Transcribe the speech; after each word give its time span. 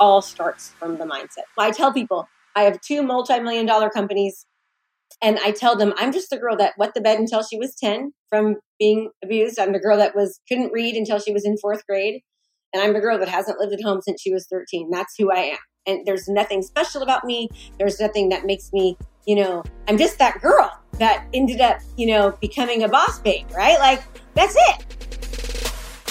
all 0.00 0.22
starts 0.22 0.70
from 0.78 0.98
the 0.98 1.04
mindset. 1.04 1.44
I 1.58 1.70
tell 1.70 1.92
people 1.92 2.28
I 2.54 2.62
have 2.62 2.80
two 2.80 3.02
multi 3.02 3.38
million 3.40 3.66
dollar 3.66 3.90
companies, 3.90 4.46
and 5.22 5.38
I 5.44 5.50
tell 5.50 5.76
them 5.76 5.92
I'm 5.96 6.12
just 6.12 6.30
the 6.30 6.38
girl 6.38 6.56
that 6.56 6.74
wet 6.78 6.94
the 6.94 7.00
bed 7.00 7.18
until 7.18 7.42
she 7.42 7.58
was 7.58 7.74
10 7.74 8.12
from 8.30 8.56
being 8.78 9.10
abused. 9.22 9.58
I'm 9.58 9.72
the 9.72 9.78
girl 9.78 9.96
that 9.98 10.14
was 10.14 10.40
couldn't 10.48 10.72
read 10.72 10.96
until 10.96 11.18
she 11.18 11.32
was 11.32 11.44
in 11.44 11.56
fourth 11.58 11.86
grade. 11.86 12.22
And 12.72 12.82
I'm 12.82 12.92
the 12.92 13.00
girl 13.00 13.18
that 13.18 13.28
hasn't 13.28 13.58
lived 13.58 13.72
at 13.72 13.82
home 13.82 14.02
since 14.02 14.20
she 14.20 14.32
was 14.32 14.46
13. 14.50 14.90
That's 14.90 15.14
who 15.16 15.30
I 15.30 15.38
am. 15.38 15.58
And 15.86 16.04
there's 16.04 16.28
nothing 16.28 16.62
special 16.62 17.02
about 17.02 17.24
me. 17.24 17.48
There's 17.78 18.00
nothing 18.00 18.28
that 18.30 18.44
makes 18.44 18.72
me, 18.72 18.98
you 19.26 19.36
know, 19.36 19.62
I'm 19.88 19.96
just 19.96 20.18
that 20.18 20.40
girl 20.42 20.70
that 20.98 21.26
ended 21.32 21.60
up, 21.60 21.78
you 21.96 22.06
know, 22.06 22.36
becoming 22.40 22.82
a 22.82 22.88
boss 22.88 23.20
babe, 23.20 23.46
right? 23.56 23.78
Like, 23.78 24.02
that's 24.34 24.56
it. 24.58 25.05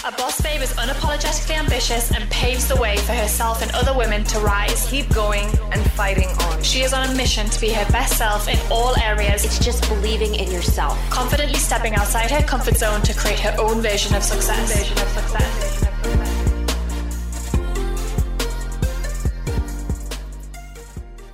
A 0.07 0.11
boss 0.11 0.39
babe 0.39 0.61
is 0.61 0.71
unapologetically 0.73 1.57
ambitious 1.57 2.11
and 2.11 2.29
paves 2.29 2.67
the 2.67 2.75
way 2.75 2.95
for 2.97 3.13
herself 3.13 3.63
and 3.63 3.71
other 3.71 3.91
women 3.97 4.23
to 4.25 4.39
rise. 4.39 4.87
Keep 4.87 5.11
going 5.11 5.47
and 5.71 5.81
fighting 5.93 6.27
on. 6.43 6.61
She 6.61 6.81
is 6.81 6.93
on 6.93 7.09
a 7.09 7.15
mission 7.15 7.49
to 7.49 7.59
be 7.59 7.69
her 7.69 7.91
best 7.91 8.15
self 8.15 8.47
in 8.47 8.59
all 8.71 8.95
areas. 8.99 9.43
It's 9.43 9.57
just 9.57 9.81
believing 9.89 10.35
in 10.35 10.51
yourself. 10.51 10.95
Confidently 11.09 11.57
stepping 11.57 11.95
outside 11.95 12.29
her 12.29 12.43
comfort 12.43 12.77
zone 12.77 13.01
to 13.01 13.15
create 13.15 13.39
her 13.39 13.55
own 13.57 13.81
version 13.81 14.13
of 14.13 14.21
success. 14.21 14.77
Version 14.77 14.95
of 14.99 15.09
success. 15.09 15.85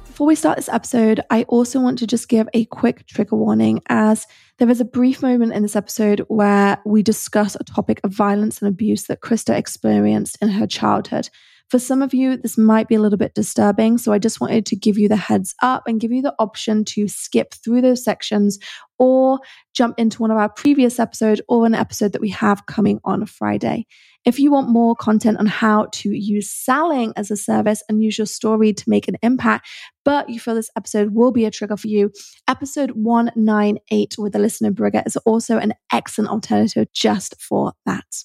Before 0.08 0.28
we 0.28 0.36
start 0.36 0.56
this 0.56 0.70
episode, 0.70 1.20
I 1.30 1.44
also 1.50 1.82
want 1.82 2.00
to 2.00 2.08
just 2.08 2.30
give 2.30 2.48
a 2.54 2.64
quick 2.64 3.06
trigger 3.06 3.36
warning 3.36 3.82
as 3.88 4.28
there 4.60 4.70
is 4.70 4.82
a 4.82 4.86
brief 4.86 5.22
moment 5.22 5.54
in 5.54 5.64
this 5.64 5.76
episode 5.76 6.20
where 6.28 6.80
we 6.86 7.02
discuss 7.02 7.56
a 7.56 7.64
topic 7.64 8.00
of 8.04 8.12
violence 8.12 8.62
and 8.62 8.70
abuse 8.70 9.06
that 9.06 9.22
Krista 9.22 9.56
experienced 9.56 10.38
in 10.42 10.50
her 10.50 10.68
childhood. 10.68 11.30
For 11.70 11.80
some 11.80 12.02
of 12.02 12.14
you, 12.14 12.36
this 12.36 12.58
might 12.58 12.90
be 12.90 12.96
a 12.96 13.00
little 13.00 13.18
bit 13.18 13.34
disturbing. 13.34 13.98
So 13.98 14.12
I 14.12 14.20
just 14.20 14.42
wanted 14.42 14.66
to 14.66 14.76
give 14.76 14.98
you 14.98 15.08
the 15.08 15.16
heads 15.16 15.56
up 15.62 15.84
and 15.88 16.02
give 16.02 16.12
you 16.12 16.22
the 16.22 16.36
option 16.38 16.84
to 16.86 17.08
skip 17.08 17.54
through 17.54 17.82
those 17.82 18.04
sections 18.04 18.60
or 19.00 19.40
jump 19.74 19.96
into 19.98 20.22
one 20.22 20.32
of 20.32 20.38
our 20.38 20.50
previous 20.50 21.00
episodes 21.00 21.42
or 21.48 21.66
an 21.66 21.74
episode 21.74 22.12
that 22.12 22.22
we 22.22 22.30
have 22.30 22.66
coming 22.66 23.00
on 23.06 23.26
Friday. 23.26 23.88
If 24.24 24.38
you 24.38 24.52
want 24.52 24.70
more 24.70 24.96
content 24.96 25.40
on 25.40 25.48
how 25.48 25.88
to 25.94 26.10
use 26.12 26.50
selling 26.50 27.12
as 27.16 27.32
a 27.32 27.38
service 27.38 27.82
and 27.90 28.04
use 28.04 28.20
your 28.20 28.28
story 28.28 28.72
to 28.72 28.90
make 28.90 29.08
an 29.08 29.18
impact, 29.24 29.68
but 30.06 30.30
you 30.30 30.40
feel 30.40 30.54
this 30.54 30.70
episode 30.78 31.16
will 31.16 31.32
be 31.32 31.46
a 31.46 31.52
trigger 31.52 31.76
for 31.76 31.88
you, 31.88 32.12
episode 32.48 32.92
198 32.92 34.16
with 34.20 34.34
the 34.34 34.40
listener 34.40 34.72
Brigger 34.72 35.02
is 35.08 35.18
also 35.18 35.58
an 35.58 35.74
excellent 35.92 36.30
alternative 36.30 36.88
just 36.94 37.42
for 37.42 37.74
that. 37.88 38.24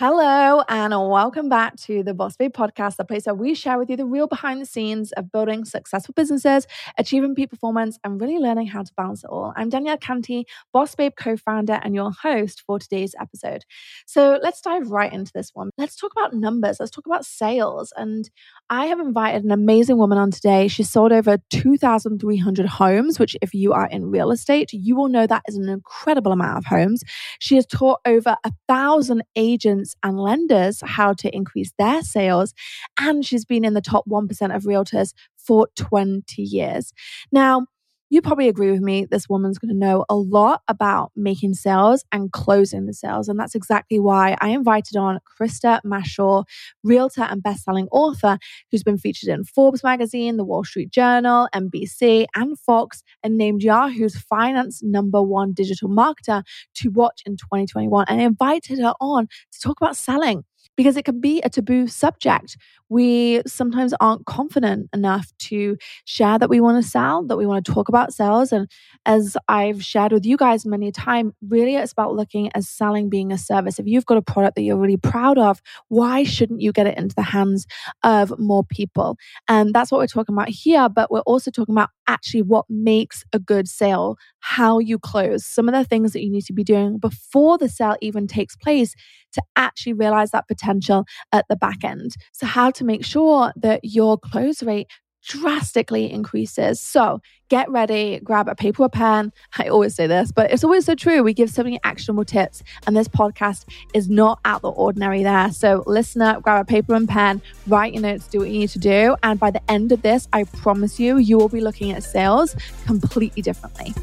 Hello, 0.00 0.62
and 0.68 0.92
welcome 0.92 1.48
back 1.48 1.74
to 1.74 2.04
the 2.04 2.14
Boss 2.14 2.36
Babe 2.36 2.52
podcast, 2.52 2.94
the 2.94 3.04
place 3.04 3.26
where 3.26 3.34
we 3.34 3.52
share 3.52 3.80
with 3.80 3.90
you 3.90 3.96
the 3.96 4.06
real 4.06 4.28
behind 4.28 4.60
the 4.60 4.64
scenes 4.64 5.10
of 5.10 5.32
building 5.32 5.64
successful 5.64 6.12
businesses, 6.16 6.68
achieving 6.98 7.34
peak 7.34 7.50
performance, 7.50 7.98
and 8.04 8.20
really 8.20 8.38
learning 8.38 8.68
how 8.68 8.84
to 8.84 8.92
balance 8.96 9.24
it 9.24 9.26
all. 9.26 9.52
I'm 9.56 9.70
Danielle 9.70 9.96
Canty, 9.96 10.46
Boss 10.72 10.94
Babe 10.94 11.14
co 11.18 11.36
founder 11.36 11.80
and 11.82 11.96
your 11.96 12.12
host 12.12 12.62
for 12.64 12.78
today's 12.78 13.16
episode. 13.20 13.64
So 14.06 14.38
let's 14.40 14.60
dive 14.60 14.88
right 14.92 15.12
into 15.12 15.32
this 15.34 15.50
one. 15.52 15.70
Let's 15.76 15.96
talk 15.96 16.12
about 16.12 16.32
numbers, 16.32 16.76
let's 16.78 16.92
talk 16.92 17.06
about 17.06 17.24
sales. 17.26 17.92
And 17.96 18.30
I 18.70 18.86
have 18.86 19.00
invited 19.00 19.42
an 19.42 19.50
amazing 19.50 19.98
woman 19.98 20.16
on 20.16 20.30
today. 20.30 20.68
She 20.68 20.84
sold 20.84 21.10
over 21.10 21.38
2,300 21.50 22.66
homes, 22.66 23.18
which, 23.18 23.36
if 23.42 23.52
you 23.52 23.72
are 23.72 23.88
in 23.88 24.12
real 24.12 24.30
estate, 24.30 24.72
you 24.72 24.94
will 24.94 25.08
know 25.08 25.26
that 25.26 25.42
is 25.48 25.56
an 25.56 25.68
incredible 25.68 26.30
amount 26.30 26.58
of 26.58 26.66
homes. 26.66 27.02
She 27.40 27.56
has 27.56 27.66
taught 27.66 27.98
over 28.06 28.36
a 28.44 28.52
thousand 28.68 29.24
agents 29.34 29.87
and 30.02 30.18
lenders 30.18 30.82
how 30.84 31.12
to 31.14 31.34
increase 31.34 31.72
their 31.78 32.02
sales. 32.02 32.54
And 32.98 33.24
she's 33.24 33.44
been 33.44 33.64
in 33.64 33.74
the 33.74 33.80
top 33.80 34.06
1% 34.06 34.54
of 34.54 34.62
realtors 34.64 35.12
for 35.36 35.68
20 35.76 36.42
years. 36.42 36.92
Now, 37.32 37.66
you 38.10 38.22
probably 38.22 38.48
agree 38.48 38.70
with 38.70 38.80
me. 38.80 39.04
This 39.04 39.28
woman's 39.28 39.58
going 39.58 39.72
to 39.72 39.78
know 39.78 40.04
a 40.08 40.16
lot 40.16 40.62
about 40.68 41.12
making 41.14 41.54
sales 41.54 42.04
and 42.10 42.32
closing 42.32 42.86
the 42.86 42.94
sales. 42.94 43.28
And 43.28 43.38
that's 43.38 43.54
exactly 43.54 44.00
why 44.00 44.36
I 44.40 44.48
invited 44.48 44.96
on 44.96 45.20
Krista 45.38 45.80
Mashore, 45.84 46.44
realtor 46.82 47.22
and 47.22 47.42
best-selling 47.42 47.88
author 47.90 48.38
who's 48.70 48.82
been 48.82 48.98
featured 48.98 49.28
in 49.28 49.44
Forbes 49.44 49.84
magazine, 49.84 50.36
The 50.36 50.44
Wall 50.44 50.64
Street 50.64 50.90
Journal, 50.90 51.48
NBC, 51.54 52.26
and 52.34 52.58
Fox, 52.58 53.02
and 53.22 53.36
named 53.36 53.62
Yahoo's 53.62 54.16
finance 54.16 54.82
number 54.82 55.22
one 55.22 55.52
digital 55.52 55.88
marketer 55.88 56.42
to 56.76 56.90
watch 56.90 57.22
in 57.26 57.36
2021. 57.36 58.06
And 58.08 58.20
I 58.20 58.24
invited 58.24 58.78
her 58.78 58.94
on 59.00 59.26
to 59.52 59.60
talk 59.60 59.78
about 59.80 59.96
selling 59.96 60.44
because 60.78 60.96
it 60.96 61.04
can 61.04 61.20
be 61.20 61.40
a 61.40 61.50
taboo 61.50 61.88
subject. 61.88 62.56
We 62.88 63.42
sometimes 63.48 63.92
aren't 64.00 64.26
confident 64.26 64.88
enough 64.94 65.32
to 65.40 65.76
share 66.04 66.38
that 66.38 66.48
we 66.48 66.60
want 66.60 66.82
to 66.82 66.88
sell, 66.88 67.24
that 67.24 67.36
we 67.36 67.46
want 67.46 67.66
to 67.66 67.72
talk 67.72 67.88
about 67.88 68.14
sales. 68.14 68.52
And 68.52 68.70
as 69.04 69.36
I've 69.48 69.82
shared 69.82 70.12
with 70.12 70.24
you 70.24 70.36
guys 70.36 70.64
many 70.64 70.86
a 70.86 70.92
time, 70.92 71.34
really 71.48 71.74
it's 71.74 71.90
about 71.90 72.14
looking 72.14 72.52
at 72.54 72.62
selling 72.62 73.10
being 73.10 73.32
a 73.32 73.38
service. 73.38 73.80
If 73.80 73.88
you've 73.88 74.06
got 74.06 74.18
a 74.18 74.22
product 74.22 74.54
that 74.54 74.62
you're 74.62 74.78
really 74.78 74.96
proud 74.96 75.36
of, 75.36 75.60
why 75.88 76.22
shouldn't 76.22 76.60
you 76.60 76.70
get 76.70 76.86
it 76.86 76.96
into 76.96 77.16
the 77.16 77.22
hands 77.22 77.66
of 78.04 78.38
more 78.38 78.62
people? 78.62 79.18
And 79.48 79.74
that's 79.74 79.90
what 79.90 79.98
we're 79.98 80.06
talking 80.06 80.34
about 80.36 80.48
here. 80.48 80.88
But 80.88 81.10
we're 81.10 81.20
also 81.20 81.50
talking 81.50 81.74
about 81.74 81.90
actually 82.08 82.42
what 82.42 82.64
makes 82.68 83.24
a 83.32 83.38
good 83.38 83.68
sale, 83.68 84.16
how 84.40 84.78
you 84.80 84.98
close, 84.98 85.46
some 85.46 85.68
of 85.68 85.74
the 85.74 85.84
things 85.84 86.12
that 86.12 86.24
you 86.24 86.30
need 86.30 86.44
to 86.46 86.52
be 86.52 86.64
doing 86.64 86.98
before 86.98 87.58
the 87.58 87.68
sale 87.68 87.96
even 88.00 88.26
takes 88.26 88.56
place 88.56 88.94
to 89.32 89.42
actually 89.56 89.92
realize 89.92 90.30
that 90.32 90.48
potential 90.48 91.04
at 91.32 91.44
the 91.48 91.56
back 91.56 91.84
end. 91.84 92.16
So, 92.32 92.46
how 92.46 92.70
to 92.72 92.84
make 92.84 93.04
sure 93.04 93.52
that 93.56 93.80
your 93.84 94.18
close 94.18 94.62
rate 94.62 94.88
drastically 95.24 96.10
increases. 96.10 96.80
So 96.80 97.20
get 97.48 97.70
ready, 97.70 98.20
grab 98.22 98.48
a 98.48 98.54
paper 98.54 98.84
or 98.84 98.88
pen. 98.88 99.32
I 99.58 99.68
always 99.68 99.94
say 99.94 100.06
this, 100.06 100.32
but 100.32 100.50
it's 100.50 100.64
always 100.64 100.84
so 100.84 100.94
true. 100.94 101.22
We 101.22 101.34
give 101.34 101.50
so 101.50 101.62
many 101.62 101.80
actionable 101.84 102.24
tips, 102.24 102.62
and 102.86 102.96
this 102.96 103.08
podcast 103.08 103.64
is 103.94 104.08
not 104.08 104.40
out 104.44 104.62
the 104.62 104.70
ordinary 104.70 105.22
there. 105.22 105.50
So, 105.52 105.82
listener, 105.86 106.40
grab 106.40 106.62
a 106.62 106.64
paper 106.64 106.94
and 106.94 107.08
pen, 107.08 107.40
write 107.66 107.94
your 107.94 108.02
notes, 108.02 108.28
do 108.28 108.40
what 108.40 108.48
you 108.48 108.60
need 108.60 108.70
to 108.70 108.78
do. 108.78 109.16
And 109.22 109.40
by 109.40 109.50
the 109.50 109.70
end 109.70 109.92
of 109.92 110.02
this, 110.02 110.28
I 110.32 110.44
promise 110.44 111.00
you, 111.00 111.16
you 111.16 111.38
will 111.38 111.48
be 111.48 111.60
looking 111.60 111.92
at 111.92 112.02
sales 112.02 112.54
completely 112.86 113.42
differently. 113.42 113.94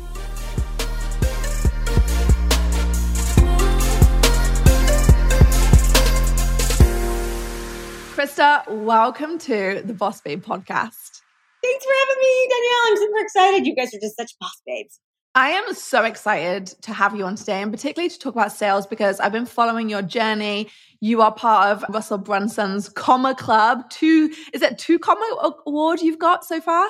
Krista, 8.26 8.68
welcome 8.68 9.38
to 9.38 9.84
the 9.86 9.94
Boss 9.94 10.20
Babe 10.20 10.44
podcast. 10.44 11.22
Thanks 11.62 11.86
for 11.86 11.92
having 12.00 12.20
me, 12.20 12.50
Danielle. 12.50 12.82
I'm 12.88 12.98
super 12.98 13.20
excited. 13.20 13.68
You 13.68 13.76
guys 13.76 13.94
are 13.94 14.00
just 14.00 14.18
such 14.18 14.32
boss 14.40 14.64
babes. 14.66 15.00
I 15.36 15.50
am 15.50 15.76
so 15.76 16.04
excited 16.04 16.66
to 16.82 16.92
have 16.92 17.16
you 17.16 17.24
on 17.26 17.36
today 17.36 17.62
and 17.62 17.72
particularly 17.72 18.10
to 18.10 18.18
talk 18.18 18.34
about 18.34 18.52
sales 18.52 18.88
because 18.88 19.20
I've 19.20 19.32
been 19.32 19.46
following 19.46 19.90
your 19.90 20.02
journey. 20.02 20.70
You 21.02 21.22
are 21.22 21.32
part 21.32 21.68
of 21.68 21.86
Russell 21.94 22.18
Brunson's 22.18 22.90
Comma 22.90 23.36
Club. 23.36 23.88
Two, 23.92 24.34
is 24.54 24.64
it 24.64 24.80
two 24.80 24.98
Comma 24.98 25.54
Award 25.68 26.02
you've 26.02 26.18
got 26.18 26.44
so 26.44 26.60
far? 26.60 26.88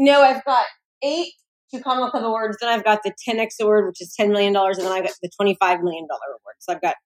No, 0.00 0.20
I've 0.20 0.44
got 0.44 0.66
eight 1.04 1.32
two 1.72 1.80
Comma 1.80 2.10
Club 2.10 2.24
awards. 2.24 2.56
Then 2.60 2.70
I've 2.70 2.82
got 2.82 3.04
the 3.04 3.14
10X 3.24 3.60
award, 3.62 3.86
which 3.86 4.00
is 4.00 4.12
$10 4.18 4.32
million. 4.32 4.56
And 4.56 4.78
then 4.78 4.90
I've 4.90 5.04
got 5.04 5.14
the 5.22 5.30
$25 5.40 5.82
million 5.84 6.08
award. 6.10 6.56
So 6.58 6.72
I've 6.72 6.82
got 6.82 6.96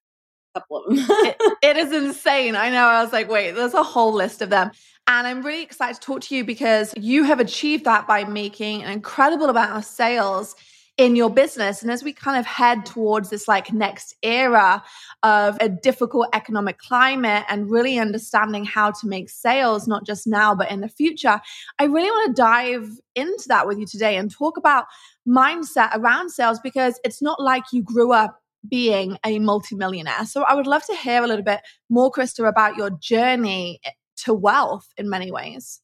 couple 0.54 0.84
of 0.84 0.96
them. 0.96 1.04
it, 1.08 1.36
it 1.62 1.76
is 1.76 1.92
insane. 1.92 2.56
I 2.56 2.70
know. 2.70 2.86
I 2.86 3.02
was 3.02 3.12
like, 3.12 3.28
wait, 3.28 3.52
there's 3.52 3.74
a 3.74 3.82
whole 3.82 4.12
list 4.12 4.40
of 4.40 4.50
them. 4.50 4.70
And 5.06 5.26
I'm 5.26 5.42
really 5.42 5.62
excited 5.62 6.00
to 6.00 6.00
talk 6.00 6.20
to 6.22 6.36
you 6.36 6.44
because 6.44 6.94
you 6.96 7.24
have 7.24 7.40
achieved 7.40 7.84
that 7.84 8.06
by 8.06 8.24
making 8.24 8.82
an 8.82 8.90
incredible 8.90 9.50
amount 9.50 9.76
of 9.76 9.84
sales 9.84 10.56
in 10.96 11.16
your 11.16 11.28
business. 11.28 11.82
And 11.82 11.90
as 11.90 12.04
we 12.04 12.12
kind 12.12 12.38
of 12.38 12.46
head 12.46 12.86
towards 12.86 13.28
this 13.28 13.48
like 13.48 13.72
next 13.72 14.14
era 14.22 14.82
of 15.24 15.58
a 15.60 15.68
difficult 15.68 16.28
economic 16.32 16.78
climate 16.78 17.44
and 17.48 17.68
really 17.68 17.98
understanding 17.98 18.64
how 18.64 18.92
to 18.92 19.08
make 19.08 19.28
sales, 19.28 19.88
not 19.88 20.06
just 20.06 20.26
now, 20.26 20.54
but 20.54 20.70
in 20.70 20.80
the 20.80 20.88
future, 20.88 21.40
I 21.78 21.84
really 21.84 22.10
want 22.10 22.36
to 22.36 22.42
dive 22.42 22.88
into 23.16 23.44
that 23.48 23.66
with 23.66 23.78
you 23.78 23.86
today 23.86 24.16
and 24.16 24.30
talk 24.30 24.56
about 24.56 24.84
mindset 25.26 25.90
around 25.94 26.30
sales 26.30 26.60
because 26.60 27.00
it's 27.04 27.20
not 27.20 27.40
like 27.40 27.64
you 27.72 27.82
grew 27.82 28.12
up 28.12 28.40
being 28.68 29.18
a 29.24 29.38
multimillionaire. 29.38 30.24
So 30.26 30.42
I 30.44 30.54
would 30.54 30.66
love 30.66 30.84
to 30.86 30.94
hear 30.94 31.22
a 31.22 31.26
little 31.26 31.44
bit 31.44 31.60
more, 31.90 32.10
Krista, 32.10 32.48
about 32.48 32.76
your 32.76 32.90
journey 33.00 33.80
eh, 33.84 33.90
to 34.24 34.34
wealth 34.34 34.86
in 34.96 35.08
many 35.08 35.30
ways. 35.30 35.80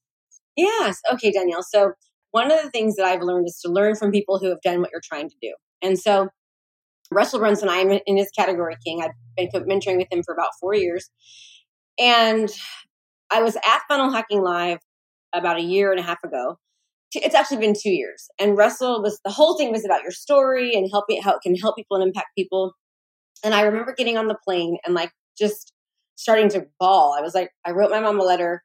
Yes. 0.57 1.01
Okay, 1.13 1.31
Danielle. 1.31 1.63
So 1.63 1.93
one 2.33 2.51
of 2.51 2.63
the 2.63 2.71
things 2.71 2.97
that 2.97 3.05
I've 3.05 3.23
learned 3.23 3.49
is 3.49 3.61
to 3.65 3.71
learn 3.71 3.97
from 3.97 4.11
people 4.11 4.39
who 4.39 4.49
have 4.49 4.61
done 4.63 4.81
what 4.81 4.91
you're 4.93 5.01
trying 5.05 5.29
to 5.29 5.37
do. 5.43 5.55
And 5.83 5.99
so 5.99 6.29
Russell 7.11 7.41
Brunson, 7.41 7.69
I'm 7.69 7.91
in 8.07 8.17
his 8.17 8.31
category 8.31 8.77
king. 8.85 9.03
I've 9.03 9.11
been 9.37 9.65
mentoring 9.65 9.97
with 9.97 10.13
him 10.13 10.23
for 10.23 10.33
about 10.33 10.51
four 10.61 10.75
years. 10.75 11.11
And 11.99 12.51
I 13.31 13.43
was 13.43 13.57
at 13.57 13.83
Funnel 13.89 14.13
Hacking 14.13 14.43
Live 14.43 14.79
about 15.33 15.59
a 15.59 15.63
year 15.63 15.91
and 15.91 16.01
a 16.01 16.03
half 16.03 16.23
ago 16.25 16.59
it's 17.15 17.35
actually 17.35 17.59
been 17.59 17.75
two 17.75 17.91
years. 17.91 18.29
And 18.39 18.57
Russell 18.57 19.03
was 19.03 19.21
the 19.25 19.31
whole 19.31 19.57
thing 19.57 19.73
was 19.73 19.85
about 19.85 20.03
your 20.03 20.13
story 20.13 20.75
and 20.75 20.89
helping 20.91 21.21
how 21.23 21.35
it 21.35 21.41
can 21.43 21.57
help 21.57 21.77
people 21.77 21.97
and 21.97 22.07
impact 22.07 22.29
people. 22.37 22.75
And 23.45 23.55
I 23.55 23.63
remember 23.63 23.95
getting 23.97 24.17
on 24.17 24.29
the 24.29 24.39
plane 24.45 24.79
and 24.85 24.95
like 24.95 25.11
just 25.39 25.73
starting 26.17 26.49
to 26.51 26.67
bawl. 26.79 27.17
I 27.19 27.23
was 27.23 27.35
like, 27.35 27.51
I 27.67 27.71
wrote 27.71 27.91
my 27.91 28.01
mom 28.01 28.21
a 28.21 28.25
letter 28.25 28.63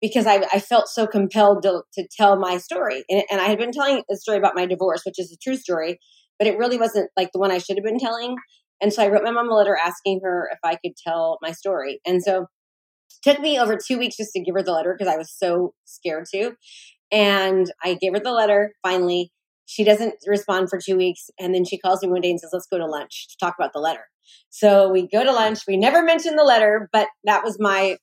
because 0.00 0.26
I, 0.26 0.46
I 0.52 0.60
felt 0.60 0.88
so 0.88 1.06
compelled 1.06 1.62
to, 1.62 1.82
to 1.94 2.06
tell 2.16 2.38
my 2.38 2.58
story. 2.58 3.04
And, 3.08 3.22
and 3.30 3.40
I 3.40 3.48
had 3.48 3.58
been 3.58 3.72
telling 3.72 4.02
a 4.10 4.16
story 4.16 4.38
about 4.38 4.54
my 4.54 4.66
divorce, 4.66 5.02
which 5.04 5.18
is 5.18 5.32
a 5.32 5.36
true 5.42 5.56
story, 5.56 5.98
but 6.38 6.46
it 6.46 6.58
really 6.58 6.78
wasn't 6.78 7.10
like 7.16 7.30
the 7.32 7.38
one 7.38 7.50
I 7.50 7.58
should 7.58 7.76
have 7.76 7.84
been 7.84 7.98
telling. 7.98 8.36
And 8.80 8.92
so 8.92 9.02
I 9.02 9.08
wrote 9.08 9.24
my 9.24 9.30
mom 9.30 9.50
a 9.50 9.54
letter 9.54 9.76
asking 9.76 10.20
her 10.22 10.48
if 10.52 10.58
I 10.64 10.76
could 10.76 10.96
tell 10.96 11.38
my 11.42 11.52
story. 11.52 12.00
And 12.06 12.22
so 12.22 12.42
it 12.42 13.30
took 13.30 13.40
me 13.40 13.58
over 13.58 13.76
two 13.76 13.98
weeks 13.98 14.16
just 14.16 14.32
to 14.32 14.42
give 14.42 14.54
her 14.54 14.62
the 14.62 14.72
letter 14.72 14.94
because 14.96 15.12
I 15.12 15.18
was 15.18 15.32
so 15.32 15.74
scared 15.84 16.26
to. 16.34 16.52
And 17.12 17.72
I 17.82 17.94
gave 17.94 18.12
her 18.12 18.20
the 18.20 18.32
letter 18.32 18.72
finally. 18.82 19.30
She 19.66 19.84
doesn't 19.84 20.14
respond 20.26 20.68
for 20.68 20.80
two 20.84 20.96
weeks. 20.96 21.30
And 21.38 21.54
then 21.54 21.64
she 21.64 21.78
calls 21.78 22.02
me 22.02 22.08
one 22.08 22.20
day 22.20 22.30
and 22.30 22.40
says, 22.40 22.50
let's 22.52 22.66
go 22.66 22.78
to 22.78 22.86
lunch 22.86 23.28
to 23.28 23.36
talk 23.38 23.54
about 23.58 23.72
the 23.72 23.80
letter. 23.80 24.04
So 24.50 24.90
we 24.90 25.06
go 25.06 25.24
to 25.24 25.32
lunch. 25.32 25.60
We 25.66 25.76
never 25.76 26.02
mentioned 26.02 26.38
the 26.38 26.44
letter, 26.44 26.88
but 26.92 27.08
that 27.24 27.44
was 27.44 27.58
my 27.60 27.96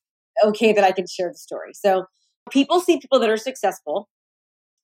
okay 0.44 0.72
that 0.74 0.84
I 0.84 0.92
could 0.92 1.10
share 1.10 1.30
the 1.30 1.38
story. 1.38 1.74
So 1.74 2.06
people 2.52 2.80
see 2.80 3.00
people 3.00 3.20
that 3.20 3.30
are 3.30 3.38
successful. 3.38 4.08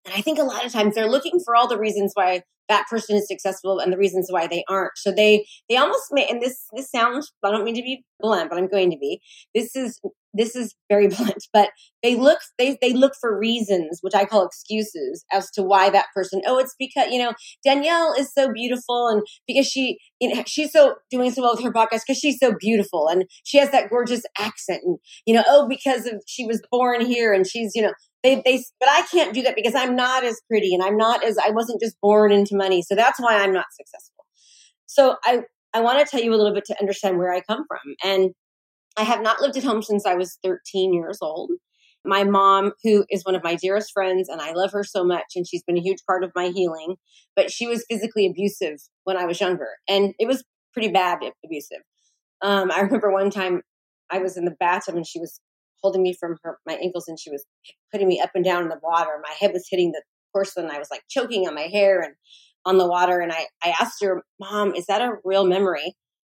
And 0.05 0.13
I 0.13 0.21
think 0.21 0.39
a 0.39 0.43
lot 0.43 0.65
of 0.65 0.71
times 0.71 0.95
they're 0.95 1.09
looking 1.09 1.39
for 1.43 1.55
all 1.55 1.67
the 1.67 1.77
reasons 1.77 2.11
why 2.13 2.43
that 2.69 2.87
person 2.89 3.15
is 3.15 3.27
successful 3.27 3.79
and 3.79 3.91
the 3.91 3.97
reasons 3.97 4.27
why 4.29 4.47
they 4.47 4.63
aren't. 4.69 4.97
So 4.97 5.11
they 5.11 5.45
they 5.69 5.77
almost 5.77 6.05
may 6.11 6.25
and 6.27 6.41
this 6.41 6.65
this 6.73 6.89
sounds 6.89 7.31
I 7.43 7.51
don't 7.51 7.63
mean 7.63 7.75
to 7.75 7.81
be 7.81 8.03
blunt, 8.19 8.49
but 8.49 8.57
I'm 8.57 8.67
going 8.67 8.91
to 8.91 8.97
be. 8.97 9.21
This 9.53 9.75
is 9.75 9.99
this 10.33 10.55
is 10.55 10.75
very 10.89 11.07
blunt, 11.15 11.47
but 11.53 11.69
they 12.01 12.15
look 12.15 12.39
they 12.57 12.77
they 12.81 12.93
look 12.93 13.13
for 13.19 13.37
reasons, 13.37 13.99
which 14.01 14.15
I 14.15 14.25
call 14.25 14.45
excuses, 14.45 15.23
as 15.31 15.49
to 15.51 15.63
why 15.63 15.89
that 15.89 16.07
person. 16.15 16.41
Oh, 16.45 16.57
it's 16.59 16.75
because 16.77 17.11
you 17.11 17.19
know 17.19 17.33
Danielle 17.63 18.13
is 18.17 18.33
so 18.33 18.51
beautiful, 18.51 19.07
and 19.07 19.21
because 19.47 19.67
she 19.67 19.97
you 20.19 20.33
know, 20.33 20.43
she's 20.45 20.71
so 20.71 20.95
doing 21.11 21.31
so 21.31 21.41
well 21.41 21.55
with 21.55 21.63
her 21.63 21.71
podcast 21.71 22.01
because 22.07 22.19
she's 22.19 22.39
so 22.39 22.53
beautiful, 22.59 23.07
and 23.07 23.25
she 23.43 23.57
has 23.57 23.71
that 23.71 23.89
gorgeous 23.89 24.23
accent, 24.39 24.81
and 24.83 24.97
you 25.25 25.33
know 25.33 25.43
oh 25.47 25.67
because 25.67 26.05
of 26.05 26.21
she 26.27 26.45
was 26.45 26.61
born 26.71 27.05
here, 27.05 27.33
and 27.33 27.47
she's 27.47 27.71
you 27.75 27.81
know 27.81 27.93
they 28.23 28.41
they 28.43 28.63
but 28.79 28.89
I 28.89 29.03
can't 29.11 29.33
do 29.33 29.41
that 29.43 29.55
because 29.55 29.75
I'm 29.75 29.95
not 29.95 30.23
as 30.23 30.41
pretty, 30.49 30.73
and 30.73 30.83
I'm 30.83 30.97
not 30.97 31.23
as 31.23 31.37
I 31.37 31.51
wasn't 31.51 31.81
just 31.81 31.95
born 32.01 32.31
into 32.31 32.55
money, 32.55 32.81
so 32.81 32.95
that's 32.95 33.19
why 33.19 33.37
I'm 33.37 33.53
not 33.53 33.65
successful. 33.73 34.25
So 34.85 35.15
I 35.23 35.41
I 35.73 35.81
want 35.81 35.99
to 35.99 36.05
tell 36.05 36.23
you 36.23 36.33
a 36.33 36.37
little 36.37 36.53
bit 36.53 36.65
to 36.65 36.79
understand 36.79 37.17
where 37.17 37.33
I 37.33 37.41
come 37.41 37.65
from 37.67 37.95
and 38.03 38.31
I 38.97 39.03
have 39.03 39.21
not 39.21 39.41
lived 39.41 39.57
at 39.57 39.63
home 39.63 39.81
since 39.81 40.05
I 40.05 40.15
was 40.15 40.37
13 40.43 40.93
years 40.93 41.17
old. 41.21 41.51
My 42.05 42.23
mom, 42.23 42.73
who 42.83 43.05
is 43.09 43.23
one 43.23 43.35
of 43.35 43.43
my 43.43 43.55
dearest 43.55 43.91
friends, 43.93 44.27
and 44.27 44.41
I 44.41 44.51
love 44.51 44.71
her 44.73 44.83
so 44.83 45.03
much, 45.05 45.33
and 45.35 45.47
she's 45.47 45.63
been 45.63 45.77
a 45.77 45.81
huge 45.81 45.99
part 46.05 46.23
of 46.23 46.31
my 46.35 46.49
healing, 46.49 46.95
but 47.35 47.49
she 47.49 47.65
was 47.65 47.85
physically 47.89 48.27
abusive 48.27 48.79
when 49.05 49.15
I 49.17 49.25
was 49.25 49.39
younger, 49.39 49.69
and 49.87 50.13
it 50.19 50.27
was 50.27 50.43
pretty 50.73 50.89
bad 50.89 51.19
abusive. 51.45 51.79
Um, 52.41 52.71
I 52.71 52.81
remember 52.81 53.11
one 53.11 53.29
time 53.29 53.61
I 54.11 54.19
was 54.19 54.37
in 54.37 54.45
the 54.45 54.55
bathtub 54.59 54.95
and 54.95 55.07
she 55.07 55.19
was 55.19 55.39
holding 55.81 56.03
me 56.03 56.13
from 56.13 56.37
her 56.43 56.57
my 56.65 56.73
ankles 56.75 57.07
and 57.07 57.19
she 57.19 57.29
was 57.29 57.45
putting 57.91 58.07
me 58.07 58.19
up 58.19 58.31
and 58.35 58.43
down 58.43 58.63
in 58.63 58.69
the 58.69 58.79
water. 58.81 59.11
My 59.21 59.33
head 59.39 59.51
was 59.53 59.67
hitting 59.69 59.91
the 59.91 60.01
porcelain. 60.33 60.69
I 60.71 60.79
was 60.79 60.89
like 60.91 61.03
choking 61.09 61.47
on 61.47 61.55
my 61.55 61.67
hair 61.71 62.01
and 62.01 62.13
on 62.65 62.77
the 62.77 62.87
water. 62.87 63.19
And 63.19 63.31
I, 63.31 63.47
I 63.63 63.73
asked 63.79 64.03
her, 64.03 64.23
Mom, 64.39 64.75
is 64.75 64.85
that 64.87 65.01
a 65.01 65.15
real 65.23 65.45
memory? 65.45 65.95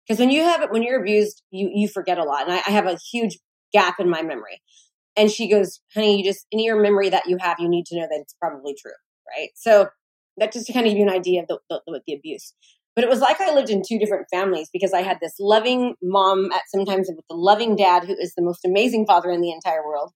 Because 0.07 0.19
when 0.19 0.29
you 0.29 0.44
have 0.44 0.61
it, 0.61 0.71
when 0.71 0.83
you're 0.83 1.00
abused, 1.00 1.41
you 1.51 1.69
you 1.73 1.88
forget 1.88 2.17
a 2.17 2.23
lot, 2.23 2.44
and 2.44 2.53
I, 2.53 2.57
I 2.67 2.71
have 2.71 2.85
a 2.85 2.97
huge 3.11 3.39
gap 3.71 4.00
in 4.00 4.09
my 4.09 4.21
memory. 4.21 4.61
And 5.15 5.31
she 5.31 5.50
goes, 5.50 5.79
"Honey, 5.94 6.17
you 6.17 6.23
just 6.23 6.45
in 6.51 6.59
your 6.59 6.81
memory 6.81 7.09
that 7.09 7.27
you 7.27 7.38
have, 7.39 7.59
you 7.59 7.69
need 7.69 7.85
to 7.88 7.95
know 7.95 8.07
that 8.09 8.19
it's 8.21 8.35
probably 8.41 8.75
true, 8.79 8.91
right?" 9.38 9.50
So 9.55 9.88
that 10.38 10.51
just 10.51 10.67
to 10.67 10.73
kind 10.73 10.85
of 10.85 10.91
give 10.91 10.97
you 10.97 11.07
an 11.07 11.13
idea 11.13 11.41
of 11.41 11.47
the, 11.47 11.59
the, 11.69 12.01
the 12.07 12.13
abuse. 12.13 12.53
But 12.95 13.03
it 13.03 13.09
was 13.09 13.19
like 13.19 13.41
I 13.41 13.53
lived 13.53 13.69
in 13.69 13.81
two 13.88 13.97
different 13.97 14.27
families 14.31 14.69
because 14.71 14.94
I 14.94 15.01
had 15.01 15.17
this 15.19 15.35
loving 15.39 15.95
mom 16.01 16.51
at 16.51 16.61
sometimes 16.73 17.09
with 17.09 17.25
the 17.27 17.35
loving 17.35 17.75
dad 17.75 18.03
who 18.03 18.13
is 18.13 18.33
the 18.35 18.44
most 18.44 18.65
amazing 18.65 19.05
father 19.05 19.31
in 19.31 19.41
the 19.41 19.51
entire 19.51 19.85
world. 19.85 20.11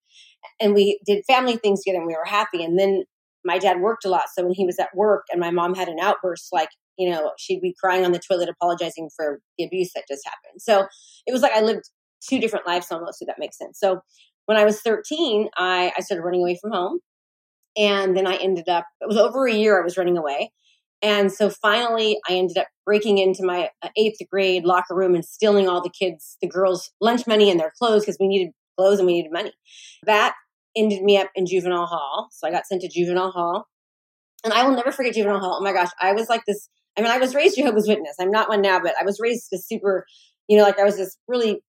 And 0.59 0.75
we 0.75 0.99
did 1.05 1.23
family 1.25 1.57
things 1.57 1.83
together 1.83 1.99
and 1.99 2.07
we 2.07 2.15
were 2.15 2.25
happy. 2.25 2.63
And 2.63 2.77
then 2.77 3.03
my 3.43 3.57
dad 3.57 3.79
worked 3.79 4.05
a 4.05 4.09
lot. 4.09 4.25
So 4.33 4.43
when 4.43 4.53
he 4.53 4.65
was 4.65 4.77
at 4.77 4.95
work 4.95 5.25
and 5.31 5.39
my 5.39 5.49
mom 5.49 5.73
had 5.73 5.87
an 5.87 5.97
outburst, 5.99 6.49
like 6.51 6.69
you 6.97 7.09
know, 7.09 7.31
she'd 7.37 7.61
be 7.61 7.75
crying 7.79 8.05
on 8.05 8.11
the 8.11 8.19
toilet, 8.19 8.49
apologizing 8.49 9.09
for 9.15 9.39
the 9.57 9.65
abuse 9.65 9.91
that 9.93 10.05
just 10.09 10.25
happened. 10.25 10.61
So 10.61 10.87
it 11.25 11.31
was 11.31 11.41
like 11.41 11.53
I 11.53 11.61
lived 11.61 11.89
two 12.27 12.39
different 12.39 12.67
lives 12.67 12.91
almost, 12.91 13.21
if 13.21 13.27
that 13.27 13.39
makes 13.39 13.57
sense. 13.57 13.79
So 13.79 14.01
when 14.45 14.57
I 14.57 14.65
was 14.65 14.81
13, 14.81 15.49
I, 15.57 15.91
I 15.95 16.01
started 16.01 16.23
running 16.23 16.41
away 16.41 16.57
from 16.59 16.71
home. 16.71 16.99
And 17.77 18.17
then 18.17 18.25
I 18.25 18.35
ended 18.37 18.67
up, 18.67 18.85
it 19.01 19.07
was 19.07 19.17
over 19.17 19.45
a 19.45 19.53
year 19.53 19.79
I 19.79 19.83
was 19.83 19.97
running 19.97 20.17
away. 20.17 20.51
And 21.03 21.31
so 21.31 21.49
finally, 21.49 22.17
I 22.27 22.33
ended 22.33 22.57
up 22.57 22.67
breaking 22.85 23.19
into 23.19 23.45
my 23.45 23.69
uh, 23.83 23.89
eighth 23.95 24.17
grade 24.31 24.65
locker 24.65 24.95
room 24.95 25.13
and 25.13 25.23
stealing 25.23 25.69
all 25.69 25.81
the 25.81 25.91
kids, 25.91 26.37
the 26.41 26.47
girls' 26.47 26.89
lunch 26.99 27.27
money 27.27 27.51
and 27.51 27.59
their 27.59 27.71
clothes 27.77 28.01
because 28.01 28.17
we 28.19 28.27
needed 28.27 28.51
clothes 28.77 28.97
and 28.97 29.05
we 29.05 29.13
needed 29.13 29.31
money. 29.31 29.51
That 30.05 30.33
ended 30.75 31.03
me 31.03 31.17
up 31.17 31.29
in 31.35 31.45
juvenile 31.45 31.85
hall. 31.85 32.29
So 32.31 32.47
I 32.47 32.51
got 32.51 32.65
sent 32.65 32.81
to 32.81 32.89
juvenile 32.89 33.31
hall. 33.31 33.67
And 34.43 34.53
I 34.53 34.63
will 34.63 34.75
never 34.75 34.91
forget 34.91 35.13
juvenile 35.13 35.39
hall. 35.39 35.57
Oh 35.59 35.63
my 35.63 35.73
gosh, 35.73 35.89
I 36.01 36.13
was 36.13 36.29
like 36.29 36.43
this 36.47 36.69
I 36.97 37.01
mean, 37.01 37.11
I 37.11 37.17
was 37.17 37.35
raised 37.35 37.55
Jehovah's 37.55 37.87
Witness. 37.87 38.15
I'm 38.19 38.31
not 38.31 38.49
one 38.49 38.61
now, 38.61 38.79
but 38.79 38.95
I 38.99 39.03
was 39.03 39.19
raised 39.19 39.51
a 39.53 39.57
super, 39.57 40.05
you 40.47 40.57
know, 40.57 40.63
like 40.63 40.79
I 40.79 40.83
was 40.83 40.97
this 40.97 41.17
really 41.27 41.61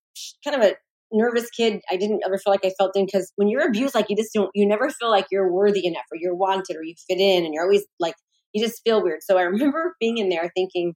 kind 0.43 0.55
of 0.55 0.63
a 0.63 0.75
nervous 1.11 1.49
kid. 1.49 1.81
I 1.89 1.97
didn't 1.97 2.21
ever 2.25 2.37
feel 2.37 2.51
like 2.51 2.65
I 2.65 2.71
felt 2.77 2.95
in 2.95 3.05
because 3.05 3.31
when 3.35 3.47
you're 3.47 3.67
abused, 3.67 3.95
like 3.95 4.09
you 4.09 4.15
just 4.15 4.33
don't, 4.33 4.49
you 4.53 4.67
never 4.67 4.89
feel 4.89 5.09
like 5.09 5.27
you're 5.31 5.51
worthy 5.51 5.85
enough 5.85 6.05
or 6.11 6.17
you're 6.19 6.35
wanted 6.35 6.75
or 6.75 6.83
you 6.83 6.95
fit 7.07 7.19
in 7.19 7.45
and 7.45 7.53
you're 7.53 7.63
always 7.63 7.83
like, 7.99 8.15
you 8.53 8.63
just 8.63 8.81
feel 8.83 9.03
weird. 9.03 9.21
So 9.21 9.37
I 9.37 9.41
remember 9.43 9.95
being 9.99 10.17
in 10.17 10.29
there 10.29 10.51
thinking, 10.55 10.93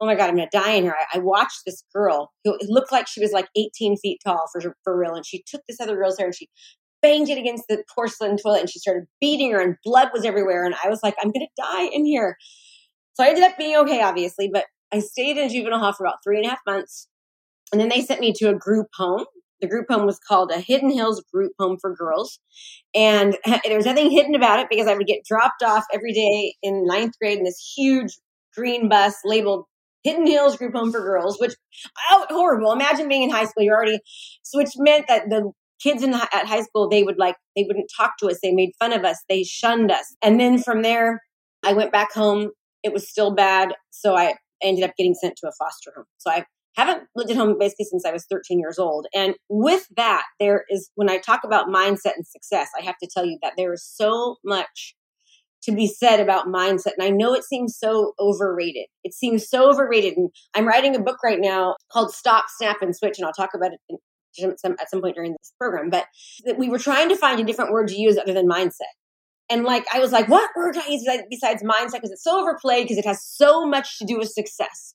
oh 0.00 0.06
my 0.06 0.14
God, 0.14 0.30
I'm 0.30 0.36
going 0.36 0.48
to 0.50 0.58
die 0.58 0.72
in 0.72 0.84
here. 0.84 0.96
I, 0.98 1.18
I, 1.18 1.20
watched 1.20 1.60
this 1.66 1.84
girl 1.94 2.32
who 2.42 2.56
looked 2.62 2.90
like 2.90 3.06
she 3.06 3.20
was 3.20 3.32
like 3.32 3.48
18 3.54 3.98
feet 3.98 4.18
tall 4.24 4.46
for, 4.50 4.74
for 4.82 4.98
real. 4.98 5.14
And 5.14 5.26
she 5.26 5.44
took 5.46 5.60
this 5.68 5.78
other 5.78 5.94
girl's 5.94 6.16
hair 6.16 6.26
and 6.26 6.34
she 6.34 6.48
banged 7.02 7.28
it 7.28 7.36
against 7.36 7.64
the 7.68 7.84
porcelain 7.94 8.38
toilet 8.38 8.60
and 8.60 8.70
she 8.70 8.78
started 8.78 9.04
beating 9.20 9.52
her 9.52 9.60
and 9.60 9.76
blood 9.84 10.08
was 10.14 10.24
everywhere. 10.24 10.64
And 10.64 10.74
I 10.82 10.88
was 10.88 11.00
like, 11.02 11.14
I'm 11.20 11.30
going 11.30 11.46
to 11.46 11.62
die 11.62 11.88
in 11.92 12.06
here. 12.06 12.36
So 13.20 13.26
I 13.26 13.28
ended 13.28 13.44
up 13.44 13.58
being 13.58 13.76
okay, 13.76 14.00
obviously, 14.00 14.48
but 14.50 14.64
I 14.90 15.00
stayed 15.00 15.36
in 15.36 15.50
juvenile 15.50 15.78
hall 15.78 15.92
for 15.92 16.06
about 16.06 16.24
three 16.24 16.38
and 16.38 16.46
a 16.46 16.48
half 16.48 16.60
months. 16.66 17.06
And 17.70 17.78
then 17.78 17.90
they 17.90 18.00
sent 18.00 18.22
me 18.22 18.32
to 18.38 18.48
a 18.48 18.54
group 18.54 18.86
home. 18.94 19.26
The 19.60 19.68
group 19.68 19.88
home 19.90 20.06
was 20.06 20.18
called 20.18 20.50
a 20.50 20.58
Hidden 20.58 20.88
Hills 20.90 21.22
Group 21.30 21.52
Home 21.58 21.76
for 21.78 21.94
Girls. 21.94 22.38
And 22.94 23.36
there 23.44 23.76
was 23.76 23.84
nothing 23.84 24.10
hidden 24.10 24.34
about 24.34 24.60
it 24.60 24.68
because 24.70 24.86
I 24.86 24.94
would 24.94 25.06
get 25.06 25.22
dropped 25.28 25.62
off 25.62 25.84
every 25.92 26.14
day 26.14 26.54
in 26.62 26.86
ninth 26.86 27.12
grade 27.20 27.36
in 27.36 27.44
this 27.44 27.74
huge 27.76 28.16
green 28.56 28.88
bus 28.88 29.16
labeled 29.26 29.66
Hidden 30.02 30.26
Hills 30.26 30.56
Group 30.56 30.72
Home 30.72 30.90
for 30.90 31.00
Girls, 31.00 31.38
which 31.38 31.52
oh, 32.10 32.24
horrible. 32.30 32.72
Imagine 32.72 33.06
being 33.06 33.24
in 33.24 33.28
high 33.28 33.44
school. 33.44 33.64
You're 33.64 33.76
already, 33.76 34.00
so 34.40 34.56
which 34.56 34.70
meant 34.78 35.08
that 35.08 35.28
the 35.28 35.52
kids 35.82 36.02
in 36.02 36.14
at 36.14 36.46
high 36.46 36.62
school, 36.62 36.88
they 36.88 37.02
would 37.02 37.18
like, 37.18 37.36
they 37.54 37.64
wouldn't 37.68 37.92
talk 37.94 38.12
to 38.20 38.28
us. 38.28 38.38
They 38.42 38.52
made 38.52 38.70
fun 38.78 38.94
of 38.94 39.04
us. 39.04 39.18
They 39.28 39.42
shunned 39.42 39.90
us. 39.90 40.16
And 40.22 40.40
then 40.40 40.56
from 40.62 40.80
there, 40.80 41.20
I 41.62 41.74
went 41.74 41.92
back 41.92 42.14
home 42.14 42.52
it 42.82 42.92
was 42.92 43.08
still 43.08 43.34
bad. 43.34 43.74
So 43.90 44.16
I 44.16 44.34
ended 44.62 44.84
up 44.84 44.92
getting 44.96 45.14
sent 45.14 45.36
to 45.36 45.48
a 45.48 45.52
foster 45.58 45.92
home. 45.94 46.06
So 46.18 46.30
I 46.30 46.44
haven't 46.76 47.04
lived 47.16 47.30
at 47.30 47.36
home 47.36 47.56
basically 47.58 47.86
since 47.86 48.04
I 48.06 48.12
was 48.12 48.26
13 48.30 48.58
years 48.58 48.78
old. 48.78 49.06
And 49.14 49.34
with 49.48 49.86
that, 49.96 50.24
there 50.38 50.64
is, 50.70 50.90
when 50.94 51.10
I 51.10 51.18
talk 51.18 51.40
about 51.44 51.68
mindset 51.68 52.14
and 52.16 52.26
success, 52.26 52.68
I 52.78 52.84
have 52.84 52.96
to 53.02 53.08
tell 53.12 53.24
you 53.24 53.38
that 53.42 53.54
there 53.56 53.72
is 53.72 53.84
so 53.84 54.36
much 54.44 54.94
to 55.64 55.72
be 55.72 55.86
said 55.86 56.20
about 56.20 56.46
mindset. 56.46 56.92
And 56.98 57.06
I 57.06 57.10
know 57.10 57.34
it 57.34 57.44
seems 57.44 57.76
so 57.76 58.12
overrated. 58.18 58.86
It 59.04 59.12
seems 59.12 59.48
so 59.48 59.68
overrated. 59.70 60.16
And 60.16 60.30
I'm 60.54 60.66
writing 60.66 60.96
a 60.96 61.00
book 61.00 61.18
right 61.22 61.40
now 61.40 61.74
called 61.92 62.14
Stop, 62.14 62.46
Snap, 62.56 62.76
and 62.80 62.96
Switch. 62.96 63.18
And 63.18 63.26
I'll 63.26 63.32
talk 63.32 63.50
about 63.54 63.72
it 63.72 63.80
in 64.38 64.56
some, 64.56 64.76
at 64.80 64.88
some 64.90 65.02
point 65.02 65.16
during 65.16 65.32
this 65.32 65.52
program. 65.58 65.90
But 65.90 66.06
we 66.56 66.70
were 66.70 66.78
trying 66.78 67.08
to 67.10 67.16
find 67.16 67.40
a 67.40 67.44
different 67.44 67.72
word 67.72 67.88
to 67.88 68.00
use 68.00 68.16
other 68.16 68.32
than 68.32 68.48
mindset. 68.48 68.94
And 69.50 69.64
like, 69.64 69.84
I 69.92 69.98
was 69.98 70.12
like, 70.12 70.28
what 70.28 70.48
word 70.56 70.74
do 70.74 70.80
I 70.80 70.88
use 70.88 71.06
besides 71.28 71.62
mindset? 71.62 71.94
Because 71.94 72.12
it's 72.12 72.24
so 72.24 72.40
overplayed 72.40 72.84
because 72.84 72.98
it 72.98 73.06
has 73.06 73.24
so 73.24 73.66
much 73.66 73.98
to 73.98 74.04
do 74.04 74.16
with 74.18 74.30
success. 74.30 74.94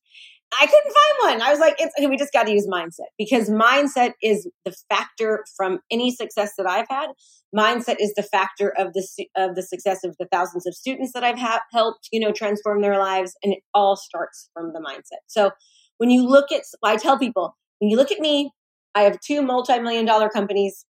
I 0.54 0.66
couldn't 0.66 0.94
find 0.94 1.40
one. 1.40 1.48
I 1.48 1.52
was 1.52 1.60
like, 1.60 1.76
okay, 1.82 2.08
we 2.08 2.18
just 2.18 2.32
got 2.32 2.44
to 2.44 2.52
use 2.52 2.68
mindset 2.68 3.10
because 3.18 3.50
mindset 3.50 4.14
is 4.22 4.48
the 4.64 4.74
factor 4.90 5.44
from 5.58 5.80
any 5.92 6.12
success 6.12 6.54
that 6.58 6.68
I've 6.68 6.88
had. 6.90 7.10
Mindset 7.56 7.98
is 8.00 8.14
the 8.14 8.24
factor 8.24 8.70
of 8.78 8.94
the 8.94 9.06
of 9.36 9.56
the 9.56 9.64
success 9.64 10.04
of 10.04 10.16
the 10.20 10.28
thousands 10.32 10.66
of 10.66 10.74
students 10.74 11.14
that 11.14 11.24
I've 11.24 11.40
ha- 11.40 11.62
helped, 11.74 12.08
you 12.12 12.20
know, 12.20 12.32
transform 12.32 12.82
their 12.82 12.98
lives, 12.98 13.36
and 13.44 13.54
it 13.54 13.60
all 13.74 13.96
starts 13.96 14.50
from 14.54 14.72
the 14.74 14.80
mindset. 14.80 15.20
So 15.28 15.52
when 15.98 16.10
you 16.10 16.26
look 16.28 16.52
at, 16.52 16.62
I 16.84 16.98
tell 16.98 17.18
people, 17.18 17.56
when 17.80 17.90
you 17.90 17.98
look 17.98 18.12
at 18.12 18.20
me, 18.20 18.52
I 18.94 19.02
have 19.02 19.20
two 19.20 19.42
multi-million 19.42 20.06
dollar 20.06 20.30
companies 20.30 20.86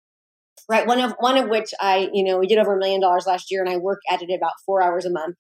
right? 0.69 0.87
One 0.87 1.01
of 1.01 1.15
one 1.19 1.39
of 1.39 1.49
which 1.49 1.71
I, 1.81 2.09
you 2.13 2.25
know, 2.25 2.39
we 2.39 2.47
did 2.47 2.59
over 2.59 2.75
a 2.75 2.79
million 2.79 3.01
dollars 3.01 3.27
last 3.27 3.51
year, 3.51 3.63
and 3.63 3.71
I 3.71 3.77
work 3.77 4.01
at 4.11 4.23
it 4.23 4.31
about 4.35 4.53
four 4.67 4.83
hours 4.83 5.05
a 5.05 5.11
month. 5.11 5.37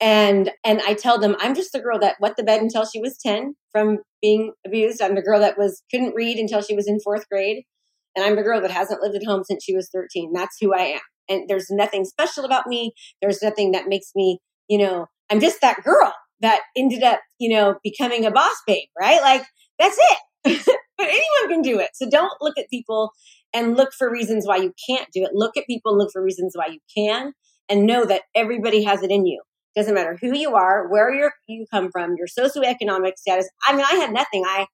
And 0.00 0.50
and 0.64 0.80
I 0.86 0.94
tell 0.94 1.18
them 1.18 1.36
I'm 1.40 1.54
just 1.54 1.72
the 1.72 1.80
girl 1.80 1.98
that 2.00 2.16
wet 2.20 2.36
the 2.36 2.44
bed 2.44 2.62
until 2.62 2.84
she 2.84 3.00
was 3.00 3.18
ten 3.18 3.54
from 3.72 3.98
being 4.22 4.52
abused. 4.66 5.02
I'm 5.02 5.14
the 5.14 5.22
girl 5.22 5.40
that 5.40 5.58
was 5.58 5.82
couldn't 5.90 6.14
read 6.14 6.38
until 6.38 6.62
she 6.62 6.74
was 6.74 6.86
in 6.86 7.00
fourth 7.00 7.28
grade, 7.28 7.64
and 8.18 8.24
I'm 8.24 8.36
the 8.36 8.42
girl 8.42 8.60
that 8.60 8.70
hasn't 8.70 9.00
lived 9.02 9.16
at 9.16 9.26
home 9.26 9.44
since 9.44 9.64
she 9.64 9.74
was 9.74 9.88
13. 9.94 10.32
That's 10.32 10.56
who 10.60 10.74
I 10.74 10.82
am. 10.82 11.00
And 11.28 11.48
there's 11.48 11.70
nothing 11.70 12.04
special 12.04 12.44
about 12.44 12.66
me. 12.66 12.92
There's 13.20 13.42
nothing 13.42 13.72
that 13.72 13.86
makes 13.86 14.10
me, 14.16 14.38
you 14.68 14.78
know, 14.78 15.06
I'm 15.30 15.40
just 15.40 15.60
that 15.60 15.84
girl 15.84 16.12
that 16.40 16.62
ended 16.76 17.02
up, 17.02 17.20
you 17.38 17.48
know, 17.54 17.76
becoming 17.84 18.24
a 18.24 18.30
boss 18.30 18.56
babe, 18.66 18.88
right? 18.98 19.20
Like 19.20 19.44
that's 19.78 19.98
it. 19.98 20.18
but 20.98 21.06
anyone 21.06 21.48
can 21.48 21.62
do 21.62 21.78
it. 21.78 21.90
So 21.94 22.08
don't 22.10 22.32
look 22.40 22.58
at 22.58 22.70
people 22.70 23.12
and 23.54 23.76
look 23.76 23.92
for 23.96 24.10
reasons 24.10 24.46
why 24.46 24.56
you 24.56 24.72
can't 24.88 25.08
do 25.12 25.24
it. 25.24 25.30
Look 25.34 25.56
at 25.56 25.66
people 25.66 25.92
and 25.92 25.98
look 25.98 26.10
for 26.12 26.22
reasons 26.22 26.52
why 26.54 26.66
you 26.66 26.78
can 26.94 27.32
and 27.68 27.86
know 27.86 28.04
that 28.04 28.22
everybody 28.34 28.82
has 28.84 29.02
it 29.02 29.10
in 29.10 29.26
you. 29.26 29.42
Doesn't 29.76 29.94
matter 29.94 30.18
who 30.20 30.36
you 30.36 30.54
are, 30.54 30.88
where 30.88 31.12
you 31.12 31.30
you 31.46 31.66
come 31.72 31.90
from, 31.90 32.16
your 32.16 32.26
socioeconomic 32.26 33.16
status. 33.16 33.48
I 33.66 33.76
mean, 33.76 33.84
I 33.88 33.94
had 33.94 34.12
nothing. 34.12 34.44
I, 34.44 34.66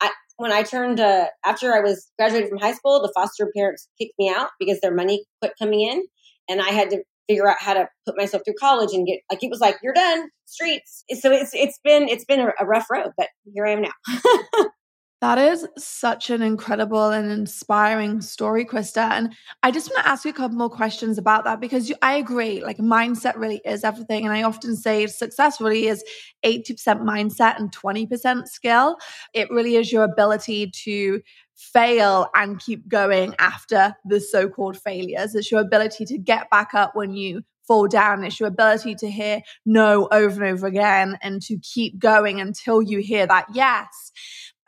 I 0.00 0.10
when 0.36 0.50
I 0.50 0.62
turned 0.62 0.98
uh, 0.98 1.26
after 1.44 1.72
I 1.72 1.80
was 1.80 2.10
graduated 2.18 2.48
from 2.48 2.58
high 2.58 2.72
school, 2.72 3.00
the 3.00 3.12
foster 3.14 3.52
parents 3.54 3.88
kicked 4.00 4.14
me 4.18 4.28
out 4.28 4.50
because 4.58 4.80
their 4.80 4.94
money 4.94 5.24
quit 5.40 5.52
coming 5.60 5.82
in, 5.82 6.02
and 6.48 6.60
I 6.60 6.70
had 6.70 6.90
to 6.90 7.02
figure 7.28 7.48
out 7.48 7.58
how 7.60 7.74
to 7.74 7.88
put 8.04 8.16
myself 8.16 8.42
through 8.44 8.54
college 8.58 8.92
and 8.92 9.06
get 9.06 9.20
like 9.30 9.44
it 9.44 9.50
was 9.50 9.60
like 9.60 9.76
you're 9.82 9.94
done 9.94 10.28
streets. 10.46 11.04
So 11.20 11.30
it's 11.30 11.52
it's 11.54 11.78
been 11.84 12.08
it's 12.08 12.24
been 12.24 12.40
a, 12.40 12.48
a 12.58 12.66
rough 12.66 12.86
road, 12.90 13.12
but 13.16 13.28
here 13.52 13.66
I 13.66 13.72
am 13.72 13.82
now. 13.82 14.64
That 15.22 15.38
is 15.38 15.64
such 15.78 16.30
an 16.30 16.42
incredible 16.42 17.10
and 17.10 17.30
inspiring 17.30 18.20
story, 18.20 18.64
Krista. 18.64 19.08
And 19.12 19.32
I 19.62 19.70
just 19.70 19.88
want 19.88 20.04
to 20.04 20.10
ask 20.10 20.24
you 20.24 20.32
a 20.32 20.34
couple 20.34 20.58
more 20.58 20.68
questions 20.68 21.16
about 21.16 21.44
that 21.44 21.60
because 21.60 21.88
you, 21.88 21.94
I 22.02 22.14
agree, 22.14 22.60
like 22.60 22.78
mindset 22.78 23.36
really 23.36 23.60
is 23.64 23.84
everything. 23.84 24.24
And 24.24 24.34
I 24.34 24.42
often 24.42 24.74
say 24.74 25.06
success 25.06 25.60
really 25.60 25.86
is 25.86 26.02
80% 26.44 27.02
mindset 27.02 27.56
and 27.56 27.70
20% 27.70 28.48
skill. 28.48 28.96
It 29.32 29.48
really 29.48 29.76
is 29.76 29.92
your 29.92 30.02
ability 30.02 30.72
to 30.86 31.22
fail 31.54 32.26
and 32.34 32.58
keep 32.58 32.88
going 32.88 33.36
after 33.38 33.94
the 34.04 34.18
so 34.18 34.48
called 34.48 34.76
failures. 34.76 35.36
It's 35.36 35.52
your 35.52 35.60
ability 35.60 36.04
to 36.06 36.18
get 36.18 36.50
back 36.50 36.74
up 36.74 36.96
when 36.96 37.14
you 37.14 37.42
fall 37.66 37.86
down. 37.86 38.24
It's 38.24 38.40
your 38.40 38.48
ability 38.48 38.96
to 38.96 39.10
hear 39.10 39.40
no 39.64 40.08
over 40.10 40.42
and 40.42 40.52
over 40.52 40.66
again 40.66 41.18
and 41.22 41.40
to 41.42 41.58
keep 41.58 41.98
going 41.98 42.40
until 42.40 42.82
you 42.82 42.98
hear 42.98 43.26
that 43.26 43.46
yes. 43.54 44.10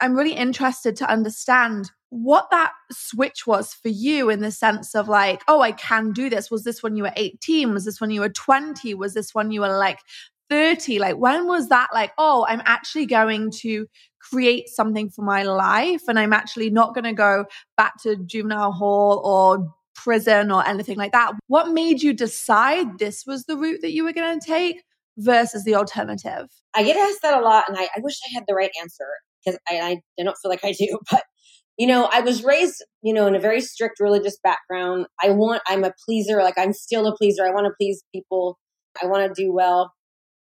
I'm 0.04 0.14
really 0.14 0.34
interested 0.34 0.96
to 0.96 1.10
understand 1.10 1.90
what 2.10 2.50
that 2.50 2.72
switch 2.92 3.46
was 3.46 3.72
for 3.72 3.88
you 3.88 4.28
in 4.28 4.40
the 4.40 4.50
sense 4.50 4.94
of 4.94 5.08
like, 5.08 5.40
oh, 5.48 5.62
I 5.62 5.72
can 5.72 6.12
do 6.12 6.28
this. 6.28 6.50
Was 6.50 6.62
this 6.62 6.82
when 6.82 6.94
you 6.94 7.04
were 7.04 7.12
18? 7.16 7.72
Was 7.72 7.86
this 7.86 8.02
when 8.02 8.10
you 8.10 8.20
were 8.20 8.28
20? 8.28 8.92
Was 8.92 9.14
this 9.14 9.34
when 9.34 9.50
you 9.50 9.62
were 9.62 9.78
like 9.78 10.00
30? 10.50 10.98
Like, 10.98 11.16
when 11.16 11.46
was 11.46 11.70
that 11.70 11.88
like, 11.94 12.12
oh, 12.18 12.44
I'm 12.46 12.60
actually 12.66 13.06
going 13.06 13.50
to 13.62 13.86
create 14.20 14.68
something 14.68 15.08
for 15.08 15.22
my 15.22 15.42
life 15.42 16.02
and 16.06 16.18
I'm 16.18 16.34
actually 16.34 16.68
not 16.68 16.92
going 16.94 17.04
to 17.04 17.14
go 17.14 17.46
back 17.78 17.94
to 18.02 18.16
juvenile 18.16 18.72
hall 18.72 19.22
or 19.24 19.74
prison 19.94 20.50
or 20.50 20.68
anything 20.68 20.98
like 20.98 21.12
that? 21.12 21.32
What 21.46 21.70
made 21.70 22.02
you 22.02 22.12
decide 22.12 22.98
this 22.98 23.24
was 23.26 23.46
the 23.46 23.56
route 23.56 23.80
that 23.80 23.92
you 23.92 24.04
were 24.04 24.12
going 24.12 24.38
to 24.38 24.46
take? 24.46 24.84
versus 25.16 25.62
the 25.62 25.76
alternative? 25.76 26.50
I 26.74 26.82
get 26.82 26.96
asked 26.96 27.22
that 27.22 27.40
a 27.40 27.44
lot, 27.44 27.66
and 27.68 27.78
I, 27.78 27.84
I 27.84 28.00
wish 28.00 28.16
I 28.26 28.34
had 28.34 28.42
the 28.48 28.54
right 28.56 28.72
answer 28.80 29.06
because 29.44 29.58
I, 29.68 30.00
I, 30.18 30.22
don't 30.22 30.36
feel 30.42 30.50
like 30.50 30.64
I 30.64 30.72
do. 30.72 30.98
But 31.10 31.22
you 31.76 31.88
know, 31.88 32.08
I 32.12 32.20
was 32.20 32.44
raised, 32.44 32.84
you 33.02 33.12
know, 33.12 33.26
in 33.26 33.34
a 33.34 33.40
very 33.40 33.60
strict 33.60 33.98
religious 33.98 34.38
background. 34.44 35.06
I 35.22 35.30
want, 35.30 35.60
I'm 35.66 35.82
a 35.82 35.92
pleaser. 36.06 36.36
Like 36.36 36.56
I'm 36.56 36.72
still 36.72 37.06
a 37.06 37.16
pleaser. 37.16 37.44
I 37.44 37.50
want 37.50 37.66
to 37.66 37.72
please 37.80 38.04
people. 38.14 38.58
I 39.02 39.06
want 39.06 39.26
to 39.26 39.42
do 39.42 39.52
well. 39.52 39.92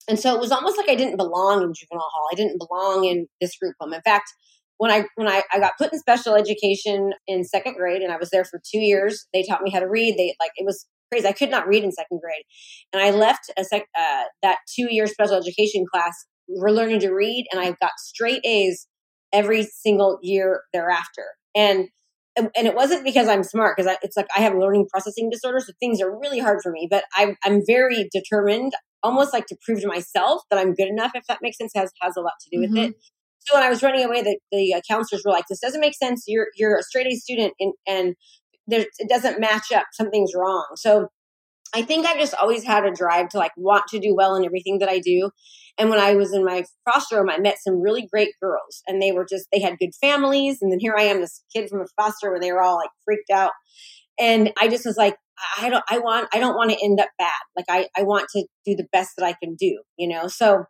And 0.09 0.19
so 0.19 0.35
it 0.35 0.41
was 0.41 0.53
almost 0.53 0.79
like 0.79 0.89
I 0.89 0.95
didn't 0.95 1.17
belong 1.17 1.63
in 1.63 1.75
juvenile 1.75 2.09
hall. 2.13 2.29
I 2.33 2.37
didn't 2.37 2.59
belong 2.59 3.05
in 3.05 3.27
this 3.41 3.57
group 3.59 3.75
home. 3.81 3.93
In 3.93 4.01
fact, 4.03 4.33
when 4.79 4.91
I 4.91 5.05
when 5.17 5.29
I, 5.29 5.43
I 5.53 5.59
got 5.59 5.73
put 5.77 5.93
in 5.93 5.99
special 5.99 6.35
education 6.35 7.13
in 7.27 7.45
second 7.45 7.75
grade 7.75 8.01
and 8.01 8.13
I 8.13 8.17
was 8.17 8.31
there 8.31 8.45
for 8.45 8.61
two 8.65 8.79
years, 8.79 9.27
they 9.35 9.43
taught 9.43 9.63
me 9.63 9.71
how 9.71 9.81
to 9.81 9.89
read. 9.89 10.17
They 10.17 10.35
like 10.41 10.53
it 10.57 10.65
was 10.65 10.87
crazy. 11.13 11.27
I 11.27 11.33
could 11.33 11.51
not 11.51 11.67
read 11.67 11.85
in 11.85 11.93
second 11.93 12.21
grade, 12.21 12.45
and 12.93 13.03
I 13.03 13.11
left 13.11 13.51
a 13.59 13.65
sec, 13.65 13.83
uh, 13.99 14.25
that 14.43 14.59
two 14.75 14.87
year 14.89 15.07
special 15.07 15.35
education 15.35 15.85
class 15.93 16.27
we're 16.49 16.71
learning 16.71 17.01
to 17.01 17.11
read 17.11 17.47
and 17.53 17.61
I 17.61 17.75
got 17.81 17.93
straight 17.99 18.45
A's 18.45 18.87
every 19.33 19.63
single 19.65 20.19
year 20.23 20.63
thereafter. 20.73 21.25
And 21.55 21.89
and 22.37 22.69
it 22.69 22.75
wasn't 22.75 23.05
because 23.05 23.29
I'm 23.29 23.43
smart, 23.43 23.77
because 23.77 23.97
it's 24.03 24.17
like 24.17 24.29
I 24.37 24.41
have 24.41 24.55
learning 24.55 24.87
processing 24.91 25.29
disorder, 25.31 25.61
so 25.61 25.73
things 25.81 26.01
are 26.01 26.19
really 26.21 26.39
hard 26.39 26.61
for 26.63 26.71
me. 26.71 26.87
But 26.89 27.05
I'm 27.17 27.37
I'm 27.45 27.63
very 27.67 28.09
determined, 28.13 28.73
almost 29.03 29.33
like 29.33 29.47
to 29.47 29.57
prove 29.65 29.81
to 29.81 29.89
myself 29.89 30.43
that 30.51 30.59
I'm 30.59 30.75
good 30.75 30.89
enough. 30.89 31.13
If 31.15 31.25
that 31.29 31.39
makes 31.43 31.59
sense, 31.59 31.73
has 31.75 31.91
has 32.01 32.17
a 32.17 32.21
lot 32.21 32.35
to 32.43 32.57
do 32.57 32.61
with 32.61 32.71
mm-hmm. 32.71 32.91
it. 32.91 32.95
So 33.41 33.57
when 33.57 33.65
I 33.65 33.71
was 33.71 33.83
running 33.83 34.05
away, 34.05 34.23
the, 34.23 34.39
the 34.53 34.75
uh, 34.75 34.81
counselors 34.89 35.23
were 35.25 35.33
like, 35.33 35.47
"This 35.49 35.61
doesn't 35.61 35.81
make 35.81 35.97
sense. 35.97 36.25
You're 36.27 36.49
you're 36.57 36.77
a 36.77 36.83
straight 36.83 37.07
A 37.07 37.17
student, 37.17 37.55
and 37.59 37.73
and 37.87 38.15
there, 38.67 38.85
it 38.99 39.09
doesn't 39.09 39.41
match 39.41 39.73
up. 39.75 39.87
Something's 39.93 40.33
wrong." 40.37 40.67
So 40.77 41.09
I 41.75 41.83
think 41.83 42.07
I've 42.07 42.19
just 42.19 42.35
always 42.41 42.65
had 42.65 42.85
a 42.85 42.93
drive 42.93 43.29
to 43.31 43.39
like 43.39 43.53
want 43.57 43.85
to 43.89 43.99
do 43.99 44.15
well 44.15 44.35
in 44.37 44.45
everything 44.45 44.79
that 44.79 44.89
I 44.89 44.99
do. 45.01 45.31
And 45.77 45.91
when 45.91 46.01
I 46.01 46.15
was 46.15 46.33
in 46.33 46.45
my 46.45 46.65
foster 46.85 47.19
home, 47.19 47.31
I 47.31 47.39
met 47.39 47.59
some 47.61 47.81
really 47.81 48.09
great 48.11 48.33
girls 48.43 48.83
and 48.87 49.01
they 49.01 49.13
were 49.13 49.27
just, 49.29 49.47
they 49.53 49.61
had 49.61 49.79
good 49.79 49.93
families. 50.01 50.59
And 50.61 50.73
then 50.73 50.81
here 50.81 50.95
I 50.97 51.03
am, 51.05 51.21
this 51.21 51.43
kid 51.55 51.69
from 51.69 51.81
a 51.81 52.03
foster 52.03 52.31
where 52.31 52.41
they 52.41 52.53
were 52.53 52.63
all 52.63 52.77
like 52.77 52.91
freaked 53.05 53.31
out. 53.31 53.53
And 54.19 54.53
I 54.61 54.69
just 54.69 54.85
was 54.85 54.97
like, 54.97 55.17
I 55.61 55.69
don't, 55.69 55.85
I 55.89 55.99
want, 55.99 56.29
I 56.33 56.41
don't 56.41 56.57
want 56.57 56.71
to 56.73 56.85
end 56.85 56.99
up 56.99 57.11
bad. 57.19 57.31
Like 57.57 57.67
I, 57.69 57.89
I 57.97 58.03
want 58.03 58.27
to 58.35 58.45
do 58.67 58.75
the 58.75 58.89
best 58.91 59.13
that 59.17 59.25
I 59.25 59.35
can 59.41 59.55
do, 59.55 59.81
you 59.97 60.09
know? 60.09 60.27
So 60.27 60.65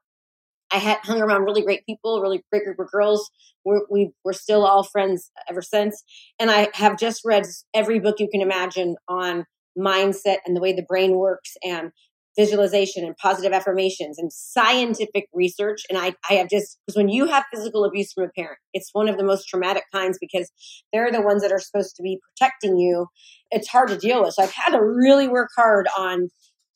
I 0.70 0.76
had 0.76 0.98
hung 1.02 1.22
around 1.22 1.44
really 1.44 1.62
great 1.62 1.86
people, 1.86 2.20
really 2.20 2.42
great 2.52 2.64
group 2.64 2.78
of 2.78 2.90
girls. 2.90 3.30
We're, 3.64 3.80
we 3.90 4.10
we're 4.24 4.34
still 4.34 4.66
all 4.66 4.82
friends 4.82 5.30
ever 5.48 5.62
since. 5.62 6.02
And 6.38 6.50
I 6.50 6.68
have 6.74 6.98
just 6.98 7.22
read 7.24 7.46
every 7.72 7.98
book 8.00 8.16
you 8.18 8.28
can 8.30 8.42
imagine 8.42 8.96
on 9.08 9.46
mindset 9.78 10.38
and 10.46 10.56
the 10.56 10.60
way 10.60 10.72
the 10.72 10.84
brain 10.86 11.16
works 11.16 11.56
and 11.64 11.90
visualization 12.38 13.04
and 13.04 13.16
positive 13.16 13.52
affirmations 13.52 14.16
and 14.16 14.32
scientific 14.32 15.26
research. 15.32 15.82
And 15.90 15.98
I, 15.98 16.14
I 16.30 16.34
have 16.34 16.48
just, 16.48 16.78
because 16.86 16.96
when 16.96 17.08
you 17.08 17.26
have 17.26 17.44
physical 17.52 17.84
abuse 17.84 18.12
from 18.12 18.24
a 18.24 18.28
parent, 18.28 18.58
it's 18.72 18.90
one 18.92 19.08
of 19.08 19.16
the 19.16 19.24
most 19.24 19.48
traumatic 19.48 19.82
kinds 19.92 20.18
because 20.20 20.50
they're 20.92 21.10
the 21.10 21.20
ones 21.20 21.42
that 21.42 21.50
are 21.50 21.58
supposed 21.58 21.96
to 21.96 22.02
be 22.02 22.20
protecting 22.22 22.78
you. 22.78 23.06
It's 23.50 23.68
hard 23.68 23.88
to 23.88 23.98
deal 23.98 24.22
with. 24.22 24.34
So 24.34 24.44
I've 24.44 24.52
had 24.52 24.70
to 24.70 24.80
really 24.80 25.26
work 25.26 25.48
hard 25.56 25.88
on 25.98 26.28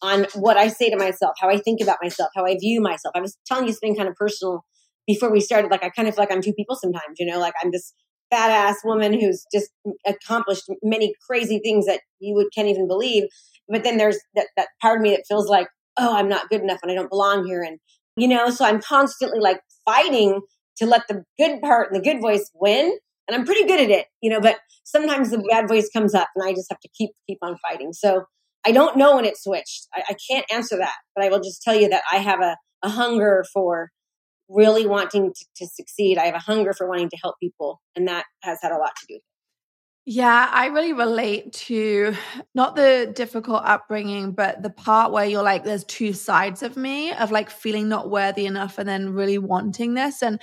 on 0.02 0.26
what 0.34 0.56
I 0.56 0.66
say 0.66 0.90
to 0.90 0.96
myself, 0.96 1.34
how 1.40 1.48
I 1.48 1.58
think 1.58 1.80
about 1.80 1.98
myself, 2.02 2.30
how 2.34 2.44
I 2.44 2.56
view 2.58 2.80
myself. 2.80 3.12
I 3.14 3.20
was 3.20 3.38
telling 3.46 3.68
you 3.68 3.72
something 3.72 3.94
kind 3.94 4.08
of 4.08 4.16
personal 4.16 4.64
before 5.06 5.30
we 5.30 5.40
started. 5.40 5.70
Like 5.70 5.84
I 5.84 5.90
kind 5.90 6.08
of 6.08 6.14
feel 6.16 6.22
like 6.24 6.32
I'm 6.32 6.42
two 6.42 6.52
people 6.52 6.74
sometimes, 6.74 7.20
you 7.20 7.26
know, 7.26 7.38
like 7.38 7.54
I'm 7.62 7.70
this 7.70 7.94
badass 8.32 8.76
woman 8.84 9.12
who's 9.12 9.44
just 9.52 9.70
accomplished 10.06 10.64
many 10.82 11.14
crazy 11.28 11.60
things 11.62 11.86
that 11.86 12.00
you 12.20 12.34
would 12.34 12.48
can't 12.54 12.68
even 12.68 12.88
believe. 12.88 13.24
But 13.68 13.84
then 13.84 13.96
there's 13.96 14.18
that, 14.34 14.48
that 14.56 14.68
part 14.80 14.98
of 14.98 15.02
me 15.02 15.10
that 15.10 15.24
feels 15.28 15.48
like, 15.48 15.68
oh, 15.98 16.16
I'm 16.16 16.28
not 16.28 16.48
good 16.48 16.62
enough 16.62 16.80
and 16.82 16.90
I 16.90 16.94
don't 16.94 17.10
belong 17.10 17.46
here. 17.46 17.62
And, 17.62 17.78
you 18.16 18.28
know, 18.28 18.50
so 18.50 18.64
I'm 18.64 18.80
constantly 18.80 19.40
like 19.40 19.60
fighting 19.84 20.40
to 20.78 20.86
let 20.86 21.02
the 21.08 21.24
good 21.38 21.60
part 21.60 21.92
and 21.92 22.00
the 22.00 22.04
good 22.04 22.20
voice 22.20 22.50
win. 22.54 22.96
And 23.28 23.36
I'm 23.36 23.44
pretty 23.44 23.64
good 23.64 23.80
at 23.80 23.90
it, 23.90 24.06
you 24.20 24.30
know, 24.30 24.40
but 24.40 24.58
sometimes 24.84 25.30
the 25.30 25.46
bad 25.50 25.68
voice 25.68 25.88
comes 25.94 26.14
up 26.14 26.28
and 26.34 26.46
I 26.46 26.52
just 26.52 26.66
have 26.70 26.80
to 26.80 26.88
keep, 26.96 27.10
keep 27.28 27.38
on 27.42 27.56
fighting. 27.68 27.92
So 27.92 28.24
I 28.66 28.72
don't 28.72 28.96
know 28.96 29.16
when 29.16 29.24
it 29.24 29.36
switched. 29.36 29.86
I, 29.94 30.02
I 30.10 30.16
can't 30.30 30.46
answer 30.52 30.76
that, 30.78 30.94
but 31.14 31.24
I 31.24 31.28
will 31.28 31.40
just 31.40 31.62
tell 31.62 31.74
you 31.74 31.88
that 31.88 32.02
I 32.10 32.16
have 32.16 32.40
a, 32.40 32.56
a 32.82 32.88
hunger 32.88 33.44
for 33.52 33.90
really 34.48 34.86
wanting 34.86 35.32
to, 35.32 35.44
to 35.56 35.66
succeed. 35.66 36.18
I 36.18 36.26
have 36.26 36.34
a 36.34 36.38
hunger 36.38 36.72
for 36.72 36.88
wanting 36.88 37.10
to 37.10 37.16
help 37.22 37.36
people, 37.40 37.80
and 37.96 38.08
that 38.08 38.24
has 38.42 38.58
had 38.62 38.72
a 38.72 38.78
lot 38.78 38.92
to 39.00 39.06
do 39.08 39.14
with 39.14 39.20
it. 39.20 39.32
Yeah, 40.04 40.50
I 40.52 40.66
really 40.66 40.92
relate 40.92 41.52
to 41.52 42.14
not 42.56 42.74
the 42.74 43.12
difficult 43.14 43.62
upbringing, 43.64 44.32
but 44.32 44.60
the 44.60 44.70
part 44.70 45.12
where 45.12 45.26
you're 45.26 45.44
like, 45.44 45.62
there's 45.62 45.84
two 45.84 46.12
sides 46.12 46.64
of 46.64 46.76
me 46.76 47.12
of 47.12 47.30
like 47.30 47.50
feeling 47.50 47.88
not 47.88 48.10
worthy 48.10 48.46
enough 48.46 48.78
and 48.78 48.88
then 48.88 49.10
really 49.10 49.38
wanting 49.38 49.94
this. 49.94 50.20
And 50.20 50.40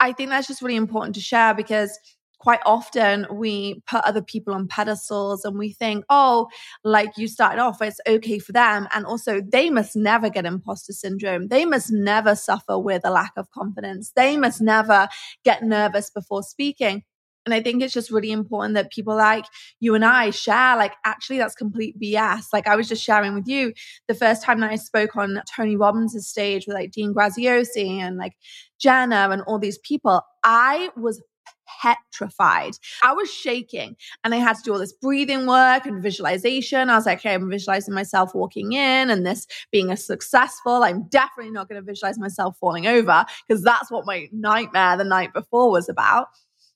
I 0.00 0.12
think 0.12 0.30
that's 0.30 0.46
just 0.46 0.62
really 0.62 0.76
important 0.76 1.14
to 1.16 1.20
share 1.20 1.52
because 1.52 1.98
quite 2.42 2.60
often 2.66 3.24
we 3.30 3.80
put 3.86 4.04
other 4.04 4.20
people 4.20 4.52
on 4.52 4.66
pedestals 4.66 5.44
and 5.44 5.56
we 5.56 5.72
think, 5.72 6.04
oh, 6.10 6.48
like 6.82 7.16
you 7.16 7.28
started 7.28 7.60
off, 7.60 7.80
it's 7.80 8.00
okay 8.08 8.40
for 8.40 8.50
them. 8.50 8.88
And 8.92 9.06
also, 9.06 9.40
they 9.40 9.70
must 9.70 9.94
never 9.94 10.28
get 10.28 10.44
imposter 10.44 10.92
syndrome. 10.92 11.46
They 11.46 11.64
must 11.64 11.92
never 11.92 12.34
suffer 12.34 12.80
with 12.80 13.02
a 13.04 13.10
lack 13.10 13.32
of 13.36 13.48
confidence. 13.52 14.10
They 14.16 14.36
must 14.36 14.60
never 14.60 15.06
get 15.44 15.62
nervous 15.62 16.10
before 16.10 16.42
speaking. 16.42 17.04
And 17.46 17.54
I 17.54 17.62
think 17.62 17.80
it's 17.80 17.94
just 17.94 18.10
really 18.10 18.32
important 18.32 18.74
that 18.74 18.90
people 18.90 19.16
like 19.16 19.44
you 19.78 19.94
and 19.94 20.04
I 20.04 20.30
share, 20.30 20.76
like, 20.76 20.94
actually, 21.04 21.38
that's 21.38 21.54
complete 21.54 21.98
BS. 22.00 22.46
Like, 22.52 22.66
I 22.66 22.74
was 22.74 22.88
just 22.88 23.04
sharing 23.04 23.34
with 23.34 23.46
you 23.46 23.72
the 24.08 24.14
first 24.14 24.42
time 24.42 24.60
that 24.60 24.70
I 24.70 24.76
spoke 24.76 25.16
on 25.16 25.42
Tony 25.54 25.76
Robbins' 25.76 26.26
stage 26.26 26.66
with 26.66 26.74
like 26.74 26.90
Dean 26.90 27.14
Graziosi 27.14 27.98
and 27.98 28.16
like 28.16 28.34
Jenna 28.80 29.28
and 29.30 29.42
all 29.42 29.60
these 29.60 29.78
people. 29.78 30.22
I 30.44 30.90
was 30.96 31.22
petrified. 31.66 32.74
I 33.02 33.12
was 33.12 33.32
shaking 33.32 33.96
and 34.24 34.34
I 34.34 34.38
had 34.38 34.56
to 34.56 34.62
do 34.62 34.72
all 34.72 34.78
this 34.78 34.92
breathing 34.92 35.46
work 35.46 35.86
and 35.86 36.02
visualization. 36.02 36.90
I 36.90 36.96
was 36.96 37.06
like, 37.06 37.18
okay, 37.18 37.34
I'm 37.34 37.50
visualizing 37.50 37.94
myself 37.94 38.34
walking 38.34 38.72
in 38.72 39.10
and 39.10 39.26
this 39.26 39.46
being 39.70 39.90
a 39.90 39.96
successful. 39.96 40.84
I'm 40.84 41.04
definitely 41.08 41.52
not 41.52 41.68
going 41.68 41.80
to 41.80 41.86
visualize 41.86 42.18
myself 42.18 42.56
falling 42.58 42.86
over 42.86 43.24
because 43.46 43.62
that's 43.62 43.90
what 43.90 44.06
my 44.06 44.28
nightmare 44.32 44.96
the 44.96 45.04
night 45.04 45.32
before 45.32 45.70
was 45.70 45.88
about. 45.88 46.28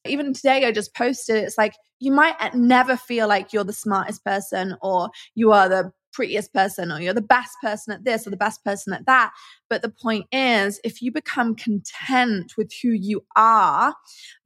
Even 0.07 0.33
today, 0.33 0.65
I 0.65 0.73
just 0.73 0.95
posted 0.95 1.37
it's 1.43 1.59
like 1.59 1.75
you 1.99 2.13
might 2.13 2.37
uh, 2.41 2.51
never 2.55 2.97
feel 2.97 3.27
like 3.27 3.53
you're 3.53 3.65
the 3.65 3.73
smartest 3.73 4.25
person 4.25 4.77
or 4.83 5.11
you 5.35 5.53
are 5.53 5.69
the 5.69 5.93
prettiest 6.17 6.53
person 6.55 6.91
or 6.91 6.99
you're 6.99 7.13
the 7.13 7.21
best 7.21 7.57
person 7.63 7.93
at 7.93 8.05
this 8.05 8.27
or 8.27 8.31
the 8.31 8.39
best 8.39 8.65
person 8.65 8.95
at 8.95 9.05
that. 9.05 9.33
But 9.69 9.83
the 9.83 9.91
point 9.91 10.25
is, 10.33 10.81
if 10.83 11.03
you 11.03 11.13
become 11.13 11.55
content 11.55 12.55
with 12.57 12.73
who 12.83 12.89
you 12.89 13.23
are, 13.37 13.95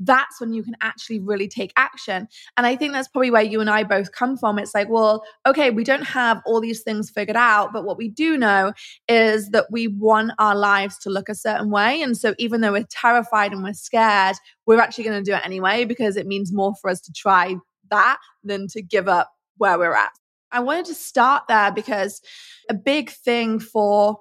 that's 0.00 0.40
when 0.40 0.52
you 0.52 0.64
can 0.64 0.74
actually 0.80 1.20
really 1.20 1.46
take 1.46 1.72
action. 1.76 2.26
And 2.56 2.66
I 2.66 2.74
think 2.74 2.92
that's 2.92 3.06
probably 3.06 3.30
where 3.30 3.42
you 3.42 3.60
and 3.60 3.70
I 3.70 3.84
both 3.84 4.10
come 4.10 4.36
from. 4.36 4.58
It's 4.58 4.74
like, 4.74 4.88
well, 4.88 5.22
okay, 5.46 5.70
we 5.70 5.84
don't 5.84 6.02
have 6.02 6.42
all 6.44 6.60
these 6.60 6.82
things 6.82 7.08
figured 7.08 7.36
out, 7.36 7.72
but 7.72 7.84
what 7.84 7.96
we 7.96 8.08
do 8.08 8.36
know 8.36 8.72
is 9.06 9.50
that 9.50 9.66
we 9.70 9.86
want 9.86 10.32
our 10.40 10.56
lives 10.56 10.98
to 10.98 11.10
look 11.10 11.28
a 11.28 11.34
certain 11.36 11.70
way. 11.70 12.02
And 12.02 12.16
so 12.16 12.34
even 12.38 12.62
though 12.62 12.72
we're 12.72 12.86
terrified 12.90 13.52
and 13.52 13.62
we're 13.62 13.74
scared, 13.74 14.36
we're 14.66 14.80
actually 14.80 15.04
going 15.04 15.22
to 15.22 15.30
do 15.30 15.36
it 15.36 15.44
anyway 15.44 15.84
because 15.84 16.16
it 16.16 16.26
means 16.26 16.52
more 16.52 16.74
for 16.80 16.90
us 16.90 17.00
to 17.02 17.12
try 17.12 17.54
that 17.90 18.18
than 18.42 18.66
to 18.68 18.82
give 18.82 19.06
up 19.06 19.30
where 19.56 19.78
we're 19.78 19.94
at. 19.94 20.19
I 20.52 20.60
wanted 20.60 20.86
to 20.86 20.94
start 20.94 21.44
there 21.48 21.72
because 21.72 22.22
a 22.68 22.74
big 22.74 23.10
thing 23.10 23.58
for 23.58 24.18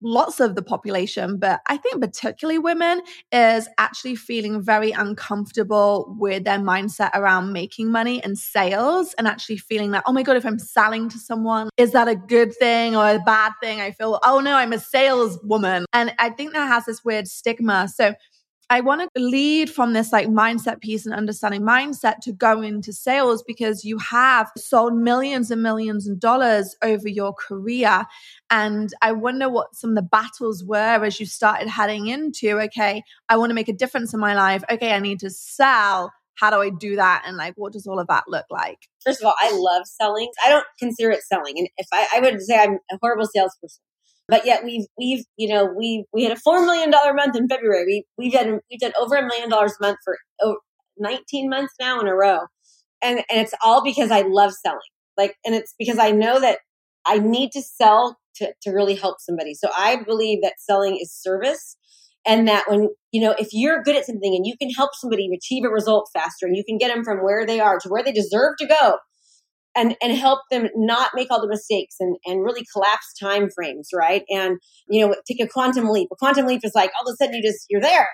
lots 0.00 0.40
of 0.40 0.54
the 0.54 0.62
population, 0.62 1.38
but 1.38 1.60
I 1.66 1.76
think 1.76 2.00
particularly 2.00 2.58
women, 2.58 3.00
is 3.32 3.68
actually 3.78 4.14
feeling 4.14 4.62
very 4.62 4.92
uncomfortable 4.92 6.14
with 6.18 6.44
their 6.44 6.58
mindset 6.58 7.10
around 7.14 7.52
making 7.52 7.90
money 7.90 8.22
and 8.22 8.38
sales 8.38 9.14
and 9.14 9.26
actually 9.26 9.56
feeling 9.56 9.90
that, 9.90 10.04
oh 10.06 10.12
my 10.12 10.22
God, 10.22 10.36
if 10.36 10.46
I'm 10.46 10.58
selling 10.58 11.08
to 11.08 11.18
someone, 11.18 11.68
is 11.76 11.92
that 11.92 12.08
a 12.08 12.14
good 12.14 12.54
thing 12.54 12.96
or 12.96 13.08
a 13.08 13.18
bad 13.18 13.52
thing? 13.62 13.80
I 13.80 13.90
feel, 13.90 14.18
oh 14.22 14.40
no, 14.40 14.54
I'm 14.54 14.72
a 14.72 14.78
saleswoman. 14.78 15.84
And 15.92 16.14
I 16.18 16.30
think 16.30 16.52
that 16.52 16.68
has 16.68 16.84
this 16.84 17.04
weird 17.04 17.26
stigma. 17.26 17.88
So 17.88 18.14
I 18.70 18.82
want 18.82 19.00
to 19.00 19.20
lead 19.20 19.70
from 19.70 19.94
this 19.94 20.12
like 20.12 20.28
mindset 20.28 20.82
piece 20.82 21.06
and 21.06 21.14
understanding 21.14 21.62
mindset 21.62 22.18
to 22.22 22.32
go 22.32 22.60
into 22.60 22.92
sales 22.92 23.42
because 23.42 23.82
you 23.82 23.96
have 23.98 24.50
sold 24.58 24.94
millions 24.94 25.50
and 25.50 25.62
millions 25.62 26.06
of 26.06 26.20
dollars 26.20 26.76
over 26.82 27.08
your 27.08 27.32
career. 27.32 28.04
And 28.50 28.92
I 29.00 29.12
wonder 29.12 29.48
what 29.48 29.74
some 29.74 29.90
of 29.90 29.96
the 29.96 30.02
battles 30.02 30.64
were 30.64 30.76
as 31.02 31.18
you 31.18 31.24
started 31.24 31.66
heading 31.68 32.08
into, 32.08 32.60
okay, 32.60 33.02
I 33.30 33.38
want 33.38 33.48
to 33.48 33.54
make 33.54 33.70
a 33.70 33.72
difference 33.72 34.12
in 34.12 34.20
my 34.20 34.34
life. 34.34 34.62
Okay, 34.70 34.92
I 34.92 34.98
need 34.98 35.20
to 35.20 35.30
sell. 35.30 36.12
How 36.34 36.50
do 36.50 36.56
I 36.60 36.68
do 36.68 36.94
that? 36.96 37.24
And 37.26 37.38
like, 37.38 37.54
what 37.56 37.72
does 37.72 37.86
all 37.86 37.98
of 37.98 38.06
that 38.08 38.24
look 38.28 38.46
like? 38.50 38.78
First 39.02 39.22
of 39.22 39.26
all, 39.26 39.34
I 39.40 39.50
love 39.50 39.86
selling. 39.86 40.28
I 40.44 40.50
don't 40.50 40.66
consider 40.78 41.10
it 41.10 41.22
selling. 41.22 41.54
And 41.56 41.68
if 41.78 41.86
I, 41.90 42.06
I 42.14 42.20
would 42.20 42.42
say 42.42 42.58
I'm 42.58 42.78
a 42.92 42.98
horrible 43.00 43.26
salesperson 43.26 43.80
but 44.28 44.44
yet 44.44 44.62
we've 44.62 44.86
we've 44.96 45.24
you 45.36 45.48
know 45.48 45.64
we 45.76 46.04
we 46.12 46.22
had 46.22 46.32
a 46.32 46.40
four 46.40 46.64
million 46.64 46.90
dollar 46.90 47.14
month 47.14 47.34
in 47.34 47.48
February. 47.48 47.84
We 47.86 48.04
we've 48.16 48.32
done 48.32 48.60
we've 48.70 48.80
done 48.80 48.92
over 49.00 49.16
a 49.16 49.26
million 49.26 49.48
dollars 49.48 49.74
a 49.80 49.86
month 49.86 49.98
for 50.04 50.18
oh, 50.42 50.58
19 50.98 51.48
months 51.48 51.74
now 51.80 51.98
in 52.00 52.06
a 52.06 52.14
row, 52.14 52.40
and 53.02 53.18
and 53.30 53.40
it's 53.40 53.54
all 53.64 53.82
because 53.82 54.10
I 54.10 54.22
love 54.22 54.52
selling. 54.52 54.80
Like, 55.16 55.34
and 55.44 55.54
it's 55.54 55.74
because 55.78 55.98
I 55.98 56.12
know 56.12 56.40
that 56.40 56.58
I 57.06 57.18
need 57.18 57.50
to 57.52 57.62
sell 57.62 58.18
to 58.36 58.52
to 58.62 58.70
really 58.70 58.94
help 58.94 59.16
somebody. 59.20 59.54
So 59.54 59.70
I 59.76 60.02
believe 60.02 60.42
that 60.42 60.54
selling 60.58 60.98
is 61.00 61.12
service. 61.12 61.76
And 62.26 62.46
that 62.46 62.64
when, 62.68 62.88
you 63.10 63.22
know, 63.22 63.34
if 63.38 63.48
you're 63.52 63.82
good 63.82 63.96
at 63.96 64.04
something 64.04 64.34
and 64.34 64.44
you 64.44 64.54
can 64.60 64.68
help 64.70 64.90
somebody 64.94 65.30
achieve 65.34 65.64
a 65.64 65.70
result 65.70 66.10
faster 66.12 66.46
and 66.46 66.54
you 66.54 66.64
can 66.64 66.76
get 66.76 66.92
them 66.92 67.02
from 67.02 67.18
where 67.18 67.46
they 67.46 67.58
are 67.58 67.78
to 67.78 67.88
where 67.88 68.02
they 68.02 68.12
deserve 68.12 68.56
to 68.58 68.66
go, 68.66 68.98
and 69.78 69.96
and 70.02 70.16
help 70.16 70.40
them 70.50 70.68
not 70.74 71.12
make 71.14 71.30
all 71.30 71.40
the 71.40 71.48
mistakes 71.48 71.96
and 72.00 72.16
and 72.26 72.44
really 72.44 72.66
collapse 72.72 73.14
time 73.18 73.48
frames 73.54 73.88
right? 73.94 74.24
And 74.28 74.58
you 74.88 75.06
know 75.06 75.14
take 75.26 75.40
a 75.40 75.48
quantum 75.48 75.88
leap. 75.88 76.08
A 76.12 76.16
quantum 76.16 76.46
leap 76.46 76.64
is 76.64 76.72
like 76.74 76.90
all 77.00 77.08
of 77.08 77.14
a 77.14 77.16
sudden 77.16 77.36
you 77.36 77.42
just 77.42 77.66
you're 77.70 77.80
there. 77.80 78.08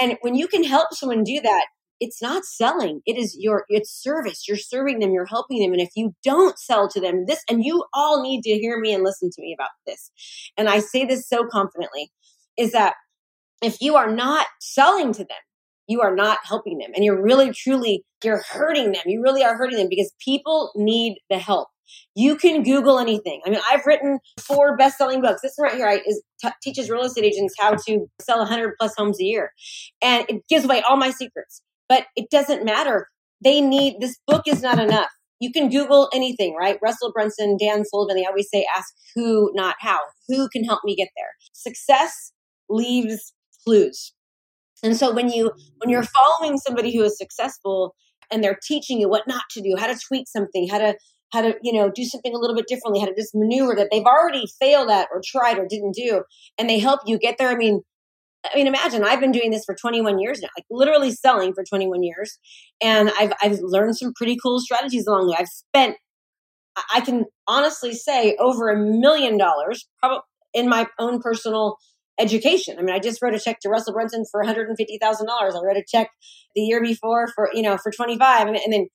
And 0.00 0.18
when 0.20 0.34
you 0.34 0.48
can 0.48 0.64
help 0.64 0.92
someone 0.92 1.24
do 1.24 1.40
that 1.40 1.66
it's 2.00 2.20
not 2.20 2.44
selling. 2.44 3.00
It 3.06 3.16
is 3.16 3.36
your 3.38 3.64
it's 3.68 3.90
service. 3.90 4.46
You're 4.46 4.58
serving 4.58 4.98
them. 4.98 5.12
You're 5.12 5.26
helping 5.26 5.62
them. 5.62 5.72
And 5.72 5.80
if 5.80 5.90
you 5.96 6.14
don't 6.22 6.58
sell 6.58 6.88
to 6.90 7.00
them 7.00 7.24
this 7.26 7.42
and 7.48 7.64
you 7.64 7.84
all 7.94 8.22
need 8.22 8.42
to 8.42 8.50
hear 8.50 8.78
me 8.78 8.92
and 8.92 9.02
listen 9.02 9.30
to 9.30 9.42
me 9.42 9.56
about 9.58 9.70
this. 9.86 10.10
And 10.56 10.68
i 10.68 10.80
say 10.80 11.04
this 11.04 11.28
so 11.28 11.46
confidently 11.50 12.10
is 12.58 12.72
that 12.72 12.94
if 13.62 13.80
you 13.80 13.96
are 13.96 14.10
not 14.10 14.46
selling 14.60 15.12
to 15.12 15.20
them 15.24 15.45
you 15.86 16.00
are 16.00 16.14
not 16.14 16.38
helping 16.44 16.78
them 16.78 16.90
and 16.94 17.04
you're 17.04 17.20
really 17.20 17.52
truly 17.52 18.04
you're 18.24 18.42
hurting 18.50 18.92
them. 18.92 19.02
You 19.06 19.22
really 19.22 19.44
are 19.44 19.56
hurting 19.56 19.78
them 19.78 19.88
because 19.88 20.12
people 20.24 20.72
need 20.74 21.18
the 21.30 21.38
help. 21.38 21.68
You 22.14 22.36
can 22.36 22.62
google 22.62 22.98
anything. 22.98 23.40
I 23.46 23.50
mean 23.50 23.60
i've 23.70 23.86
written 23.86 24.18
four 24.40 24.76
best-selling 24.76 25.20
books. 25.20 25.42
This 25.42 25.52
one 25.56 25.68
right 25.68 25.76
here 25.76 26.02
is, 26.06 26.22
t- 26.42 26.48
teaches 26.62 26.90
real 26.90 27.02
estate 27.02 27.24
agents 27.24 27.54
how 27.58 27.74
to 27.74 28.06
sell 28.20 28.38
100 28.38 28.74
plus 28.78 28.94
homes 28.96 29.20
a 29.20 29.24
year. 29.24 29.52
And 30.02 30.24
it 30.28 30.42
gives 30.48 30.64
away 30.64 30.82
all 30.82 30.96
my 30.96 31.10
secrets 31.10 31.62
but 31.88 32.06
it 32.16 32.30
doesn't 32.30 32.64
matter. 32.64 33.08
They 33.42 33.60
need 33.60 34.00
this 34.00 34.18
book 34.26 34.42
is 34.46 34.62
not 34.62 34.78
enough. 34.78 35.10
You 35.40 35.52
can 35.52 35.68
google 35.68 36.08
anything 36.14 36.56
right? 36.58 36.78
Russell 36.82 37.12
brunson 37.12 37.56
dan 37.58 37.84
sullivan 37.84 38.16
they 38.16 38.24
always 38.24 38.48
say 38.52 38.66
ask 38.76 38.92
who 39.14 39.50
not 39.54 39.76
how. 39.80 40.00
Who 40.28 40.48
can 40.48 40.64
help 40.64 40.80
me 40.84 40.96
get 40.96 41.08
there? 41.16 41.30
Success 41.52 42.32
leaves 42.68 43.32
clues 43.64 44.12
and 44.82 44.96
so 44.96 45.12
when 45.12 45.30
you 45.30 45.52
when 45.78 45.90
you're 45.90 46.04
following 46.04 46.58
somebody 46.58 46.94
who 46.94 47.02
is 47.02 47.16
successful 47.18 47.94
and 48.30 48.42
they're 48.42 48.58
teaching 48.66 49.00
you 49.00 49.08
what 49.08 49.26
not 49.26 49.42
to 49.52 49.60
do, 49.62 49.76
how 49.78 49.86
to 49.86 49.98
tweak 50.08 50.28
something, 50.28 50.68
how 50.68 50.78
to 50.78 50.96
how 51.32 51.42
to 51.42 51.54
you 51.62 51.72
know 51.72 51.90
do 51.90 52.04
something 52.04 52.34
a 52.34 52.38
little 52.38 52.56
bit 52.56 52.66
differently, 52.68 53.00
how 53.00 53.06
to 53.06 53.14
just 53.14 53.34
maneuver 53.34 53.74
that 53.74 53.88
they've 53.90 54.04
already 54.04 54.44
failed 54.60 54.90
at 54.90 55.08
or 55.12 55.20
tried 55.24 55.58
or 55.58 55.66
didn't 55.68 55.94
do, 55.94 56.22
and 56.58 56.68
they 56.68 56.78
help 56.78 57.00
you 57.06 57.18
get 57.18 57.36
there. 57.38 57.48
I 57.48 57.56
mean, 57.56 57.80
I 58.44 58.56
mean, 58.56 58.66
imagine 58.66 59.04
I've 59.04 59.20
been 59.20 59.32
doing 59.32 59.50
this 59.50 59.64
for 59.64 59.74
21 59.74 60.18
years 60.18 60.40
now, 60.40 60.48
like 60.56 60.66
literally 60.70 61.10
selling 61.10 61.52
for 61.54 61.64
21 61.64 62.02
years, 62.02 62.38
and 62.82 63.10
I've 63.18 63.32
I've 63.42 63.58
learned 63.60 63.96
some 63.96 64.12
pretty 64.14 64.36
cool 64.42 64.60
strategies 64.60 65.06
along 65.06 65.26
the 65.26 65.32
way. 65.32 65.38
I've 65.40 65.48
spent, 65.48 65.96
I 66.92 67.00
can 67.00 67.24
honestly 67.48 67.92
say, 67.92 68.36
over 68.38 68.68
a 68.70 68.78
million 68.78 69.38
dollars, 69.38 69.88
probably 70.00 70.20
in 70.54 70.68
my 70.68 70.86
own 70.98 71.20
personal 71.20 71.76
education. 72.18 72.76
I 72.78 72.82
mean, 72.82 72.94
I 72.94 72.98
just 72.98 73.20
wrote 73.20 73.34
a 73.34 73.38
check 73.38 73.60
to 73.60 73.68
Russell 73.68 73.92
Brunson 73.92 74.24
for 74.30 74.42
$150,000. 74.42 74.76
I 74.78 75.64
wrote 75.64 75.76
a 75.76 75.84
check 75.86 76.10
the 76.54 76.62
year 76.62 76.82
before 76.82 77.28
for, 77.28 77.50
you 77.52 77.62
know, 77.62 77.76
for 77.76 77.90
25. 77.90 78.48
And 78.48 78.56
then, 78.72 78.86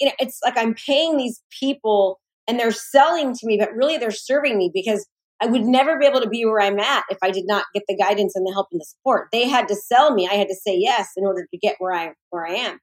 you 0.00 0.06
know, 0.06 0.12
it's 0.18 0.40
like 0.44 0.58
I'm 0.58 0.74
paying 0.74 1.16
these 1.16 1.42
people 1.60 2.20
and 2.46 2.58
they're 2.58 2.72
selling 2.72 3.34
to 3.34 3.46
me, 3.46 3.56
but 3.58 3.74
really 3.74 3.96
they're 3.96 4.10
serving 4.10 4.58
me 4.58 4.70
because 4.72 5.06
I 5.40 5.46
would 5.46 5.64
never 5.64 5.98
be 5.98 6.06
able 6.06 6.20
to 6.20 6.28
be 6.28 6.44
where 6.44 6.60
I'm 6.60 6.78
at 6.78 7.04
if 7.10 7.18
I 7.22 7.30
did 7.30 7.44
not 7.46 7.64
get 7.74 7.84
the 7.88 7.96
guidance 7.96 8.34
and 8.36 8.46
the 8.46 8.52
help 8.52 8.68
and 8.72 8.80
the 8.80 8.84
support. 8.84 9.28
They 9.32 9.48
had 9.48 9.68
to 9.68 9.74
sell 9.74 10.14
me. 10.14 10.28
I 10.30 10.34
had 10.34 10.48
to 10.48 10.54
say 10.54 10.76
yes 10.76 11.10
in 11.16 11.26
order 11.26 11.46
to 11.50 11.58
get 11.58 11.76
where 11.78 11.92
I 11.92 12.12
where 12.30 12.46
I 12.46 12.54
am. 12.54 12.78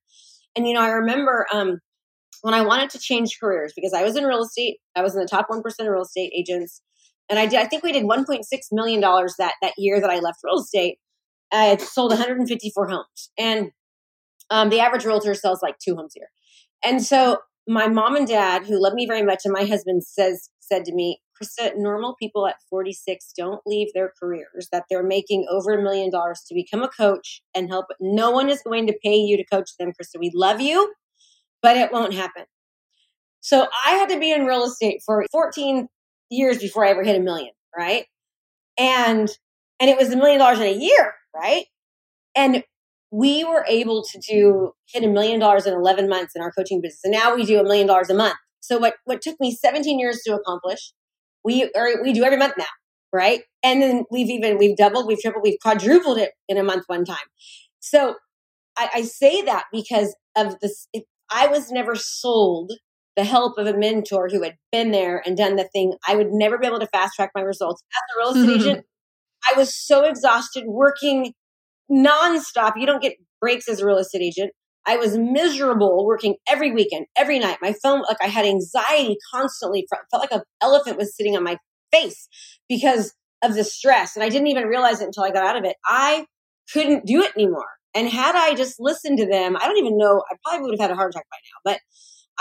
And 0.56 0.68
you 0.68 0.74
know, 0.74 0.82
I 0.82 0.90
remember 0.90 1.48
um, 1.54 1.80
when 2.42 2.54
I 2.54 2.62
wanted 2.62 2.90
to 2.92 3.00
change 3.00 3.38
careers 3.40 3.74
because 3.76 3.94
I 3.94 4.04
was 4.04 4.16
in 4.16 4.26
real 4.26 4.44
estate. 4.44 4.78
I 4.96 5.02
was 5.02 5.16
in 5.16 5.22
the 5.22 5.28
top 5.28 5.46
one 5.48 5.62
percent 5.62 5.88
of 5.88 5.94
real 5.94 6.04
estate 6.04 6.34
agents. 6.36 6.82
And 7.32 7.40
I 7.40 7.46
did, 7.46 7.60
I 7.60 7.66
think 7.66 7.82
we 7.82 7.94
did 7.94 8.04
$1.6 8.04 8.42
million 8.74 9.00
that, 9.00 9.54
that 9.62 9.74
year 9.78 10.02
that 10.02 10.10
I 10.10 10.20
left 10.20 10.40
real 10.44 10.60
estate. 10.60 10.98
I 11.52 11.78
sold 11.78 12.12
154 12.12 12.90
homes. 12.90 13.32
And 13.40 13.72
um, 14.50 14.70
the 14.70 14.82
average 14.82 15.06
realtor 15.06 15.34
sells 15.34 15.64
like 15.64 15.78
two 15.80 15.96
homes 15.96 16.12
here. 16.14 16.28
And 16.84 17.02
so 17.02 17.38
my 17.68 17.88
mom 17.88 18.18
and 18.18 18.28
dad, 18.28 18.66
who 18.66 18.82
love 18.82 18.94
me 18.94 19.06
very 19.06 19.24
much, 19.24 19.42
and 19.46 19.54
my 19.54 19.64
husband 19.64 20.04
says, 20.04 20.50
said 20.60 20.84
to 20.86 20.94
me, 20.94 21.22
Krista, 21.42 21.72
normal 21.78 22.16
people 22.20 22.48
at 22.48 22.58
46 22.70 23.32
don't 23.38 23.62
leave 23.66 23.88
their 23.94 24.12
careers 24.22 24.68
that 24.74 24.84
they're 24.90 25.04
making 25.04 25.46
over 25.50 25.72
a 25.72 25.82
million 25.82 26.12
dollars 26.12 26.42
to 26.48 26.54
become 26.54 26.84
a 26.84 26.90
coach 26.90 27.42
and 27.56 27.70
help. 27.70 27.86
No 28.02 28.30
one 28.30 28.50
is 28.50 28.62
going 28.62 28.88
to 28.88 29.00
pay 29.04 29.16
you 29.16 29.38
to 29.38 29.46
coach 29.46 29.70
them, 29.80 29.90
Krista. 29.90 30.20
We 30.20 30.32
love 30.36 30.60
you, 30.60 30.94
but 31.62 31.78
it 31.78 31.94
won't 31.94 32.14
happen. 32.14 32.44
So 33.40 33.68
I 33.86 33.92
had 33.92 34.10
to 34.10 34.20
be 34.20 34.32
in 34.32 34.46
real 34.46 34.66
estate 34.66 35.02
for 35.06 35.26
14 35.32 35.88
years 36.32 36.58
before 36.58 36.86
I 36.86 36.90
ever 36.90 37.04
hit 37.04 37.16
a 37.16 37.20
million, 37.20 37.52
right? 37.78 38.06
And 38.80 39.30
and 39.80 39.90
it 39.90 39.98
was 39.98 40.12
a 40.12 40.18
million 40.18 40.40
dollars 40.40 40.60
in 40.60 40.68
a 40.68 40.72
year, 40.72 41.14
right? 41.36 41.66
And 42.36 42.64
we 43.12 43.44
were 43.44 43.66
able 43.68 44.04
to 44.04 44.20
do 44.20 44.72
hit 44.88 45.04
a 45.04 45.08
million 45.08 45.40
dollars 45.40 45.68
in 45.68 45.74
11 45.74 46.08
months 46.08 46.34
in 46.36 46.42
our 46.42 46.52
coaching 46.52 46.82
business. 46.82 47.02
And 47.04 47.12
now 47.12 47.36
we 47.36 47.46
do 47.46 47.60
a 47.60 47.64
million 47.64 47.86
dollars 47.86 48.10
a 48.10 48.14
month. 48.14 48.38
So 48.62 48.78
what 48.78 48.96
what 49.06 49.22
took 49.22 49.36
me 49.40 49.54
17 49.54 50.00
years 50.00 50.22
to 50.26 50.34
accomplish, 50.34 50.94
we 51.44 51.70
or 51.76 52.02
we 52.02 52.14
do 52.14 52.24
every 52.24 52.38
month 52.38 52.54
now, 52.58 52.66
right? 53.12 53.42
And 53.64 53.82
then 53.82 54.06
we've 54.10 54.30
even 54.30 54.58
we've 54.58 54.78
doubled, 54.78 55.08
we've 55.08 55.20
tripled, 55.20 55.44
we've 55.44 55.60
quadrupled 55.62 56.18
it 56.18 56.32
in 56.48 56.58
a 56.58 56.64
month 56.64 56.86
one 56.88 57.04
time. 57.04 57.18
So 57.80 58.16
I, 58.78 58.90
I 58.96 59.02
say 59.04 59.42
that 59.42 59.66
because 59.72 60.16
of 60.38 60.60
this. 60.62 60.88
If 60.94 61.04
I 61.30 61.48
was 61.48 61.72
never 61.72 61.96
sold 61.96 62.74
the 63.22 63.26
help 63.26 63.60
of 63.60 63.68
a 63.68 63.78
mentor 63.78 64.30
who 64.32 64.42
had 64.42 64.56
been 64.72 64.90
there 64.90 65.22
and 65.24 65.38
done 65.38 65.56
the 65.56 65.70
thing, 65.72 65.94
I 66.08 66.16
would 66.16 66.32
never 66.32 66.58
be 66.58 66.66
able 66.66 66.80
to 66.80 66.88
fast 66.88 67.14
track 67.16 67.30
my 67.36 67.42
results. 67.42 67.84
As 67.94 68.02
a 68.02 68.20
real 68.20 68.30
estate 68.30 68.60
mm-hmm. 68.60 68.70
agent, 68.70 68.86
I 69.48 69.58
was 69.58 69.76
so 69.76 70.06
exhausted 70.06 70.64
working 70.66 71.34
nonstop. 71.92 72.74
You 72.78 72.88
don't 72.88 73.02
get 73.02 73.18
breaks 73.40 73.70
as 73.70 73.80
a 73.80 73.86
real 73.86 74.00
estate 74.00 74.24
agent. 74.24 74.54
I 74.88 74.98
was 74.98 75.16
miserable 75.16 76.04
working 76.04 76.38
every 76.50 76.72
weekend, 76.72 77.06
every 77.16 77.38
night. 77.38 77.60
My 77.62 77.76
phone, 77.84 78.02
like 78.10 78.18
I 78.24 78.28
had 78.28 78.44
anxiety 78.44 79.18
constantly. 79.32 79.86
Felt 80.10 80.24
like 80.24 80.32
an 80.32 80.42
elephant 80.60 80.98
was 80.98 81.16
sitting 81.16 81.38
on 81.38 81.44
my 81.44 81.58
face 81.92 82.28
because 82.68 83.14
of 83.44 83.54
the 83.54 83.64
stress. 83.64 84.16
And 84.16 84.24
I 84.24 84.30
didn't 84.30 84.48
even 84.48 84.64
realize 84.64 85.00
it 85.00 85.06
until 85.06 85.24
I 85.24 85.30
got 85.30 85.46
out 85.46 85.58
of 85.58 85.64
it. 85.64 85.76
I 85.86 86.26
couldn't 86.74 87.06
do 87.06 87.22
it 87.22 87.34
anymore. 87.36 87.70
And 87.94 88.08
had 88.08 88.36
I 88.36 88.56
just 88.56 88.80
listened 88.80 89.20
to 89.20 89.28
them, 89.28 89.56
I 89.58 89.68
don't 89.68 89.78
even 89.78 89.98
know, 89.98 90.24
I 90.32 90.36
probably 90.44 90.64
would 90.64 90.80
have 90.80 90.90
had 90.90 90.92
a 90.92 90.96
heart 90.96 91.12
attack 91.14 91.26
by 91.30 91.38
now. 91.38 91.72
But 91.72 91.80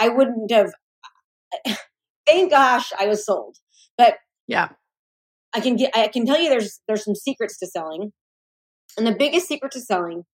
I 0.00 0.08
wouldn't 0.08 0.50
have. 0.50 0.72
thank 2.26 2.50
gosh 2.50 2.92
I 2.98 3.06
was 3.06 3.24
sold. 3.24 3.56
But 3.96 4.14
yeah, 4.48 4.70
I 5.54 5.60
can 5.60 5.76
get 5.76 5.96
I 5.96 6.08
can 6.08 6.26
tell 6.26 6.40
you 6.40 6.48
there's 6.48 6.80
there's 6.88 7.04
some 7.04 7.14
secrets 7.14 7.58
to 7.58 7.66
selling. 7.66 8.12
And 8.96 9.06
the 9.06 9.14
biggest 9.14 9.46
secret 9.46 9.72
to 9.72 9.80
selling 9.80 10.24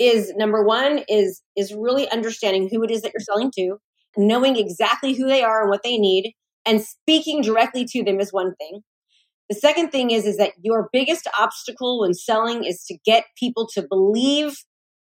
is 0.00 0.32
number 0.34 0.64
1 0.64 1.04
is 1.08 1.42
is 1.56 1.74
really 1.74 2.10
understanding 2.10 2.68
who 2.70 2.82
it 2.82 2.90
is 2.90 3.02
that 3.02 3.12
you're 3.12 3.20
selling 3.20 3.52
to, 3.56 3.76
knowing 4.16 4.56
exactly 4.56 5.12
who 5.14 5.28
they 5.28 5.42
are 5.42 5.60
and 5.60 5.70
what 5.70 5.82
they 5.84 5.98
need 5.98 6.32
and 6.66 6.82
speaking 6.82 7.42
directly 7.42 7.84
to 7.84 8.02
them 8.02 8.20
is 8.20 8.32
one 8.32 8.54
thing. 8.56 8.80
The 9.48 9.56
second 9.56 9.90
thing 9.90 10.10
is 10.10 10.26
is 10.26 10.36
that 10.38 10.52
your 10.62 10.88
biggest 10.92 11.28
obstacle 11.38 12.00
when 12.00 12.14
selling 12.14 12.64
is 12.64 12.84
to 12.86 12.96
get 13.04 13.24
people 13.36 13.68
to 13.74 13.86
believe 13.88 14.56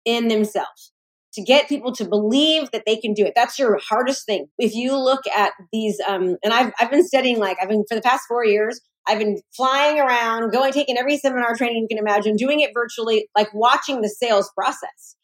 in 0.04 0.28
themselves 0.28 0.89
to 1.34 1.42
get 1.42 1.68
people 1.68 1.92
to 1.92 2.04
believe 2.08 2.70
that 2.72 2.82
they 2.86 2.96
can 2.96 3.14
do 3.14 3.24
it. 3.24 3.32
That's 3.36 3.58
your 3.58 3.78
hardest 3.78 4.26
thing. 4.26 4.46
If 4.58 4.74
you 4.74 4.96
look 4.96 5.20
at 5.36 5.52
these, 5.72 5.98
um, 6.08 6.36
and 6.42 6.52
I've, 6.52 6.72
I've 6.80 6.90
been 6.90 7.06
studying, 7.06 7.38
like, 7.38 7.56
I've 7.62 7.68
been 7.68 7.84
for 7.88 7.94
the 7.94 8.02
past 8.02 8.22
four 8.28 8.44
years, 8.44 8.80
I've 9.08 9.18
been 9.18 9.40
flying 9.56 9.98
around, 9.98 10.52
going, 10.52 10.72
taking 10.72 10.98
every 10.98 11.16
seminar 11.16 11.56
training 11.56 11.86
you 11.88 11.96
can 11.96 12.04
imagine, 12.04 12.36
doing 12.36 12.60
it 12.60 12.70
virtually, 12.74 13.28
like 13.36 13.48
watching 13.54 14.02
the 14.02 14.08
sales 14.08 14.50
process. 14.56 15.16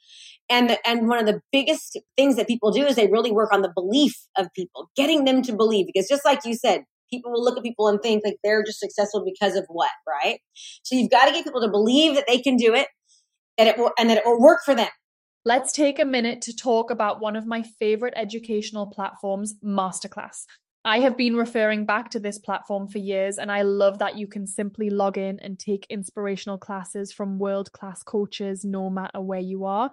And, 0.48 0.70
the, 0.70 0.88
and 0.88 1.08
one 1.08 1.18
of 1.18 1.26
the 1.26 1.40
biggest 1.50 1.98
things 2.16 2.36
that 2.36 2.46
people 2.46 2.70
do 2.70 2.86
is 2.86 2.94
they 2.94 3.08
really 3.08 3.32
work 3.32 3.52
on 3.52 3.62
the 3.62 3.72
belief 3.74 4.14
of 4.38 4.48
people, 4.54 4.90
getting 4.96 5.24
them 5.24 5.42
to 5.42 5.52
believe. 5.54 5.86
Because 5.92 6.08
just 6.08 6.24
like 6.24 6.44
you 6.44 6.54
said, 6.54 6.82
people 7.10 7.32
will 7.32 7.42
look 7.42 7.56
at 7.56 7.64
people 7.64 7.88
and 7.88 8.00
think 8.00 8.22
like 8.24 8.36
they're 8.44 8.62
just 8.64 8.78
successful 8.78 9.24
because 9.24 9.56
of 9.56 9.64
what, 9.68 9.90
right? 10.08 10.38
So 10.84 10.94
you've 10.94 11.10
got 11.10 11.26
to 11.26 11.32
get 11.32 11.44
people 11.44 11.60
to 11.60 11.68
believe 11.68 12.14
that 12.14 12.26
they 12.28 12.38
can 12.38 12.56
do 12.56 12.74
it, 12.74 12.86
that 13.58 13.66
it 13.66 13.76
will, 13.76 13.90
and 13.98 14.08
that 14.08 14.18
it 14.18 14.24
will 14.24 14.40
work 14.40 14.60
for 14.64 14.74
them. 14.74 14.88
Let's 15.46 15.70
take 15.70 16.00
a 16.00 16.04
minute 16.04 16.42
to 16.42 16.56
talk 16.56 16.90
about 16.90 17.20
one 17.20 17.36
of 17.36 17.46
my 17.46 17.62
favorite 17.62 18.14
educational 18.16 18.88
platforms, 18.88 19.54
Masterclass. 19.64 20.44
I 20.84 20.98
have 20.98 21.16
been 21.16 21.36
referring 21.36 21.86
back 21.86 22.10
to 22.10 22.18
this 22.18 22.36
platform 22.36 22.88
for 22.88 22.98
years, 22.98 23.38
and 23.38 23.52
I 23.52 23.62
love 23.62 24.00
that 24.00 24.18
you 24.18 24.26
can 24.26 24.48
simply 24.48 24.90
log 24.90 25.18
in 25.18 25.38
and 25.38 25.56
take 25.56 25.86
inspirational 25.88 26.58
classes 26.58 27.12
from 27.12 27.38
world 27.38 27.70
class 27.70 28.02
coaches 28.02 28.64
no 28.64 28.90
matter 28.90 29.20
where 29.20 29.38
you 29.38 29.66
are. 29.66 29.92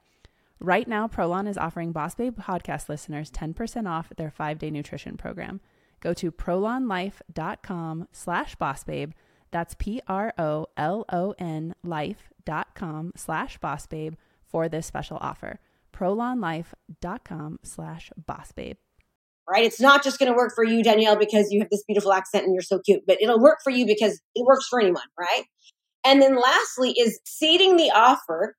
Right 0.63 0.87
now, 0.87 1.07
Prolon 1.07 1.49
is 1.49 1.57
offering 1.57 1.91
Boss 1.91 2.13
Babe 2.13 2.37
podcast 2.39 2.87
listeners 2.87 3.31
10% 3.31 3.89
off 3.89 4.13
their 4.15 4.29
five-day 4.29 4.69
nutrition 4.69 5.17
program. 5.17 5.59
Go 6.01 6.13
to 6.13 6.31
prolonlife.com 6.31 8.07
slash 8.11 8.55
bossbabe. 8.57 9.13
That's 9.49 9.73
P-R-O-L-O-N 9.73 10.15
life.com 11.83 13.11
slash 13.15 13.57
bossbabe 13.57 14.13
for 14.45 14.69
this 14.69 14.85
special 14.85 15.17
offer. 15.19 15.59
prolonlife.com 15.93 17.59
slash 17.63 18.11
bossbabe. 18.23 18.77
Right? 19.49 19.63
It's 19.65 19.81
not 19.81 20.03
just 20.03 20.19
going 20.19 20.31
to 20.31 20.37
work 20.37 20.53
for 20.53 20.63
you, 20.63 20.83
Danielle, 20.83 21.17
because 21.17 21.47
you 21.49 21.61
have 21.61 21.71
this 21.71 21.83
beautiful 21.87 22.13
accent 22.13 22.45
and 22.45 22.53
you're 22.53 22.61
so 22.61 22.77
cute, 22.77 23.01
but 23.07 23.17
it'll 23.19 23.41
work 23.41 23.61
for 23.63 23.71
you 23.71 23.87
because 23.87 24.21
it 24.35 24.45
works 24.45 24.67
for 24.67 24.79
anyone, 24.79 25.01
right? 25.19 25.45
And 26.05 26.21
then 26.21 26.39
lastly 26.39 26.93
is 26.95 27.19
seeding 27.25 27.77
the 27.77 27.89
offer 27.89 28.55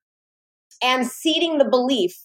and 0.83 1.07
seeding 1.07 1.57
the 1.57 1.65
belief 1.65 2.15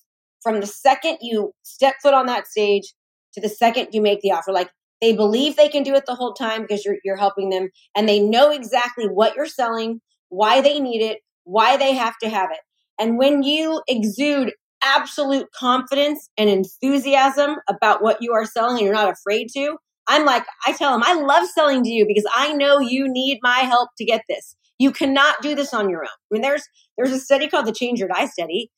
from 0.42 0.60
the 0.60 0.66
second 0.66 1.18
you 1.20 1.52
step 1.62 1.94
foot 2.02 2.14
on 2.14 2.26
that 2.26 2.46
stage 2.46 2.94
to 3.34 3.40
the 3.40 3.48
second 3.48 3.88
you 3.92 4.00
make 4.00 4.20
the 4.20 4.32
offer. 4.32 4.52
Like 4.52 4.70
they 5.00 5.14
believe 5.14 5.56
they 5.56 5.68
can 5.68 5.82
do 5.82 5.94
it 5.94 6.04
the 6.06 6.14
whole 6.14 6.34
time 6.34 6.62
because 6.62 6.84
you're, 6.84 6.96
you're 7.04 7.16
helping 7.16 7.50
them 7.50 7.68
and 7.96 8.08
they 8.08 8.20
know 8.20 8.50
exactly 8.50 9.06
what 9.06 9.36
you're 9.36 9.46
selling, 9.46 10.00
why 10.28 10.60
they 10.60 10.80
need 10.80 11.02
it, 11.02 11.20
why 11.44 11.76
they 11.76 11.94
have 11.94 12.14
to 12.22 12.28
have 12.28 12.50
it. 12.50 12.58
And 13.00 13.16
when 13.16 13.42
you 13.42 13.82
exude 13.88 14.52
absolute 14.82 15.46
confidence 15.52 16.28
and 16.36 16.50
enthusiasm 16.50 17.56
about 17.68 18.02
what 18.02 18.18
you 18.20 18.32
are 18.32 18.44
selling 18.44 18.78
and 18.78 18.86
you're 18.86 18.94
not 18.94 19.12
afraid 19.12 19.48
to, 19.54 19.76
I'm 20.08 20.24
like, 20.24 20.44
I 20.66 20.72
tell 20.72 20.92
them, 20.92 21.02
I 21.04 21.14
love 21.14 21.48
selling 21.48 21.84
to 21.84 21.90
you 21.90 22.06
because 22.06 22.26
I 22.34 22.52
know 22.52 22.80
you 22.80 23.06
need 23.08 23.38
my 23.42 23.58
help 23.58 23.90
to 23.98 24.04
get 24.04 24.22
this. 24.28 24.56
You 24.78 24.92
cannot 24.92 25.42
do 25.42 25.54
this 25.54 25.74
on 25.74 25.90
your 25.90 26.02
own. 26.02 26.08
I 26.08 26.30
mean, 26.30 26.42
there's 26.42 26.62
there's 26.96 27.12
a 27.12 27.18
study 27.18 27.48
called 27.48 27.66
the 27.66 27.72
Change 27.72 28.00
or 28.00 28.08
Die 28.08 28.26
study, 28.26 28.70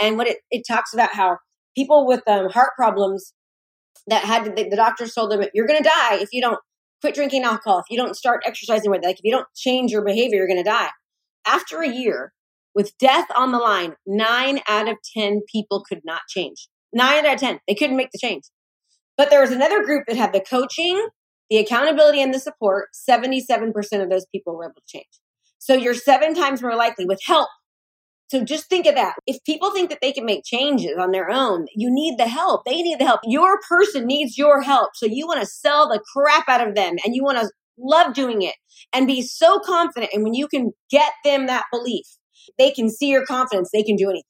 and 0.00 0.16
what 0.16 0.28
it, 0.28 0.38
it 0.50 0.62
talks 0.66 0.94
about 0.94 1.14
how 1.14 1.38
people 1.76 2.06
with 2.06 2.22
um, 2.26 2.48
heart 2.50 2.70
problems 2.76 3.34
that 4.06 4.24
had 4.24 4.44
the, 4.44 4.68
the 4.68 4.76
doctors 4.76 5.14
told 5.14 5.30
them 5.30 5.42
you're 5.54 5.66
going 5.66 5.82
to 5.82 5.88
die 5.88 6.16
if 6.16 6.28
you 6.32 6.40
don't 6.40 6.60
quit 7.00 7.14
drinking 7.14 7.44
alcohol, 7.44 7.78
if 7.78 7.84
you 7.90 7.96
don't 7.96 8.16
start 8.16 8.42
exercising 8.46 8.90
with, 8.90 9.04
like 9.04 9.18
if 9.18 9.24
you 9.24 9.30
don't 9.30 9.46
change 9.54 9.92
your 9.92 10.04
behavior, 10.04 10.38
you're 10.38 10.48
going 10.48 10.62
to 10.62 10.68
die. 10.68 10.88
After 11.46 11.82
a 11.82 11.88
year, 11.88 12.32
with 12.74 12.96
death 12.98 13.26
on 13.36 13.52
the 13.52 13.58
line, 13.58 13.94
nine 14.06 14.60
out 14.68 14.88
of 14.88 14.96
ten 15.16 15.42
people 15.50 15.84
could 15.88 16.00
not 16.04 16.22
change. 16.28 16.68
Nine 16.92 17.26
out 17.26 17.34
of 17.34 17.40
ten, 17.40 17.60
they 17.66 17.74
couldn't 17.74 17.96
make 17.96 18.10
the 18.12 18.18
change. 18.18 18.44
But 19.16 19.30
there 19.30 19.40
was 19.40 19.50
another 19.50 19.84
group 19.84 20.04
that 20.06 20.16
had 20.16 20.32
the 20.32 20.40
coaching, 20.40 21.08
the 21.50 21.58
accountability, 21.58 22.22
and 22.22 22.32
the 22.32 22.38
support. 22.38 22.88
Seventy-seven 22.92 23.72
percent 23.72 24.02
of 24.02 24.10
those 24.10 24.26
people 24.32 24.56
were 24.56 24.64
able 24.64 24.74
to 24.74 24.82
change. 24.86 25.20
So 25.68 25.74
you're 25.74 25.94
seven 25.94 26.34
times 26.34 26.62
more 26.62 26.74
likely 26.74 27.04
with 27.04 27.20
help. 27.26 27.48
So 28.28 28.42
just 28.42 28.68
think 28.68 28.86
of 28.86 28.94
that. 28.94 29.14
If 29.26 29.36
people 29.44 29.70
think 29.70 29.90
that 29.90 29.98
they 30.00 30.12
can 30.12 30.24
make 30.24 30.44
changes 30.44 30.96
on 30.98 31.12
their 31.12 31.30
own, 31.30 31.66
you 31.74 31.90
need 31.90 32.18
the 32.18 32.26
help. 32.28 32.62
They 32.64 32.80
need 32.80 32.98
the 32.98 33.04
help. 33.04 33.20
Your 33.24 33.58
person 33.68 34.06
needs 34.06 34.38
your 34.38 34.62
help. 34.62 34.90
So 34.94 35.04
you 35.04 35.26
want 35.26 35.40
to 35.40 35.46
sell 35.46 35.88
the 35.88 36.02
crap 36.14 36.48
out 36.48 36.66
of 36.66 36.74
them 36.74 36.96
and 37.04 37.14
you 37.14 37.22
want 37.22 37.38
to 37.38 37.50
love 37.78 38.14
doing 38.14 38.40
it 38.40 38.54
and 38.94 39.06
be 39.06 39.20
so 39.20 39.58
confident. 39.60 40.10
And 40.14 40.24
when 40.24 40.34
you 40.34 40.48
can 40.48 40.72
get 40.90 41.12
them 41.22 41.46
that 41.46 41.64
belief 41.70 42.06
they 42.56 42.70
can 42.70 42.88
see 42.88 43.10
your 43.10 43.26
confidence, 43.26 43.70
they 43.72 43.82
can 43.82 43.96
do 43.96 44.08
anything. 44.08 44.22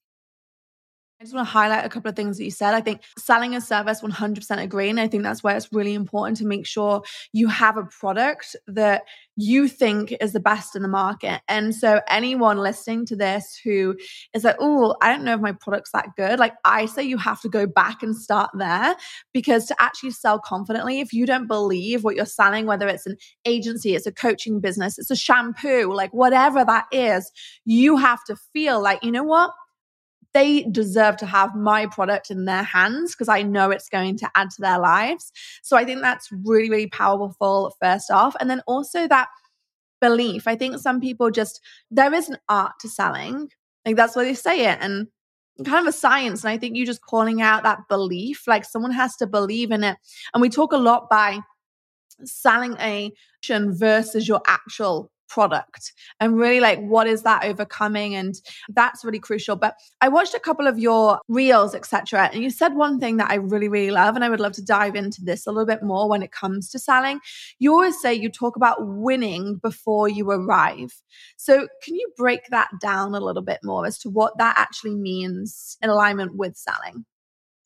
I 1.21 1.25
just 1.25 1.35
want 1.35 1.49
to 1.49 1.53
highlight 1.53 1.85
a 1.85 1.89
couple 1.89 2.09
of 2.09 2.15
things 2.15 2.39
that 2.39 2.45
you 2.45 2.53
said. 2.53 2.75
I 2.75 2.81
think 2.81 3.03
selling 3.19 3.57
a 3.57 3.61
service, 3.61 4.03
100% 4.03 4.63
agree. 4.63 4.89
And 4.89 5.01
I 5.01 5.09
think 5.09 5.25
that's 5.25 5.43
where 5.43 5.57
it's 5.57 5.73
really 5.73 5.95
important 5.95 6.37
to 6.37 6.47
make 6.47 6.65
sure 6.65 7.03
you 7.33 7.49
have 7.49 7.77
a 7.77 7.83
product 7.87 8.55
that 8.69 9.03
you 9.35 9.67
think 9.67 10.15
is 10.21 10.33
the 10.33 10.39
best 10.39 10.77
in 10.77 10.83
the 10.83 10.89
market. 10.89 11.41
And 11.49 11.75
so, 11.75 12.01
anyone 12.09 12.59
listening 12.59 13.05
to 13.07 13.17
this 13.17 13.61
who 13.65 13.97
is 14.33 14.45
like, 14.45 14.59
oh, 14.61 14.95
I 15.03 15.11
don't 15.11 15.25
know 15.25 15.35
if 15.35 15.41
my 15.41 15.51
product's 15.51 15.91
that 15.91 16.11
good, 16.17 16.39
like 16.39 16.55
I 16.65 16.87
say, 16.87 17.03
you 17.03 17.19
have 17.19 17.41
to 17.41 17.49
go 17.49 17.67
back 17.67 18.05
and 18.05 18.17
start 18.17 18.51
there 18.55 18.95
because 19.33 19.67
to 19.67 19.77
actually 19.81 20.13
sell 20.13 20.39
confidently, 20.39 21.01
if 21.01 21.13
you 21.13 21.27
don't 21.27 21.49
believe 21.49 22.05
what 22.05 22.15
you're 22.15 22.27
selling, 22.27 22.67
whether 22.67 22.87
it's 22.87 23.07
an 23.07 23.17
agency, 23.45 23.97
it's 23.97 24.07
a 24.07 24.13
coaching 24.13 24.61
business, 24.61 24.99
it's 24.99 25.11
a 25.11 25.17
shampoo, 25.17 25.93
like 25.93 26.15
whatever 26.15 26.65
that 26.65 26.87
is, 26.93 27.33
you 27.65 27.97
have 27.97 28.23
to 28.25 28.37
feel 28.53 28.81
like, 28.81 29.03
you 29.03 29.11
know 29.11 29.25
what? 29.25 29.51
They 30.35 30.65
deserve 30.65 31.17
to 31.19 31.27
have 31.27 31.55
my 31.55 31.87
product 31.87 32.31
in 32.31 32.45
their 32.45 32.63
hands 32.63 33.15
because 33.15 33.29
I 33.29 33.43
know 33.43 33.71
it's 33.71 33.89
going 33.89 34.17
to 34.19 34.31
add 34.35 34.51
to 34.51 34.61
their 34.61 34.79
lives. 34.79 35.33
So 35.63 35.77
I 35.77 35.85
think 35.85 36.01
that's 36.01 36.29
really, 36.45 36.71
really 36.71 36.89
powerful, 36.89 37.75
first 37.81 38.11
off. 38.11 38.37
And 38.39 38.51
then 38.51 38.63
also 38.67 39.09
that 39.09 39.29
belief. 40.01 40.47
I 40.47 40.55
think 40.55 40.79
some 40.79 41.01
people 41.01 41.31
just, 41.31 41.61
there 41.91 42.13
is 42.13 42.29
an 42.29 42.39
art 42.49 42.73
to 42.81 42.89
selling. 42.89 43.51
Like 43.85 43.97
that's 43.97 44.15
why 44.15 44.25
they 44.25 44.35
say 44.35 44.67
it. 44.67 44.79
And 44.81 45.09
kind 45.65 45.87
of 45.87 45.93
a 45.93 45.97
science. 45.97 46.45
And 46.45 46.51
I 46.51 46.59
think 46.59 46.77
you 46.77 46.87
just 46.87 47.03
calling 47.03 47.43
out 47.43 47.65
that 47.65 47.89
belief, 47.89 48.47
like 48.47 48.65
someone 48.65 48.93
has 48.93 49.17
to 49.17 49.27
believe 49.27 49.73
in 49.73 49.83
it. 49.83 49.97
And 50.35 50.41
we 50.41 50.49
talk 50.51 50.73
a 50.73 50.77
lot 50.77 51.09
by 51.11 51.41
selling 52.25 52.77
a 52.79 53.13
versus 53.51 54.29
your 54.29 54.43
actual 54.47 55.11
product 55.29 55.93
and 56.21 56.37
really 56.37 56.61
like 56.61 56.81
what 56.81 57.07
is 57.07 57.23
that 57.23 57.45
overcoming? 57.45 58.15
And 58.15 58.35
that's 58.71 59.05
really 59.05 59.19
crucial. 59.19 59.57
But 59.57 59.75
i 60.01 60.09
watched 60.09 60.35
a 60.35 60.41
couple 60.41 60.67
of 60.67 60.79
your 60.79 61.21
reels 61.29 61.75
etc 61.75 62.31
and 62.33 62.43
you 62.43 62.51
said 62.51 62.75
one 62.75 62.99
thing 63.01 63.17
that 63.17 63.31
i 63.31 63.35
really 63.35 63.69
really 63.69 63.91
love 63.91 64.15
and 64.15 64.25
i 64.25 64.29
would 64.29 64.41
love 64.41 64.53
to 64.53 64.65
dive 64.65 64.95
into 64.95 65.23
this 65.23 65.47
a 65.47 65.51
little 65.51 65.67
bit 65.67 65.83
more 65.83 66.09
when 66.09 66.23
it 66.23 66.33
comes 66.33 66.71
to 66.71 66.79
selling. 66.79 67.21
You 67.59 67.73
always 67.73 68.01
say 68.01 68.15
you 68.15 68.31
talk 68.31 68.57
about 68.57 68.77
winning 68.81 69.57
before 69.57 70.09
you 70.09 70.31
arrive. 70.31 70.95
So 71.37 71.69
can 71.83 71.95
you 71.95 72.09
break 72.17 72.47
that 72.51 72.69
down 72.81 73.15
a 73.15 73.21
little 73.21 73.43
bit 73.43 73.61
more 73.63 73.87
as 73.87 73.99
to 74.01 74.11
what 74.11 74.39
that 74.39 74.55
actually 74.57 74.95
means 74.95 75.77
in 75.83 75.91
alignment 75.91 76.35
with 76.37 76.57
selling 76.57 77.05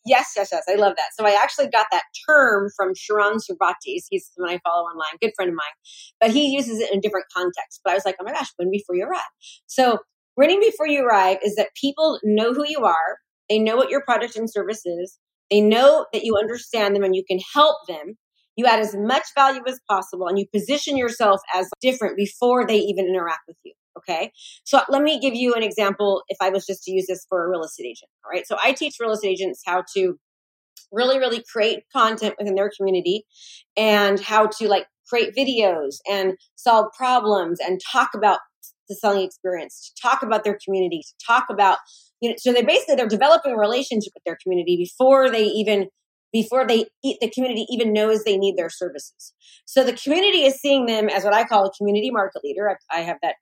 Yes, 0.05 0.33
yes, 0.37 0.49
yes. 0.51 0.65
I 0.69 0.75
love 0.75 0.95
that. 0.97 1.11
So 1.19 1.25
I 1.27 1.41
actually 1.41 1.69
got 1.69 1.87
that 1.93 2.03
term 2.29 2.71
from 2.77 2.93
Sharran 2.93 3.37
Srivatsaa. 3.37 4.03
He's 4.11 4.31
someone 4.35 4.55
I 4.55 4.61
follow 4.65 4.85
online, 4.85 5.17
good 5.21 5.33
friend 5.37 5.51
of 5.51 5.55
mine, 5.55 5.77
but 6.21 6.31
he 6.31 6.49
uses 6.49 6.81
it 6.81 6.91
in 6.93 6.99
a 6.99 7.01
different 7.01 7.27
context. 7.35 7.81
But 7.85 7.93
I 7.93 7.95
was 7.95 8.05
like, 8.05 8.17
oh 8.21 8.25
my 8.25 8.33
gosh, 8.33 8.49
win 8.59 8.71
before 8.71 8.97
you 8.97 9.05
arrive. 9.05 9.21
So 9.67 9.99
winning 10.37 10.61
before 10.61 10.89
you 10.89 11.05
arrive 11.05 11.39
is 11.45 11.55
that 11.55 11.69
people 11.81 12.19
know 12.25 12.53
who 12.53 12.67
you 12.67 12.85
are. 12.85 13.19
They 13.49 13.59
know 13.59 13.77
what 13.77 13.91
your 13.91 14.03
product 14.03 14.37
and 14.37 14.51
service 14.51 14.85
is. 14.85 15.19
They 15.51 15.61
know 15.61 16.07
that 16.13 16.25
you 16.25 16.37
understand 16.37 16.97
them 16.97 17.05
and 17.05 17.15
you 17.15 17.23
can 17.29 17.39
help 17.55 17.77
them. 17.87 18.15
You 18.57 18.67
add 18.67 18.81
as 18.81 18.95
much 18.97 19.27
value 19.37 19.63
as 19.69 19.81
possible 19.89 20.27
and 20.27 20.39
you 20.39 20.47
position 20.53 20.97
yourself 20.97 21.41
as 21.55 21.69
different 21.81 22.17
before 22.17 22.67
they 22.67 22.77
even 22.77 23.07
interact 23.07 23.43
with 23.47 23.57
you. 23.65 23.73
Okay. 23.99 24.33
So 24.65 24.81
let 24.89 25.03
me 25.03 25.21
give 25.21 25.35
you 25.35 25.55
an 25.55 25.63
example 25.63 26.23
if 26.29 26.39
I 26.41 26.51
was 26.51 26.67
just 26.67 26.83
to 26.85 26.93
use 26.93 27.07
this 27.07 27.27
for 27.29 27.45
a 27.45 27.49
real 27.49 27.63
estate 27.63 27.85
agent. 27.85 28.09
All 28.25 28.31
right. 28.31 28.47
So 28.47 28.57
I 28.63 28.73
teach 28.73 28.97
real 29.01 29.13
estate 29.13 29.33
agents 29.33 29.63
how 29.65 29.85
to 29.95 30.19
really, 30.91 31.19
really 31.19 31.43
create 31.51 31.85
content 31.95 32.35
within 32.39 32.55
their 32.55 32.71
community 32.77 33.25
and 33.77 34.21
how 34.21 34.47
to 34.47 34.69
like 34.69 34.87
create 35.09 35.35
videos 35.37 35.97
and 36.11 36.35
solve 36.57 36.87
problems 36.97 37.59
and 37.61 37.81
talk 37.93 38.11
about 38.15 38.39
the 38.89 38.95
selling 38.95 39.23
experience, 39.23 39.93
to 39.95 40.03
talk 40.03 40.23
about 40.23 40.45
their 40.45 40.59
community, 40.65 41.03
to 41.03 41.27
talk 41.27 41.47
about, 41.51 41.79
you 42.21 42.31
know, 42.31 42.35
so 42.39 42.53
they 42.53 42.63
basically 42.63 42.95
they're 42.95 43.07
developing 43.07 43.53
a 43.53 43.59
relationship 43.59 44.13
with 44.15 44.25
their 44.25 44.37
community 44.43 44.77
before 44.77 45.31
they 45.31 45.45
even 45.45 45.89
before 46.33 46.67
they 46.67 46.87
the 47.03 47.31
community 47.33 47.67
even 47.71 47.93
knows 47.93 48.25
they 48.25 48.39
need 48.39 48.57
their 48.57 48.71
services. 48.71 49.33
So 49.67 49.85
the 49.85 49.93
community 49.93 50.45
is 50.45 50.55
seeing 50.55 50.87
them 50.87 51.09
as 51.09 51.25
what 51.25 51.35
I 51.35 51.45
call 51.45 51.67
a 51.67 51.73
community 51.77 52.11
market 52.11 52.43
leader. 52.43 52.71
I, 52.71 52.99
I 52.99 53.01
have 53.03 53.19
that 53.23 53.23
that 53.23 53.35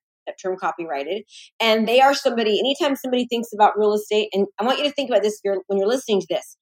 term 0.43 0.57
copyrighted. 0.59 1.23
And 1.59 1.87
they 1.89 2.01
are 2.01 2.15
somebody, 2.15 2.59
anytime 2.59 2.97
somebody 2.97 3.27
thinks 3.27 3.49
about 3.53 3.79
real 3.79 3.95
estate, 3.95 4.29
and 4.33 4.47
I 4.59 4.65
want 4.65 4.79
you 4.79 4.85
to 4.85 4.93
think 4.93 5.11
about 5.11 5.23
this 5.23 5.41
when 5.43 5.79
you're 5.79 5.89
listening 5.89 6.21
to 6.21 6.27
this. 6.29 6.57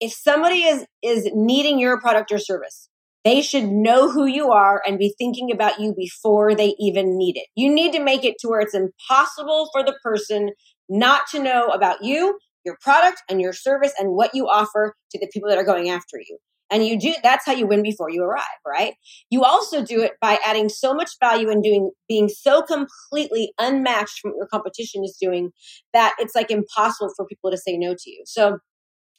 If 0.00 0.12
somebody 0.12 0.64
is 0.64 0.86
is 1.02 1.30
needing 1.34 1.78
your 1.78 2.00
product 2.00 2.32
or 2.32 2.38
service, 2.38 2.88
they 3.24 3.40
should 3.40 3.64
know 3.64 4.10
who 4.10 4.26
you 4.26 4.50
are 4.50 4.82
and 4.86 4.98
be 4.98 5.14
thinking 5.16 5.50
about 5.50 5.80
you 5.80 5.94
before 5.96 6.54
they 6.54 6.74
even 6.78 7.16
need 7.16 7.36
it. 7.36 7.46
You 7.54 7.72
need 7.72 7.92
to 7.92 8.02
make 8.02 8.24
it 8.24 8.34
to 8.40 8.48
where 8.48 8.60
it's 8.60 8.74
impossible 8.74 9.70
for 9.72 9.82
the 9.82 9.96
person 10.02 10.50
not 10.88 11.22
to 11.30 11.42
know 11.42 11.68
about 11.68 12.04
you, 12.04 12.38
your 12.64 12.76
product, 12.82 13.22
and 13.30 13.40
your 13.40 13.54
service 13.54 13.92
and 13.98 14.10
what 14.10 14.34
you 14.34 14.46
offer 14.46 14.94
to 15.10 15.18
the 15.18 15.28
people 15.32 15.48
that 15.48 15.58
are 15.58 15.64
going 15.64 15.88
after 15.88 16.18
you. 16.18 16.38
And 16.70 16.84
you 16.86 16.98
do, 16.98 17.14
that's 17.22 17.44
how 17.46 17.52
you 17.52 17.66
win 17.66 17.82
before 17.82 18.10
you 18.10 18.22
arrive, 18.22 18.42
right? 18.66 18.94
You 19.30 19.44
also 19.44 19.84
do 19.84 20.02
it 20.02 20.12
by 20.20 20.38
adding 20.44 20.68
so 20.68 20.94
much 20.94 21.10
value 21.20 21.50
and 21.50 21.62
doing, 21.62 21.90
being 22.08 22.28
so 22.28 22.62
completely 22.62 23.52
unmatched 23.60 24.20
from 24.20 24.32
what 24.32 24.38
your 24.38 24.46
competition 24.46 25.04
is 25.04 25.16
doing 25.20 25.50
that 25.92 26.14
it's 26.18 26.34
like 26.34 26.50
impossible 26.50 27.12
for 27.16 27.26
people 27.26 27.50
to 27.50 27.58
say 27.58 27.76
no 27.76 27.94
to 27.94 28.10
you. 28.10 28.22
So 28.26 28.58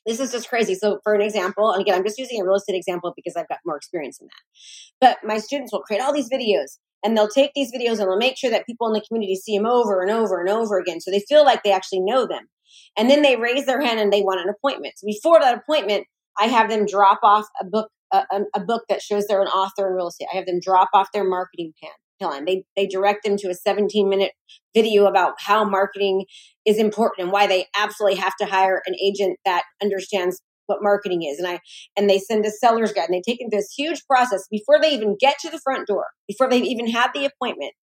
this 0.05 0.19
is 0.19 0.31
just 0.31 0.49
crazy. 0.49 0.75
So 0.75 0.99
for 1.03 1.13
an 1.13 1.21
example, 1.21 1.71
and 1.71 1.81
again, 1.81 1.95
I'm 1.95 2.03
just 2.03 2.17
using 2.17 2.41
a 2.41 2.45
real 2.45 2.55
estate 2.55 2.75
example 2.75 3.13
because 3.15 3.35
I've 3.35 3.47
got 3.47 3.59
more 3.65 3.77
experience 3.77 4.19
in 4.19 4.27
that. 4.27 4.43
But 4.99 5.27
my 5.27 5.39
students 5.39 5.71
will 5.71 5.81
create 5.81 6.01
all 6.01 6.13
these 6.13 6.29
videos 6.29 6.77
and 7.03 7.15
they'll 7.15 7.27
take 7.27 7.51
these 7.55 7.71
videos 7.71 7.99
and 7.99 8.09
they'll 8.09 8.17
make 8.17 8.37
sure 8.37 8.51
that 8.51 8.65
people 8.65 8.87
in 8.87 8.93
the 8.93 9.01
community 9.07 9.35
see 9.35 9.57
them 9.57 9.65
over 9.65 10.01
and 10.01 10.11
over 10.11 10.39
and 10.39 10.49
over 10.49 10.77
again. 10.79 11.01
So 11.01 11.11
they 11.11 11.23
feel 11.27 11.43
like 11.43 11.63
they 11.63 11.71
actually 11.71 12.01
know 12.01 12.27
them. 12.27 12.47
And 12.97 13.09
then 13.09 13.21
they 13.21 13.35
raise 13.35 13.65
their 13.65 13.81
hand 13.81 13.99
and 13.99 14.11
they 14.11 14.21
want 14.21 14.41
an 14.41 14.49
appointment. 14.49 14.95
So 14.97 15.05
before 15.05 15.39
that 15.39 15.57
appointment, 15.57 16.07
I 16.37 16.47
have 16.47 16.69
them 16.69 16.85
drop 16.85 17.19
off 17.23 17.45
a 17.61 17.65
book, 17.65 17.89
a, 18.11 18.23
a 18.53 18.59
book 18.59 18.83
that 18.89 19.01
shows 19.01 19.25
they're 19.27 19.41
an 19.41 19.47
author 19.47 19.87
in 19.87 19.93
real 19.93 20.07
estate. 20.07 20.27
I 20.33 20.37
have 20.37 20.45
them 20.45 20.59
drop 20.61 20.89
off 20.93 21.11
their 21.13 21.27
marketing 21.27 21.73
plan. 22.21 22.45
They 22.45 22.63
they 22.75 22.87
direct 22.87 23.23
them 23.23 23.37
to 23.37 23.49
a 23.49 23.53
17 23.53 24.09
minute 24.09 24.31
video 24.73 25.05
about 25.05 25.33
how 25.39 25.63
marketing 25.67 26.25
is 26.65 26.77
important 26.77 27.25
and 27.25 27.31
why 27.31 27.47
they 27.47 27.65
absolutely 27.75 28.19
have 28.19 28.35
to 28.39 28.45
hire 28.45 28.81
an 28.85 28.95
agent 29.01 29.37
that 29.45 29.63
understands 29.81 30.41
what 30.67 30.79
marketing 30.81 31.23
is. 31.23 31.39
And 31.39 31.47
i 31.47 31.59
and 31.97 32.09
they 32.09 32.19
send 32.19 32.45
a 32.45 32.51
seller's 32.51 32.93
guide 32.93 33.09
and 33.09 33.15
they 33.15 33.21
take 33.21 33.39
this 33.51 33.73
huge 33.77 34.05
process 34.05 34.45
before 34.49 34.79
they 34.81 34.91
even 34.91 35.15
get 35.19 35.37
to 35.39 35.49
the 35.49 35.59
front 35.59 35.87
door 35.87 36.05
before 36.27 36.49
they've 36.49 36.63
even 36.63 36.87
had 36.89 37.11
the 37.13 37.25
appointment. 37.25 37.73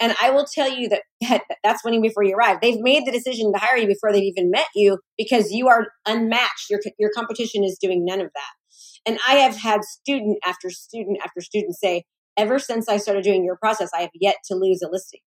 And 0.00 0.14
i 0.22 0.30
will 0.30 0.46
tell 0.52 0.70
you 0.70 0.88
that, 0.88 1.02
that 1.28 1.42
that's 1.62 1.84
winning 1.84 2.02
before 2.02 2.22
you 2.22 2.36
arrive 2.36 2.58
they've 2.60 2.80
made 2.80 3.06
the 3.06 3.12
decision 3.12 3.52
to 3.52 3.58
hire 3.58 3.78
you 3.78 3.86
before 3.86 4.12
they've 4.12 4.22
even 4.22 4.50
met 4.50 4.66
you 4.74 4.98
because 5.18 5.50
you 5.50 5.68
are 5.68 5.88
unmatched. 6.06 6.70
Your 6.70 6.80
your 6.98 7.10
competition 7.14 7.64
is 7.64 7.78
doing 7.80 8.04
none 8.04 8.20
of 8.20 8.30
that. 8.34 9.10
And 9.10 9.18
i 9.28 9.36
have 9.36 9.56
had 9.56 9.84
student 9.84 10.38
after 10.44 10.70
student 10.70 11.18
after 11.24 11.40
student 11.40 11.76
say 11.76 12.04
ever 12.36 12.58
since 12.58 12.88
i 12.88 12.96
started 12.96 13.24
doing 13.24 13.44
your 13.44 13.56
process 13.56 13.90
i 13.94 14.02
have 14.02 14.10
yet 14.14 14.36
to 14.46 14.54
lose 14.54 14.82
a 14.82 14.88
listing 14.90 15.20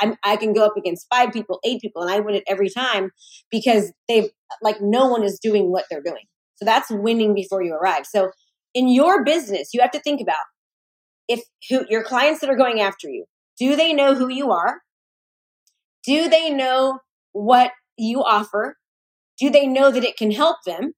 I, 0.00 0.16
I, 0.22 0.36
can 0.36 0.52
go 0.52 0.64
up 0.64 0.76
against 0.76 1.06
five 1.08 1.32
people, 1.32 1.58
eight 1.64 1.80
people, 1.80 2.02
and 2.02 2.10
I 2.10 2.20
win 2.20 2.34
it 2.34 2.44
every 2.48 2.70
time 2.70 3.10
because 3.50 3.92
they've 4.08 4.28
like 4.62 4.76
no 4.80 5.06
one 5.06 5.22
is 5.22 5.38
doing 5.40 5.70
what 5.70 5.84
they're 5.90 6.02
doing. 6.02 6.24
So 6.56 6.64
that's 6.64 6.90
winning 6.90 7.34
before 7.34 7.62
you 7.62 7.74
arrive. 7.74 8.06
So 8.06 8.30
in 8.74 8.88
your 8.88 9.24
business, 9.24 9.70
you 9.72 9.80
have 9.80 9.90
to 9.92 10.00
think 10.00 10.20
about 10.20 10.36
if 11.28 11.42
who 11.68 11.84
your 11.88 12.04
clients 12.04 12.40
that 12.40 12.50
are 12.50 12.56
going 12.56 12.80
after 12.80 13.08
you, 13.08 13.24
do 13.58 13.76
they 13.76 13.92
know 13.92 14.14
who 14.14 14.28
you 14.28 14.52
are? 14.52 14.80
Do 16.04 16.28
they 16.28 16.50
know 16.50 17.00
what 17.32 17.72
you 17.96 18.22
offer? 18.22 18.76
Do 19.38 19.50
they 19.50 19.66
know 19.66 19.90
that 19.90 20.04
it 20.04 20.16
can 20.16 20.30
help 20.30 20.58
them? 20.64 20.92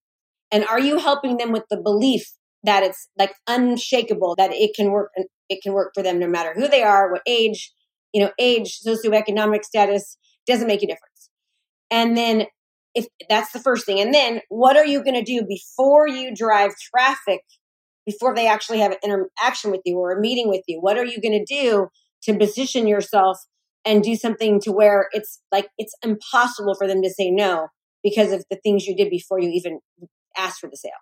And 0.51 0.65
are 0.65 0.81
you 0.81 0.99
helping 0.99 1.37
them 1.37 1.53
with 1.53 1.65
the 1.71 1.81
belief 1.81 2.31
that 2.65 2.83
it's 2.83 3.09
like 3.19 3.35
unshakable 3.47 4.35
that 4.37 4.53
it 4.53 4.75
can 4.75 4.91
work 4.91 5.11
it 5.49 5.63
can 5.63 5.73
work 5.73 5.93
for 5.95 6.03
them 6.03 6.19
no 6.19 6.27
matter 6.27 6.53
who 6.55 6.69
they 6.69 6.83
are, 6.83 7.11
what 7.11 7.23
age, 7.27 7.73
you 8.13 8.23
know, 8.23 8.31
age, 8.39 8.81
socioeconomic 8.87 9.65
status, 9.65 10.17
doesn't 10.47 10.67
make 10.67 10.83
a 10.83 10.87
difference. 10.87 11.31
And 11.91 12.17
then 12.17 12.47
if 12.95 13.07
that's 13.29 13.53
the 13.53 13.61
first 13.61 13.87
thing. 13.87 14.01
And 14.01 14.13
then 14.13 14.41
what 14.49 14.77
are 14.77 14.85
you 14.85 15.03
going 15.03 15.15
to 15.15 15.23
do 15.23 15.45
before 15.47 16.09
you 16.09 16.35
drive 16.35 16.73
traffic, 16.77 17.43
before 18.07 18.35
they 18.35 18.47
actually 18.47 18.81
have 18.81 18.93
an 18.93 18.99
interaction 19.05 19.71
with 19.71 19.83
you 19.85 19.99
or 19.99 20.13
a 20.13 20.21
meeting 20.21 20.49
with 20.49 20.63
you? 20.67 20.79
What 20.81 20.99
are 20.99 21.05
you 21.05 21.21
going 21.21 21.45
to 21.45 21.45
do 21.45 21.89
to 22.25 22.37
position 22.37 22.87
yourself 22.87 23.39
and 23.85 24.03
do 24.03 24.17
something 24.17 24.61
to 24.61 24.73
where 24.73 25.09
it's 25.13 25.41
like 25.53 25.69
it's 25.79 25.95
impossible 26.03 26.75
for 26.75 26.87
them 26.87 27.03
to 27.03 27.11
say 27.11 27.31
no 27.31 27.69
because 28.03 28.33
of 28.33 28.45
the 28.51 28.59
things 28.63 28.87
you 28.87 28.97
did 28.97 29.11
before 29.11 29.39
you 29.39 29.51
even 29.51 29.81
asked 30.37 30.61
for 30.61 30.69
the 30.69 30.77
sale? 30.77 30.93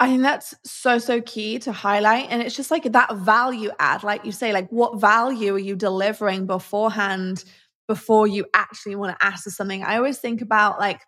I 0.00 0.08
think 0.08 0.22
that's 0.22 0.54
so, 0.64 0.98
so 0.98 1.20
key 1.20 1.58
to 1.60 1.72
highlight. 1.72 2.28
And 2.30 2.40
it's 2.42 2.56
just 2.56 2.70
like 2.70 2.84
that 2.84 3.14
value 3.16 3.70
add, 3.78 4.02
like 4.02 4.24
you 4.24 4.32
say, 4.32 4.52
like 4.52 4.68
what 4.70 4.98
value 5.00 5.54
are 5.54 5.58
you 5.58 5.76
delivering 5.76 6.46
beforehand 6.46 7.44
before 7.86 8.26
you 8.26 8.46
actually 8.54 8.96
want 8.96 9.18
to 9.18 9.24
ask 9.26 9.44
for 9.44 9.50
something? 9.50 9.84
I 9.84 9.96
always 9.98 10.18
think 10.18 10.40
about 10.40 10.78
like 10.80 11.02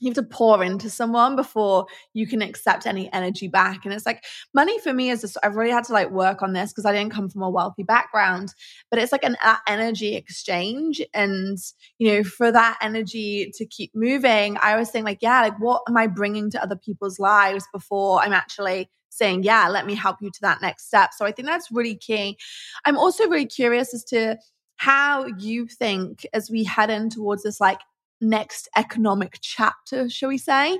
you 0.00 0.10
have 0.10 0.14
to 0.16 0.22
pour 0.22 0.62
into 0.62 0.90
someone 0.90 1.36
before 1.36 1.86
you 2.12 2.26
can 2.26 2.42
accept 2.42 2.86
any 2.86 3.12
energy 3.12 3.48
back. 3.48 3.84
And 3.84 3.94
it's 3.94 4.06
like 4.06 4.24
money 4.52 4.78
for 4.80 4.92
me 4.92 5.10
is 5.10 5.20
just, 5.20 5.38
I've 5.42 5.56
really 5.56 5.70
had 5.70 5.84
to 5.84 5.92
like 5.92 6.10
work 6.10 6.42
on 6.42 6.52
this 6.52 6.72
because 6.72 6.84
I 6.84 6.92
didn't 6.92 7.12
come 7.12 7.28
from 7.28 7.42
a 7.42 7.50
wealthy 7.50 7.84
background, 7.84 8.52
but 8.90 8.98
it's 8.98 9.12
like 9.12 9.24
an 9.24 9.36
energy 9.66 10.16
exchange. 10.16 11.00
And, 11.14 11.58
you 11.98 12.12
know, 12.12 12.24
for 12.24 12.50
that 12.50 12.78
energy 12.82 13.52
to 13.54 13.66
keep 13.66 13.94
moving, 13.94 14.56
I 14.60 14.76
was 14.76 14.90
saying 14.90 15.04
like, 15.04 15.18
yeah, 15.22 15.40
like 15.42 15.58
what 15.58 15.82
am 15.88 15.96
I 15.96 16.06
bringing 16.06 16.50
to 16.50 16.62
other 16.62 16.76
people's 16.76 17.18
lives 17.18 17.64
before 17.72 18.20
I'm 18.20 18.32
actually 18.32 18.90
saying, 19.10 19.44
yeah, 19.44 19.68
let 19.68 19.86
me 19.86 19.94
help 19.94 20.16
you 20.20 20.30
to 20.30 20.40
that 20.42 20.60
next 20.60 20.88
step. 20.88 21.10
So 21.14 21.24
I 21.24 21.30
think 21.30 21.46
that's 21.46 21.70
really 21.70 21.94
key. 21.94 22.36
I'm 22.84 22.98
also 22.98 23.28
really 23.28 23.46
curious 23.46 23.94
as 23.94 24.02
to 24.06 24.36
how 24.76 25.26
you 25.38 25.68
think 25.68 26.26
as 26.32 26.50
we 26.50 26.64
head 26.64 26.90
in 26.90 27.08
towards 27.10 27.44
this 27.44 27.60
like 27.60 27.78
next 28.24 28.68
economic 28.76 29.38
chapter, 29.40 30.08
shall 30.08 30.28
we 30.28 30.38
say, 30.38 30.78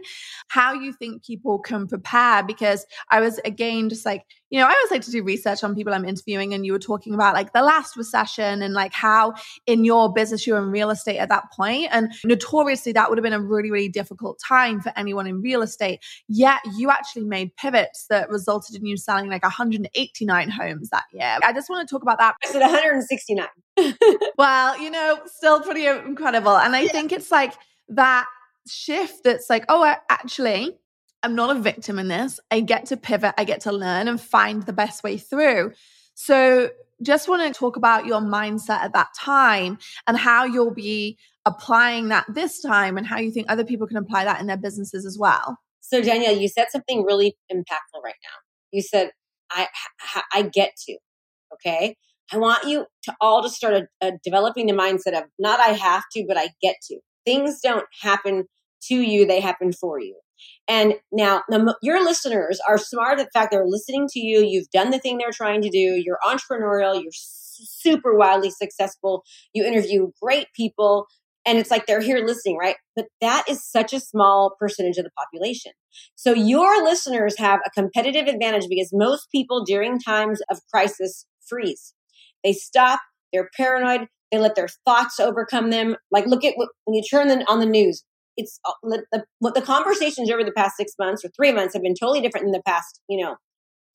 how 0.48 0.72
you 0.72 0.92
think 0.92 1.24
people 1.24 1.58
can 1.58 1.86
prepare. 1.86 2.42
Because 2.42 2.86
I 3.10 3.20
was 3.20 3.38
again 3.44 3.88
just 3.88 4.04
like, 4.04 4.24
you 4.50 4.60
know, 4.60 4.66
I 4.66 4.72
always 4.72 4.90
like 4.90 5.02
to 5.02 5.10
do 5.10 5.22
research 5.24 5.64
on 5.64 5.74
people 5.74 5.92
I'm 5.92 6.04
interviewing, 6.04 6.54
and 6.54 6.64
you 6.64 6.72
were 6.72 6.78
talking 6.78 7.14
about 7.14 7.34
like 7.34 7.52
the 7.52 7.62
last 7.62 7.96
recession 7.96 8.62
and 8.62 8.74
like 8.74 8.92
how 8.92 9.34
in 9.66 9.84
your 9.84 10.12
business 10.12 10.46
you 10.46 10.54
were 10.54 10.62
in 10.62 10.70
real 10.70 10.90
estate 10.90 11.18
at 11.18 11.28
that 11.28 11.44
point. 11.52 11.88
And 11.90 12.12
notoriously, 12.24 12.92
that 12.92 13.08
would 13.08 13.18
have 13.18 13.24
been 13.24 13.32
a 13.32 13.40
really, 13.40 13.70
really 13.70 13.88
difficult 13.88 14.40
time 14.46 14.80
for 14.80 14.92
anyone 14.96 15.26
in 15.26 15.40
real 15.40 15.62
estate. 15.62 16.00
Yet 16.28 16.60
you 16.76 16.90
actually 16.90 17.24
made 17.24 17.54
pivots 17.56 18.06
that 18.10 18.30
resulted 18.30 18.76
in 18.76 18.86
you 18.86 18.96
selling 18.96 19.28
like 19.28 19.42
189 19.42 20.50
homes 20.50 20.90
that 20.90 21.04
year. 21.12 21.38
I 21.42 21.52
just 21.52 21.68
want 21.68 21.86
to 21.88 21.92
talk 21.92 22.02
about 22.02 22.18
that. 22.18 22.36
I 22.44 22.48
said 22.48 22.60
169. 22.60 23.46
well, 24.38 24.80
you 24.80 24.90
know, 24.90 25.20
still 25.26 25.60
pretty 25.60 25.86
incredible. 25.86 26.56
And 26.56 26.74
I 26.74 26.82
yeah. 26.82 26.92
think 26.92 27.12
it's 27.12 27.30
like 27.30 27.54
that 27.88 28.26
shift 28.68 29.24
that's 29.24 29.50
like, 29.50 29.64
oh, 29.68 29.82
I 29.82 29.98
actually, 30.08 30.76
I'm 31.22 31.34
not 31.34 31.54
a 31.54 31.60
victim 31.60 31.98
in 31.98 32.08
this. 32.08 32.40
I 32.50 32.60
get 32.60 32.86
to 32.86 32.96
pivot, 32.96 33.34
I 33.38 33.44
get 33.44 33.62
to 33.62 33.72
learn 33.72 34.08
and 34.08 34.20
find 34.20 34.62
the 34.62 34.72
best 34.72 35.02
way 35.02 35.16
through. 35.16 35.72
So, 36.14 36.70
just 37.02 37.28
want 37.28 37.42
to 37.42 37.58
talk 37.58 37.76
about 37.76 38.06
your 38.06 38.20
mindset 38.20 38.80
at 38.80 38.92
that 38.92 39.08
time 39.18 39.78
and 40.06 40.16
how 40.16 40.44
you'll 40.44 40.72
be 40.72 41.18
applying 41.44 42.08
that 42.08 42.24
this 42.28 42.60
time 42.60 42.96
and 42.96 43.04
how 43.04 43.18
you 43.18 43.32
think 43.32 43.46
other 43.48 43.64
people 43.64 43.86
can 43.86 43.96
apply 43.96 44.24
that 44.24 44.40
in 44.40 44.46
their 44.46 44.56
businesses 44.56 45.04
as 45.04 45.18
well. 45.18 45.58
So, 45.80 46.00
Danielle, 46.00 46.36
you 46.36 46.48
said 46.48 46.68
something 46.70 47.04
really 47.04 47.36
impactful 47.52 48.02
right 48.02 48.14
now. 48.22 48.38
You 48.70 48.80
said, 48.80 49.10
I, 49.50 49.68
I 50.32 50.42
get 50.42 50.76
to, 50.86 50.96
okay? 51.54 51.96
I 52.32 52.38
want 52.38 52.66
you 52.66 52.86
to 53.04 53.14
all 53.20 53.42
to 53.42 53.48
start 53.48 53.74
a, 53.74 54.06
a 54.06 54.12
developing 54.22 54.66
the 54.66 54.72
mindset 54.72 55.16
of 55.16 55.24
not 55.38 55.60
I 55.60 55.68
have 55.68 56.04
to, 56.12 56.24
but 56.26 56.36
I 56.36 56.48
get 56.62 56.76
to. 56.88 56.98
Things 57.24 57.60
don't 57.62 57.86
happen 58.00 58.44
to 58.88 58.94
you, 58.94 59.26
they 59.26 59.40
happen 59.40 59.72
for 59.72 60.00
you. 60.00 60.18
And 60.68 60.94
now 61.12 61.42
your 61.82 62.02
listeners 62.02 62.60
are 62.68 62.78
smart 62.78 63.18
at 63.18 63.26
the 63.26 63.30
fact 63.32 63.50
they're 63.50 63.66
listening 63.66 64.08
to 64.10 64.20
you. 64.20 64.44
You've 64.44 64.70
done 64.70 64.90
the 64.90 64.98
thing 64.98 65.18
they're 65.18 65.30
trying 65.30 65.62
to 65.62 65.70
do. 65.70 66.02
You're 66.04 66.18
entrepreneurial. 66.24 67.00
You're 67.00 67.12
super 67.12 68.16
wildly 68.16 68.50
successful. 68.50 69.22
You 69.52 69.64
interview 69.64 70.10
great 70.20 70.48
people. 70.54 71.06
And 71.46 71.58
it's 71.58 71.70
like 71.70 71.86
they're 71.86 72.00
here 72.00 72.24
listening, 72.24 72.56
right? 72.56 72.76
But 72.96 73.06
that 73.20 73.44
is 73.48 73.62
such 73.62 73.92
a 73.92 74.00
small 74.00 74.56
percentage 74.58 74.96
of 74.96 75.04
the 75.04 75.10
population. 75.10 75.72
So 76.14 76.32
your 76.32 76.82
listeners 76.82 77.38
have 77.38 77.60
a 77.66 77.70
competitive 77.70 78.26
advantage 78.26 78.66
because 78.68 78.90
most 78.92 79.28
people 79.30 79.62
during 79.64 80.00
times 80.00 80.40
of 80.50 80.60
crisis 80.72 81.26
freeze. 81.46 81.92
They 82.44 82.52
stop, 82.52 83.00
they're 83.32 83.50
paranoid, 83.56 84.06
they 84.30 84.38
let 84.38 84.54
their 84.54 84.68
thoughts 84.84 85.18
overcome 85.18 85.70
them. 85.70 85.96
Like, 86.10 86.26
look 86.26 86.44
at 86.44 86.54
what, 86.56 86.68
when 86.84 86.94
you 86.94 87.02
turn 87.02 87.30
on 87.48 87.60
the 87.60 87.66
news, 87.66 88.04
it's 88.36 88.58
uh, 88.64 88.72
the, 89.12 89.24
what 89.38 89.54
the 89.54 89.62
conversations 89.62 90.30
over 90.30 90.44
the 90.44 90.52
past 90.52 90.76
six 90.76 90.92
months 90.98 91.24
or 91.24 91.30
three 91.36 91.52
months 91.52 91.74
have 91.74 91.82
been 91.82 91.94
totally 91.98 92.20
different 92.20 92.46
than 92.46 92.52
the 92.52 92.62
past, 92.66 93.00
you 93.08 93.22
know, 93.22 93.36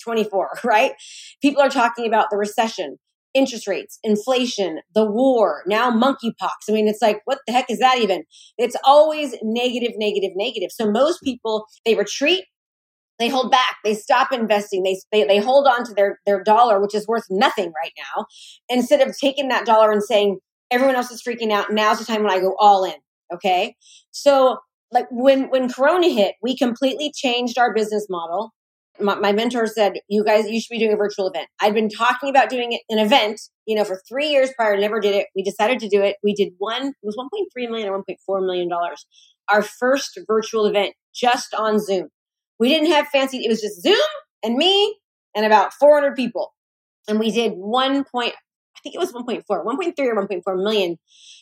24, 0.04 0.60
right? 0.64 0.94
People 1.42 1.62
are 1.62 1.70
talking 1.70 2.08
about 2.08 2.28
the 2.32 2.38
recession, 2.38 2.98
interest 3.34 3.68
rates, 3.68 4.00
inflation, 4.04 4.80
the 4.96 5.06
war, 5.06 5.64
now 5.68 5.92
monkeypox. 5.92 6.70
I 6.70 6.72
mean, 6.72 6.88
it's 6.88 7.02
like, 7.02 7.22
what 7.26 7.40
the 7.46 7.54
heck 7.54 7.70
is 7.70 7.80
that 7.80 8.00
even? 8.00 8.24
It's 8.58 8.76
always 8.84 9.36
negative, 9.44 9.94
negative, 9.98 10.32
negative. 10.36 10.70
So 10.72 10.90
most 10.90 11.22
people, 11.22 11.66
they 11.86 11.96
retreat, 11.96 12.46
they 13.20 13.28
hold 13.30 13.52
back, 13.52 13.78
they 13.84 13.94
stop 13.94 14.32
investing, 14.32 14.84
they, 14.84 14.98
they, 15.12 15.26
they 15.26 15.40
hold 15.40 15.68
on 15.68 15.84
to 15.86 15.94
their, 15.94 16.20
their 16.26 16.42
dollar, 16.42 16.80
which 16.80 16.96
is 16.96 17.08
worth 17.08 17.26
nothing 17.30 17.74
right 17.84 17.92
now, 17.98 18.26
instead 18.70 19.06
of 19.06 19.18
taking 19.18 19.50
that 19.50 19.66
dollar 19.66 19.92
and 19.92 20.02
saying, 20.02 20.40
everyone 20.72 20.96
else 20.96 21.12
is 21.12 21.22
freaking 21.22 21.52
out. 21.52 21.72
Now's 21.72 22.00
the 22.00 22.06
time 22.06 22.24
when 22.24 22.32
I 22.32 22.40
go 22.40 22.56
all 22.60 22.86
in. 22.86 22.96
Okay. 23.34 23.76
So 24.12 24.58
like 24.92 25.08
when, 25.12 25.50
when 25.50 25.72
Corona 25.72 26.10
hit, 26.10 26.36
we 26.42 26.58
completely 26.58 27.12
changed 27.14 27.58
our 27.58 27.74
business 27.74 28.08
model. 28.10 28.52
My, 29.00 29.16
my, 29.16 29.32
mentor 29.32 29.66
said, 29.66 29.94
you 30.10 30.26
guys, 30.26 30.50
you 30.50 30.60
should 30.60 30.72
be 30.74 30.80
doing 30.80 30.92
a 30.92 30.98
virtual 30.98 31.28
event. 31.28 31.48
I'd 31.62 31.74
been 31.74 31.90
talking 31.90 32.30
about 32.30 32.50
doing 32.50 32.78
an 32.90 33.00
event, 33.00 33.40
you 33.66 33.76
know, 33.76 33.86
for 33.86 34.02
three 34.10 34.28
years 34.30 34.52
prior, 34.58 34.78
never 34.78 35.00
did 35.00 35.16
it. 35.16 35.28
We 35.36 35.44
decided 35.44 35.80
to 35.80 35.90
do 35.90 36.02
it. 36.02 36.18
We 36.22 36.34
did 36.34 36.54
one, 36.58 36.88
it 36.88 36.96
was 37.02 37.16
1.3 37.16 37.70
million 37.70 37.88
or 37.88 38.04
1.4 38.04 38.46
million 38.46 38.68
dollars. 38.68 39.06
Our 39.48 39.62
first 39.62 40.20
virtual 40.28 40.66
event 40.66 40.96
just 41.14 41.54
on 41.54 41.80
Zoom. 41.80 42.10
We 42.60 42.70
didn't 42.70 42.92
have 42.92 43.08
fancy, 43.08 43.44
it 43.44 43.50
was 43.50 43.62
just 43.62 43.82
Zoom 43.82 43.98
and 44.44 44.56
me 44.56 44.98
and 45.36 45.46
about 45.46 45.74
400 45.74 46.16
people. 46.16 46.54
And 47.08 47.20
we 47.20 47.32
did 47.32 47.54
one 47.54 48.04
point, 48.04 48.34
I 48.76 48.80
think 48.82 48.96
it 48.96 49.00
was 49.00 49.14
1.4, 49.14 49.44
1.3 49.48 49.94
or 50.00 50.28
1.4 50.28 50.64
million 50.64 50.98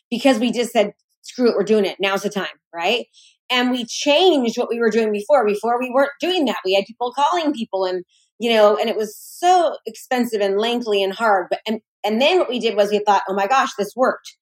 because 0.10 0.40
we 0.40 0.52
just 0.52 0.72
said, 0.72 0.94
screw 1.22 1.50
it, 1.50 1.56
we're 1.56 1.64
doing 1.64 1.86
it. 1.86 1.98
Now's 2.00 2.24
the 2.24 2.30
time, 2.30 2.48
right? 2.74 3.06
And 3.50 3.72
we 3.72 3.86
changed 3.86 4.58
what 4.58 4.70
we 4.70 4.80
were 4.80 4.90
doing 4.90 5.12
before. 5.12 5.46
Before 5.46 5.80
we 5.80 5.90
weren't 5.90 6.12
doing 6.20 6.46
that. 6.46 6.58
We 6.66 6.74
had 6.74 6.86
people 6.86 7.14
calling 7.14 7.54
people 7.54 7.86
and, 7.86 8.04
you 8.40 8.52
know, 8.52 8.78
and 8.78 8.90
it 8.90 8.96
was 8.96 9.18
so 9.18 9.76
expensive 9.86 10.42
and 10.42 10.58
lengthy 10.58 11.04
and 11.04 11.14
hard. 11.14 11.48
But, 11.50 11.60
and, 11.68 11.82
and 12.04 12.22
then 12.22 12.40
what 12.40 12.50
we 12.50 12.60
did 12.60 12.76
was 12.76 12.92
we 12.92 13.00
thought, 13.00 13.24
oh 13.28 13.34
my 13.34 13.48
gosh, 13.48 13.70
this 13.78 13.94
worked. 13.96 14.38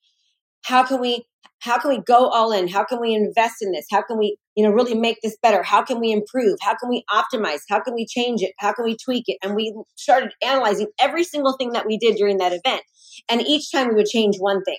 How 0.63 0.83
can 0.83 0.99
we, 0.99 1.25
how 1.65 1.79
can 1.79 1.89
we 1.89 1.99
go 1.99 2.29
all 2.29 2.51
in? 2.51 2.67
How 2.67 2.85
can 2.85 3.01
we 3.01 3.13
invest 3.13 3.55
in 3.61 3.71
this? 3.71 3.87
How 3.91 4.03
can 4.03 4.19
we, 4.19 4.37
you 4.55 4.63
know, 4.63 4.71
really 4.71 4.93
make 4.93 5.17
this 5.23 5.35
better? 5.41 5.63
How 5.63 5.83
can 5.83 5.99
we 5.99 6.11
improve? 6.11 6.57
How 6.61 6.75
can 6.75 6.89
we 6.89 7.03
optimize? 7.11 7.61
How 7.67 7.81
can 7.81 7.95
we 7.95 8.05
change 8.05 8.43
it? 8.43 8.53
How 8.59 8.71
can 8.71 8.85
we 8.85 8.95
tweak 8.95 9.23
it? 9.27 9.37
And 9.43 9.55
we 9.55 9.75
started 9.95 10.31
analyzing 10.45 10.87
every 10.99 11.23
single 11.23 11.53
thing 11.53 11.71
that 11.71 11.87
we 11.87 11.97
did 11.97 12.17
during 12.17 12.37
that 12.37 12.53
event. 12.53 12.83
And 13.27 13.41
each 13.41 13.71
time 13.71 13.89
we 13.89 13.95
would 13.95 14.05
change 14.05 14.37
one 14.37 14.63
thing. 14.63 14.77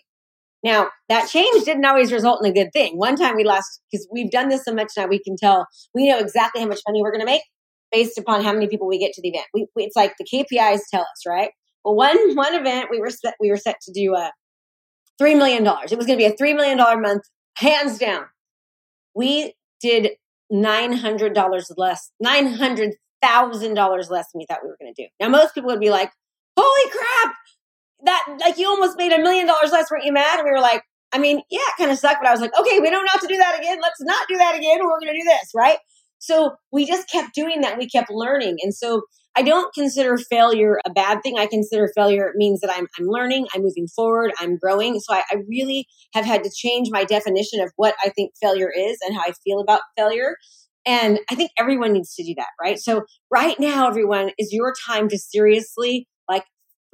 Now, 0.63 0.89
that 1.09 1.29
change 1.29 1.65
didn't 1.65 1.85
always 1.85 2.13
result 2.13 2.45
in 2.45 2.51
a 2.51 2.55
good 2.55 2.73
thing. 2.73 2.97
One 2.97 3.17
time 3.17 3.37
we 3.37 3.45
lost, 3.45 3.83
because 3.91 4.07
we've 4.13 4.31
done 4.31 4.49
this 4.49 4.65
so 4.65 4.73
much 4.73 4.93
now, 4.97 5.07
we 5.07 5.23
can 5.23 5.37
tell, 5.37 5.67
we 5.93 6.09
know 6.09 6.19
exactly 6.19 6.63
how 6.63 6.69
much 6.69 6.81
money 6.89 7.03
we're 7.03 7.13
going 7.13 7.21
to 7.21 7.27
make 7.27 7.43
based 7.93 8.17
upon 8.17 8.43
how 8.43 8.53
many 8.53 8.69
people 8.69 8.89
we 8.89 8.99
get 8.99 9.13
to 9.15 9.23
the 9.23 9.29
event. 9.29 9.47
We, 9.53 9.67
we, 9.75 9.85
it's 9.85 9.97
like 9.97 10.15
the 10.19 10.25
KPIs 10.25 10.81
tell 10.91 11.03
us, 11.03 11.27
right? 11.27 11.51
Well, 11.85 11.95
one, 11.95 12.35
one 12.35 12.55
event 12.55 12.89
we 12.91 13.01
were 13.01 13.11
set, 13.11 13.35
we 13.41 13.51
were 13.51 13.57
set 13.57 13.77
to 13.83 13.93
do 13.93 14.15
a 14.15 14.31
$3 15.21 15.37
million. 15.37 15.65
It 15.67 15.97
was 15.97 16.07
going 16.07 16.19
to 16.19 16.25
be 16.25 16.25
a 16.25 16.33
$3 16.33 16.55
million 16.55 16.79
month, 17.01 17.23
hands 17.57 17.99
down. 17.99 18.27
We 19.15 19.55
did 19.81 20.13
$900 20.53 21.65
less, 21.77 22.11
$900,000 22.25 24.11
less 24.11 24.33
than 24.33 24.39
we 24.39 24.47
thought 24.47 24.61
we 24.63 24.69
were 24.69 24.77
going 24.81 24.95
to 24.95 25.03
do. 25.03 25.09
Now, 25.21 25.29
most 25.29 25.55
people 25.55 25.71
would 25.71 25.81
be 25.81 25.91
like, 25.91 26.11
holy 26.57 26.91
crap, 26.91 27.35
that 28.05 28.39
like 28.41 28.59
you 28.59 28.69
almost 28.69 28.97
made 28.99 29.13
a 29.13 29.19
million 29.19 29.47
dollars 29.47 29.73
less. 29.73 29.91
Weren't 29.91 30.05
you 30.05 30.13
mad? 30.13 30.39
And 30.39 30.45
we 30.45 30.51
were 30.51 30.61
like, 30.61 30.83
I 31.13 31.19
mean, 31.19 31.41
yeah, 31.51 31.61
it 31.61 31.79
kind 31.79 31.91
of 31.91 31.99
sucked, 31.99 32.19
but 32.21 32.29
I 32.29 32.33
was 32.33 32.41
like, 32.41 32.59
okay, 32.59 32.81
we 32.81 32.91
don't 32.91 33.09
have 33.09 33.21
to 33.21 33.27
do 33.27 33.37
that 33.37 33.59
again. 33.59 33.79
Let's 33.81 34.01
not 34.01 34.29
do 34.29 34.37
that 34.37 34.57
again. 34.57 34.79
We're 34.81 35.01
going 35.01 35.15
to 35.15 35.19
do 35.19 35.25
this, 35.25 35.51
right? 35.55 35.79
So 36.19 36.57
we 36.73 36.87
just 36.87 37.11
kept 37.11 37.35
doing 37.35 37.61
that. 37.61 37.79
We 37.79 37.89
kept 37.89 38.11
learning. 38.11 38.57
And 38.63 38.75
so 38.75 39.03
I 39.37 39.43
don't 39.43 39.73
consider 39.75 40.17
failure 40.17 40.81
a 40.87 40.91
bad 40.91 41.23
thing. 41.23 41.39
I 41.39 41.47
consider 41.47 41.91
failure 41.95 42.27
it 42.27 42.37
means 42.37 42.61
that 42.61 42.71
I'm, 42.71 42.87
I'm 42.99 43.07
learning, 43.07 43.47
I'm 43.55 43.63
moving 43.63 43.87
forward, 43.87 44.33
I'm 44.39 44.57
growing. 44.57 44.99
So 45.01 45.15
I, 45.15 45.23
I 45.31 45.37
really 45.47 45.87
have 46.15 46.25
had 46.25 46.43
to 46.45 46.51
change 46.55 46.89
my 46.91 47.05
definition 47.05 47.61
of 47.61 47.71
what 47.77 47.95
I 48.03 48.09
think 48.09 48.33
failure 48.43 48.71
is 48.75 48.97
and 49.07 49.15
how 49.15 49.23
I 49.23 49.33
feel 49.45 49.61
about 49.61 49.81
failure. 49.97 50.37
And 50.87 51.21
I 51.31 51.35
think 51.35 51.51
everyone 51.59 51.93
needs 51.93 52.15
to 52.15 52.25
do 52.25 52.35
that, 52.39 52.47
right? 52.61 52.79
So 52.79 53.03
right 53.31 53.59
now, 53.61 53.89
everyone 53.89 54.31
is 54.39 54.53
your 54.53 54.73
time 54.89 55.09
to 55.09 55.19
seriously 55.19 56.09
like 56.29 56.45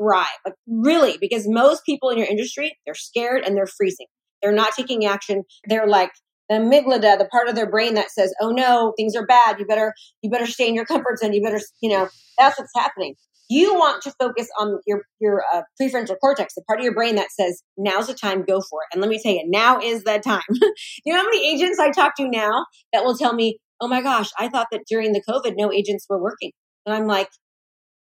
thrive. 0.00 0.26
Like 0.44 0.54
really, 0.66 1.18
because 1.20 1.46
most 1.46 1.84
people 1.84 2.10
in 2.10 2.18
your 2.18 2.26
industry, 2.26 2.76
they're 2.84 2.94
scared 2.94 3.44
and 3.44 3.56
they're 3.56 3.66
freezing. 3.66 4.06
They're 4.42 4.52
not 4.52 4.72
taking 4.72 5.04
action. 5.04 5.44
They're 5.68 5.86
like 5.86 6.10
the 6.48 6.56
amygdala, 6.56 7.18
the 7.18 7.28
part 7.30 7.48
of 7.48 7.54
their 7.54 7.70
brain 7.70 7.94
that 7.94 8.10
says, 8.10 8.34
"Oh 8.40 8.50
no, 8.50 8.92
things 8.96 9.14
are 9.16 9.26
bad. 9.26 9.58
You 9.58 9.66
better, 9.66 9.94
you 10.22 10.30
better 10.30 10.46
stay 10.46 10.68
in 10.68 10.74
your 10.74 10.84
comfort 10.84 11.18
zone. 11.18 11.32
You 11.32 11.42
better, 11.42 11.60
you 11.80 11.90
know." 11.90 12.08
That's 12.38 12.58
what's 12.58 12.72
happening. 12.74 13.14
You 13.48 13.74
want 13.74 14.02
to 14.04 14.12
focus 14.18 14.48
on 14.58 14.78
your 14.86 15.02
your 15.20 15.44
uh, 15.52 15.62
prefrontal 15.80 16.16
cortex, 16.20 16.54
the 16.54 16.62
part 16.62 16.80
of 16.80 16.84
your 16.84 16.94
brain 16.94 17.16
that 17.16 17.30
says, 17.30 17.62
"Now's 17.76 18.06
the 18.06 18.14
time. 18.14 18.44
Go 18.44 18.60
for 18.60 18.80
it." 18.82 18.88
And 18.94 19.00
let 19.00 19.10
me 19.10 19.20
tell 19.22 19.32
you, 19.32 19.44
now 19.46 19.80
is 19.80 20.04
the 20.04 20.18
time. 20.18 20.42
you 21.04 21.12
know 21.12 21.18
how 21.18 21.24
many 21.24 21.46
agents 21.46 21.78
I 21.78 21.90
talk 21.90 22.16
to 22.16 22.28
now 22.28 22.66
that 22.92 23.04
will 23.04 23.16
tell 23.16 23.34
me, 23.34 23.58
"Oh 23.80 23.88
my 23.88 24.00
gosh, 24.00 24.30
I 24.38 24.48
thought 24.48 24.68
that 24.72 24.82
during 24.88 25.12
the 25.12 25.22
COVID, 25.28 25.54
no 25.56 25.72
agents 25.72 26.06
were 26.08 26.22
working," 26.22 26.52
and 26.86 26.94
I'm 26.94 27.06
like, 27.06 27.28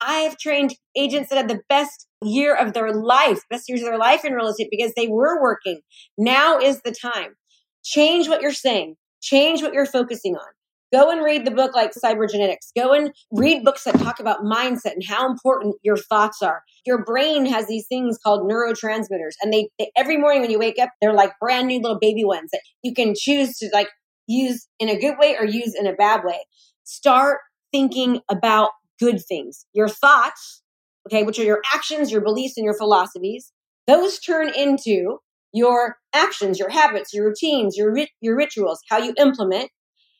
I 0.05 0.19
have 0.19 0.37
trained 0.37 0.75
agents 0.95 1.29
that 1.29 1.37
had 1.37 1.47
the 1.47 1.61
best 1.69 2.07
year 2.21 2.55
of 2.55 2.73
their 2.73 2.93
life, 2.93 3.39
best 3.49 3.69
years 3.69 3.81
of 3.81 3.87
their 3.87 3.97
life 3.97 4.25
in 4.25 4.33
real 4.33 4.47
estate 4.47 4.67
because 4.69 4.91
they 4.95 5.07
were 5.07 5.41
working. 5.41 5.81
Now 6.17 6.59
is 6.59 6.81
the 6.81 6.91
time. 6.93 7.35
Change 7.83 8.27
what 8.27 8.41
you're 8.41 8.51
saying. 8.51 8.95
Change 9.21 9.61
what 9.61 9.73
you're 9.73 9.85
focusing 9.85 10.35
on. 10.35 10.47
Go 10.93 11.09
and 11.09 11.23
read 11.23 11.43
the 11.43 11.51
book 11.51 11.73
like 11.73 11.91
Cybernetics. 11.91 12.71
Go 12.75 12.93
and 12.93 13.11
read 13.31 13.63
books 13.63 13.83
that 13.83 13.97
talk 13.97 14.19
about 14.19 14.41
mindset 14.41 14.93
and 14.93 15.03
how 15.03 15.27
important 15.27 15.75
your 15.81 15.97
thoughts 15.97 16.43
are. 16.43 16.61
Your 16.85 17.03
brain 17.03 17.47
has 17.47 17.67
these 17.67 17.87
things 17.87 18.19
called 18.23 18.47
neurotransmitters, 18.47 19.33
and 19.41 19.51
they, 19.51 19.69
they 19.79 19.89
every 19.97 20.17
morning 20.17 20.41
when 20.41 20.51
you 20.51 20.59
wake 20.59 20.77
up, 20.79 20.89
they're 21.01 21.13
like 21.13 21.31
brand 21.39 21.67
new 21.67 21.81
little 21.81 21.97
baby 21.99 22.23
ones 22.23 22.51
that 22.51 22.61
you 22.83 22.93
can 22.93 23.15
choose 23.17 23.57
to 23.57 23.69
like 23.73 23.89
use 24.27 24.67
in 24.79 24.87
a 24.87 24.99
good 24.99 25.15
way 25.17 25.35
or 25.35 25.45
use 25.45 25.73
in 25.73 25.87
a 25.87 25.93
bad 25.93 26.23
way. 26.23 26.45
Start 26.83 27.39
thinking 27.71 28.21
about 28.29 28.69
good 28.99 29.19
things. 29.27 29.65
Your 29.73 29.89
thoughts, 29.89 30.61
okay, 31.07 31.23
which 31.23 31.39
are 31.39 31.43
your 31.43 31.63
actions, 31.73 32.11
your 32.11 32.21
beliefs, 32.21 32.55
and 32.55 32.65
your 32.65 32.77
philosophies, 32.77 33.51
those 33.87 34.19
turn 34.19 34.53
into 34.53 35.17
your 35.53 35.97
actions, 36.13 36.59
your 36.59 36.69
habits, 36.69 37.13
your 37.13 37.25
routines, 37.27 37.77
your 37.77 37.95
your 38.21 38.35
rituals, 38.35 38.81
how 38.89 38.97
you 38.97 39.13
implement, 39.17 39.69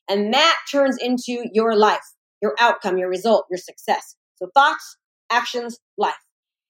and 0.10 0.34
that 0.34 0.58
turns 0.72 0.98
into 0.98 1.46
your 1.52 1.76
life, 1.76 2.04
your 2.42 2.56
outcome, 2.60 2.98
your 2.98 3.10
result, 3.10 3.46
your 3.50 3.58
success. 3.58 4.16
So 4.36 4.50
thoughts, 4.54 4.98
actions, 5.32 5.80
life. 5.98 6.14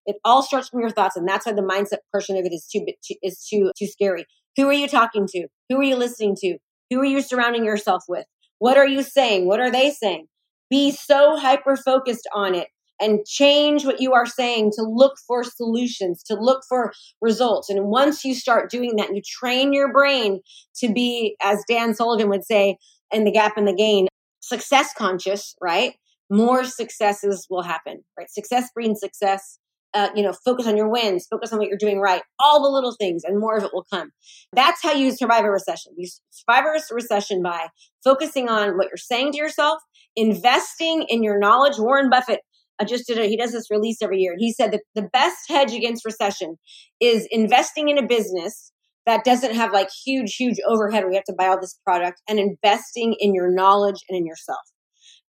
It 0.06 0.18
all 0.26 0.42
starts 0.42 0.70
from 0.70 0.82
your 0.82 0.90
thoughts, 0.90 1.16
and 1.16 1.28
that's 1.28 1.46
why 1.46 1.54
the 1.54 1.62
mindset 1.62 2.00
portion 2.12 2.38
of 2.38 2.46
it 2.46 2.54
is 2.54 2.68
too 2.68 2.86
is 3.22 3.46
too 3.46 3.72
too 3.78 3.88
scary. 3.88 4.26
Who 4.58 4.68
are 4.68 4.74
you 4.74 4.88
talking 4.88 5.28
to? 5.28 5.48
Who 5.70 5.80
are 5.80 5.84
you 5.84 5.96
listening 5.96 6.36
to? 6.40 6.58
Who 6.90 7.00
are 7.00 7.06
you 7.06 7.22
surrounding 7.22 7.66
yourself 7.66 8.04
with? 8.08 8.26
What 8.60 8.78
are 8.78 8.88
you 8.88 9.04
saying? 9.04 9.48
What 9.48 9.60
are 9.60 9.72
they 9.72 9.92
saying? 9.92 10.28
Be 10.70 10.92
so 10.92 11.38
hyper 11.38 11.76
focused 11.76 12.28
on 12.34 12.56
it 12.56 12.68
and 13.00 13.26
change 13.26 13.86
what 13.86 14.00
you 14.00 14.14
are 14.14 14.26
saying 14.26 14.72
to 14.76 14.84
look 14.84 15.16
for 15.28 15.44
solutions, 15.44 16.24
to 16.24 16.36
look 16.36 16.64
for 16.68 16.94
results. 17.22 17.70
And 17.70 17.86
once 17.86 18.24
you 18.24 18.34
start 18.34 18.70
doing 18.70 18.96
that, 18.98 19.14
you 19.14 19.22
train 19.26 19.74
your 19.74 19.92
brain 19.92 20.42
to 20.78 20.92
be, 20.92 21.36
as 21.42 21.64
Dan 21.68 21.94
Sullivan 21.94 22.30
would 22.30 22.46
say, 22.46 22.78
in 23.12 23.26
the 23.26 23.32
gap 23.32 23.58
and 23.58 23.68
the 23.68 23.76
gain, 23.76 24.08
success 24.40 24.94
conscious, 24.98 25.56
right? 25.62 25.94
More 26.30 26.64
successes 26.64 27.48
will 27.50 27.64
happen, 27.64 28.04
right? 28.18 28.30
Success 28.30 28.70
breeds 28.74 29.00
success. 29.00 29.60
Uh, 29.96 30.10
you 30.16 30.24
know, 30.24 30.34
focus 30.44 30.66
on 30.66 30.76
your 30.76 30.90
wins, 30.90 31.28
focus 31.30 31.54
on 31.54 31.60
what 31.60 31.68
you're 31.68 31.78
doing 31.78 32.00
right, 32.00 32.24
all 32.40 32.64
the 32.64 32.70
little 32.70 32.96
things, 33.00 33.24
and 33.24 33.40
more 33.40 33.56
of 33.56 33.64
it 33.64 33.70
will 33.72 33.86
come. 33.94 34.10
That's 34.52 34.82
how 34.82 34.92
you 34.92 35.12
survive 35.12 35.46
a 35.46 35.52
recession. 35.52 35.94
You 35.96 36.10
survive 36.32 36.66
a 36.66 36.96
recession 36.96 37.44
by 37.44 37.68
focusing 38.04 38.50
on 38.50 38.76
what 38.76 38.88
you're 38.88 38.98
saying 38.98 39.34
to 39.34 39.38
yourself, 39.38 39.84
investing 40.16 41.06
in 41.10 41.22
your 41.22 41.38
knowledge. 41.38 41.78
Warren 41.78 42.10
Buffett 42.10 42.40
I 42.80 42.86
just 42.86 43.08
did 43.08 43.18
it. 43.18 43.30
He 43.30 43.38
does 43.38 43.52
this 43.52 43.70
release 43.70 43.98
every 44.02 44.20
year. 44.20 44.36
He 44.38 44.52
said 44.52 44.72
that 44.72 44.82
the 44.96 45.08
best 45.14 45.38
hedge 45.48 45.74
against 45.74 46.06
recession 46.06 46.58
is 47.00 47.28
investing 47.32 47.90
in 47.90 47.98
a 47.98 48.06
business 48.06 48.72
that 49.06 49.24
doesn't 49.24 49.56
have 49.56 49.74
like 49.74 49.90
huge, 50.06 50.36
huge 50.36 50.58
overhead 50.68 51.04
We 51.08 51.16
have 51.16 51.26
to 51.26 51.36
buy 51.38 51.48
all 51.48 51.60
this 51.60 51.78
product 51.86 52.22
and 52.28 52.40
investing 52.40 53.16
in 53.20 53.34
your 53.34 53.54
knowledge 53.54 54.02
and 54.10 54.18
in 54.18 54.26
yourself. 54.26 54.62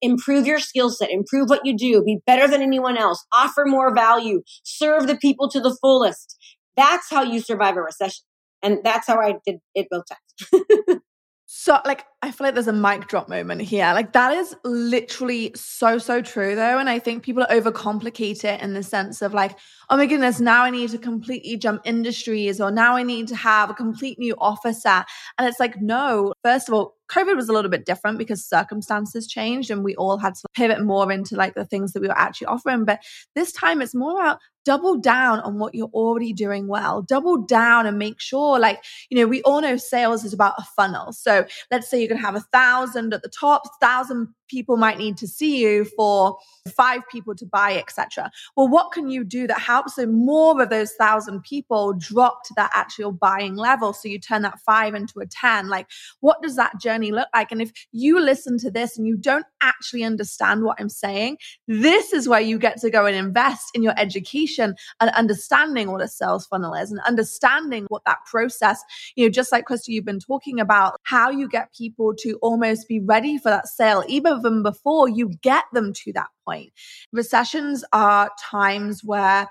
Improve 0.01 0.47
your 0.47 0.59
skill 0.59 0.91
set, 0.91 1.11
improve 1.11 1.49
what 1.49 1.65
you 1.65 1.77
do, 1.77 2.03
be 2.05 2.19
better 2.27 2.47
than 2.47 2.63
anyone 2.63 2.97
else, 2.97 3.25
offer 3.33 3.65
more 3.67 3.95
value, 3.95 4.43
serve 4.63 5.07
the 5.07 5.17
people 5.17 5.49
to 5.51 5.61
the 5.61 5.77
fullest. 5.81 6.37
That's 6.77 7.09
how 7.11 7.23
you 7.23 7.41
survive 7.41 7.77
a 7.77 7.83
recession. 7.83 8.25
And 8.63 8.79
that's 8.83 9.07
how 9.07 9.21
I 9.21 9.35
did 9.47 9.57
it 9.75 9.87
both 9.91 10.05
times. 10.09 11.01
So, 11.57 11.79
like, 11.85 12.05
I 12.21 12.33
feel 12.33 12.49
like 12.49 12.55
there's 12.55 12.67
a 12.67 12.73
mic 12.73 13.07
drop 13.07 13.29
moment 13.29 13.61
here. 13.61 13.93
Like, 13.95 14.13
that 14.13 14.33
is 14.33 14.57
literally 14.65 15.53
so, 15.55 15.99
so 15.99 16.21
true, 16.21 16.57
though. 16.57 16.79
And 16.79 16.91
I 16.91 16.99
think 16.99 17.23
people 17.23 17.47
overcomplicate 17.49 18.43
it 18.43 18.61
in 18.61 18.75
the 18.75 18.83
sense 18.83 19.23
of, 19.23 19.33
like, 19.33 19.57
oh 19.89 19.97
my 19.97 20.07
goodness, 20.07 20.41
now 20.41 20.65
I 20.65 20.71
need 20.71 20.91
to 20.91 20.99
completely 20.99 21.57
jump 21.57 21.83
industries, 21.85 22.61
or 22.61 22.73
now 22.73 22.97
I 22.97 23.05
need 23.05 23.29
to 23.29 23.37
have 23.37 23.71
a 23.71 23.75
complete 23.75 24.19
new 24.19 24.35
officer. 24.39 25.05
And 25.39 25.47
it's 25.47 25.61
like, 25.61 25.81
no, 25.81 26.33
first 26.43 26.69
of 26.69 26.75
all, 26.75 26.97
COVID 27.09 27.37
was 27.37 27.49
a 27.49 27.53
little 27.53 27.71
bit 27.71 27.87
different 27.87 28.19
because 28.19 28.45
circumstances 28.45 29.29
changed 29.29 29.71
and 29.71 29.85
we 29.85 29.95
all 29.95 30.19
had 30.19 30.35
to 30.35 30.43
pivot 30.55 30.83
more 30.83 31.13
into 31.13 31.37
like 31.37 31.55
the 31.55 31.65
things 31.65 31.93
that 31.93 32.01
we 32.01 32.09
were 32.09 32.19
actually 32.19 32.49
offering. 32.49 32.85
But 32.85 33.01
this 33.37 33.53
time 33.53 33.81
it's 33.81 33.95
more 33.95 34.21
about 34.21 34.39
double 34.65 34.97
down 34.97 35.41
on 35.41 35.59
what 35.59 35.75
you're 35.75 35.91
already 35.93 36.33
doing 36.33 36.67
well. 36.67 37.03
Double 37.03 37.39
down 37.39 37.87
and 37.87 37.99
make 37.99 38.21
sure, 38.21 38.59
like, 38.59 38.83
you 39.11 39.19
know, 39.19 39.27
we 39.27 39.43
all 39.43 39.61
know 39.61 39.77
sales 39.77 40.25
is 40.25 40.33
about 40.33 40.55
a 40.59 40.65
funnel. 40.77 41.13
So 41.13 41.47
let's 41.71 41.89
say 41.89 41.99
you're 41.99 42.09
going 42.09 42.21
to 42.21 42.27
have 42.27 42.37
a 42.37 42.41
thousand 42.53 43.15
at 43.15 43.23
the 43.23 43.29
top, 43.29 43.63
thousand 43.81 44.29
people 44.49 44.77
might 44.77 44.99
need 44.99 45.17
to 45.17 45.27
see 45.27 45.61
you 45.63 45.85
for 45.97 46.37
five 46.77 47.01
people 47.11 47.35
to 47.35 47.47
buy, 47.47 47.77
etc. 47.77 48.31
Well, 48.57 48.69
what 48.69 48.93
can 48.93 49.09
you 49.09 49.25
do 49.25 49.47
that 49.47 49.59
helps 49.59 49.97
so 49.97 50.07
more 50.07 50.61
of 50.63 50.71
those 50.71 50.93
thousand 50.93 51.43
people 51.43 51.95
drop 51.95 52.45
to 52.45 52.55
that 52.57 52.71
actual 52.75 53.13
buying 53.13 53.57
level? 53.57 53.93
So 53.93 54.09
you 54.09 54.19
turn 54.19 54.43
that 54.43 54.61
five 54.61 54.95
into 54.95 55.21
a 55.21 55.27
10. 55.27 55.69
Like, 55.69 55.89
what 56.21 56.43
does 56.43 56.57
that 56.57 56.81
journey 56.81 57.11
look 57.11 57.29
like? 57.35 57.53
And 57.53 57.63
if 57.63 57.73
you 57.93 58.21
listen 58.21 58.59
to 58.59 58.71
this 58.71 58.99
and 58.99 59.07
you 59.07 59.17
don't 59.17 59.47
actually 59.61 60.05
understand 60.05 60.63
what 60.63 60.81
I'm 60.81 60.89
saying, 60.89 61.39
this 61.67 62.13
is 62.13 62.29
where 62.29 62.41
you 62.41 62.59
get 62.59 62.81
to 62.81 62.91
go 62.91 63.07
and 63.07 63.17
invest 63.17 63.71
in 63.75 63.83
your 63.83 63.95
education 63.97 64.54
and 64.59 64.77
understanding 65.01 65.91
what 65.91 66.03
a 66.03 66.09
sales 66.09 66.47
funnel 66.47 66.75
is 66.75 66.91
and 66.91 67.01
understanding 67.01 67.87
what 67.89 68.05
that 68.05 68.19
process, 68.27 68.83
you 69.17 69.25
know, 69.25 69.31
just 69.31 69.53
like 69.53 69.67
Krista, 69.67 69.89
you've 69.89 70.05
been 70.05 70.21
talking 70.21 70.61
about 70.61 71.01
how 71.05 71.31
you 71.31 71.49
get 71.49 71.75
people 71.75 72.15
to 72.17 72.35
almost 72.43 72.89
be 72.89 73.01
ready 73.01 73.39
for 73.39 73.51
that 73.51 73.69
sale, 73.69 74.05
even 74.09 74.63
before 74.63 75.09
you 75.09 75.31
get 75.43 75.65
them 75.73 75.93
to 75.93 76.13
that 76.13 76.29
point. 76.47 76.73
Recessions 77.13 77.85
are 77.93 78.31
times 78.41 79.03
where 79.05 79.49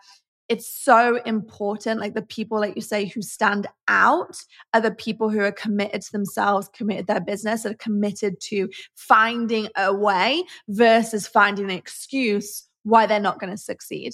it's 0.49 0.67
so 0.67 1.21
important. 1.25 1.99
Like 1.99 2.13
the 2.13 2.21
people, 2.21 2.59
like 2.59 2.75
you 2.75 2.81
say, 2.81 3.05
who 3.05 3.21
stand 3.21 3.67
out 3.87 4.35
are 4.73 4.81
the 4.81 4.91
people 4.91 5.29
who 5.29 5.39
are 5.39 5.51
committed 5.51 6.01
to 6.01 6.11
themselves, 6.11 6.69
committed 6.73 7.07
their 7.07 7.21
business, 7.21 7.65
are 7.65 7.73
committed 7.75 8.39
to 8.41 8.69
finding 8.95 9.69
a 9.77 9.93
way 9.93 10.43
versus 10.67 11.27
finding 11.27 11.65
an 11.65 11.71
excuse 11.71 12.67
why 12.83 13.05
they're 13.05 13.19
not 13.19 13.39
going 13.39 13.51
to 13.51 13.57
succeed. 13.57 14.13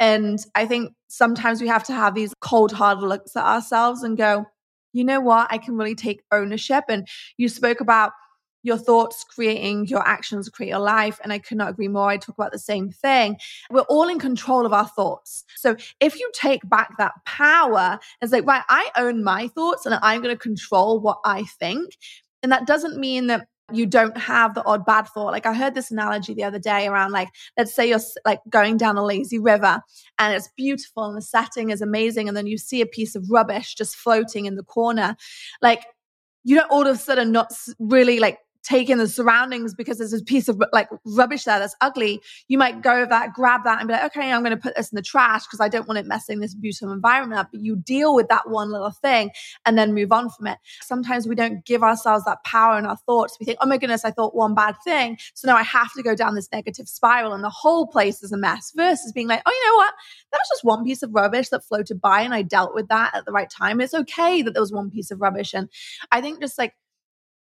And 0.00 0.38
I 0.54 0.66
think 0.66 0.92
sometimes 1.08 1.60
we 1.60 1.68
have 1.68 1.84
to 1.84 1.92
have 1.92 2.14
these 2.14 2.32
cold, 2.40 2.72
hard 2.72 2.98
looks 2.98 3.36
at 3.36 3.44
ourselves 3.44 4.02
and 4.02 4.16
go, 4.16 4.46
you 4.92 5.04
know 5.04 5.20
what? 5.20 5.48
I 5.50 5.58
can 5.58 5.76
really 5.76 5.94
take 5.94 6.22
ownership. 6.32 6.84
And 6.88 7.06
you 7.36 7.48
spoke 7.48 7.80
about 7.80 8.12
your 8.62 8.76
thoughts 8.76 9.24
creating 9.24 9.86
your 9.86 10.06
actions 10.06 10.48
create 10.48 10.70
your 10.70 10.80
life 10.80 11.20
and 11.22 11.32
i 11.32 11.38
could 11.38 11.56
not 11.56 11.70
agree 11.70 11.88
more 11.88 12.08
i 12.08 12.16
talk 12.16 12.36
about 12.36 12.50
the 12.50 12.58
same 12.58 12.90
thing 12.90 13.36
we're 13.70 13.80
all 13.82 14.08
in 14.08 14.18
control 14.18 14.66
of 14.66 14.72
our 14.72 14.88
thoughts 14.88 15.44
so 15.56 15.76
if 16.00 16.18
you 16.18 16.30
take 16.34 16.68
back 16.68 16.96
that 16.98 17.12
power 17.24 17.98
and 18.20 18.30
say 18.30 18.40
right 18.40 18.64
i 18.68 18.90
own 18.96 19.22
my 19.22 19.48
thoughts 19.48 19.86
and 19.86 19.98
i'm 20.02 20.20
going 20.20 20.34
to 20.34 20.40
control 20.40 20.98
what 21.00 21.18
i 21.24 21.44
think 21.44 21.96
and 22.42 22.50
that 22.50 22.66
doesn't 22.66 22.98
mean 22.98 23.28
that 23.28 23.46
you 23.72 23.86
don't 23.86 24.16
have 24.16 24.54
the 24.54 24.64
odd 24.64 24.84
bad 24.86 25.02
thought. 25.08 25.32
Like 25.32 25.46
I 25.46 25.52
heard 25.52 25.74
this 25.74 25.90
analogy 25.90 26.34
the 26.34 26.44
other 26.44 26.58
day 26.58 26.86
around 26.86 27.12
like, 27.12 27.28
let's 27.56 27.74
say 27.74 27.88
you're 27.88 28.00
like 28.24 28.40
going 28.48 28.76
down 28.76 28.96
a 28.96 29.04
lazy 29.04 29.38
river 29.38 29.80
and 30.18 30.34
it's 30.34 30.48
beautiful 30.56 31.04
and 31.04 31.16
the 31.16 31.22
setting 31.22 31.70
is 31.70 31.82
amazing. 31.82 32.28
And 32.28 32.36
then 32.36 32.46
you 32.46 32.58
see 32.58 32.80
a 32.80 32.86
piece 32.86 33.14
of 33.14 33.30
rubbish 33.30 33.74
just 33.74 33.96
floating 33.96 34.46
in 34.46 34.56
the 34.56 34.62
corner. 34.62 35.16
Like 35.60 35.84
you 36.44 36.56
don't 36.56 36.70
all 36.70 36.86
of 36.86 36.94
a 36.94 36.98
sudden 36.98 37.30
not 37.32 37.52
really 37.78 38.20
like 38.20 38.38
take 38.68 38.90
in 38.90 38.98
the 38.98 39.08
surroundings 39.08 39.74
because 39.74 39.98
there's 39.98 40.12
a 40.12 40.22
piece 40.22 40.48
of 40.48 40.62
like 40.72 40.88
rubbish 41.04 41.44
there 41.44 41.58
that's 41.58 41.76
ugly, 41.80 42.20
you 42.48 42.58
might 42.58 42.82
go 42.82 43.00
with 43.00 43.08
that, 43.08 43.32
grab 43.32 43.64
that, 43.64 43.78
and 43.78 43.88
be 43.88 43.94
like, 43.94 44.04
okay, 44.04 44.30
I'm 44.30 44.42
going 44.42 44.54
to 44.54 44.60
put 44.60 44.76
this 44.76 44.92
in 44.92 44.96
the 44.96 45.02
trash 45.02 45.46
because 45.46 45.60
I 45.60 45.68
don't 45.68 45.88
want 45.88 45.98
it 45.98 46.06
messing 46.06 46.40
this 46.40 46.54
beautiful 46.54 46.92
environment 46.92 47.40
up. 47.40 47.48
But 47.52 47.62
you 47.62 47.76
deal 47.76 48.14
with 48.14 48.28
that 48.28 48.48
one 48.48 48.70
little 48.70 48.90
thing 48.90 49.30
and 49.64 49.78
then 49.78 49.94
move 49.94 50.12
on 50.12 50.28
from 50.30 50.48
it. 50.48 50.58
Sometimes 50.82 51.26
we 51.26 51.34
don't 51.34 51.64
give 51.64 51.82
ourselves 51.82 52.24
that 52.24 52.44
power 52.44 52.78
in 52.78 52.84
our 52.86 52.96
thoughts. 52.96 53.36
We 53.40 53.46
think, 53.46 53.58
oh 53.60 53.66
my 53.66 53.78
goodness, 53.78 54.04
I 54.04 54.10
thought 54.10 54.34
one 54.34 54.54
bad 54.54 54.76
thing. 54.84 55.18
So 55.34 55.48
now 55.48 55.56
I 55.56 55.62
have 55.62 55.92
to 55.94 56.02
go 56.02 56.14
down 56.14 56.34
this 56.34 56.48
negative 56.52 56.88
spiral 56.88 57.32
and 57.32 57.42
the 57.42 57.50
whole 57.50 57.86
place 57.86 58.22
is 58.22 58.32
a 58.32 58.36
mess 58.36 58.72
versus 58.76 59.12
being 59.12 59.28
like, 59.28 59.42
oh, 59.46 59.50
you 59.50 59.70
know 59.70 59.76
what? 59.76 59.94
That 60.32 60.38
was 60.38 60.48
just 60.50 60.64
one 60.64 60.84
piece 60.84 61.02
of 61.02 61.14
rubbish 61.14 61.48
that 61.50 61.64
floated 61.64 62.00
by 62.00 62.20
and 62.20 62.34
I 62.34 62.42
dealt 62.42 62.74
with 62.74 62.88
that 62.88 63.14
at 63.14 63.24
the 63.24 63.32
right 63.32 63.48
time. 63.48 63.80
It's 63.80 63.94
okay 63.94 64.42
that 64.42 64.52
there 64.52 64.62
was 64.62 64.72
one 64.72 64.90
piece 64.90 65.10
of 65.10 65.20
rubbish. 65.20 65.54
And 65.54 65.68
I 66.12 66.20
think 66.20 66.40
just 66.40 66.58
like, 66.58 66.74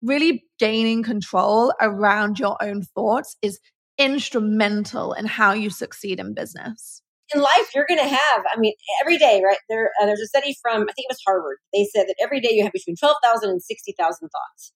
really 0.02 0.44
gaining 0.60 1.04
control 1.04 1.74
around 1.82 2.40
your 2.40 2.58
own 2.62 2.84
thoughts 2.84 3.36
is 3.42 3.60
instrumental 3.98 5.14
in 5.14 5.26
how 5.26 5.54
you 5.54 5.70
succeed 5.70 6.20
in 6.20 6.34
business. 6.34 7.02
In 7.34 7.42
life 7.42 7.70
you're 7.76 7.86
going 7.86 8.00
to 8.00 8.08
have 8.08 8.44
i 8.54 8.58
mean 8.58 8.74
every 9.02 9.18
day 9.18 9.42
right 9.44 9.58
there 9.70 9.92
uh, 10.02 10.06
there's 10.06 10.22
a 10.22 10.28
study 10.28 10.56
from 10.62 10.84
i 10.84 10.94
think 10.94 11.08
it 11.10 11.10
was 11.10 11.20
harvard. 11.26 11.58
They 11.74 11.84
said 11.84 12.06
that 12.08 12.16
every 12.24 12.40
day 12.40 12.52
you 12.52 12.64
have 12.64 12.72
between 12.72 12.96
12,000 12.96 13.50
and 13.50 13.62
60,000 13.62 14.30
thoughts. 14.30 14.74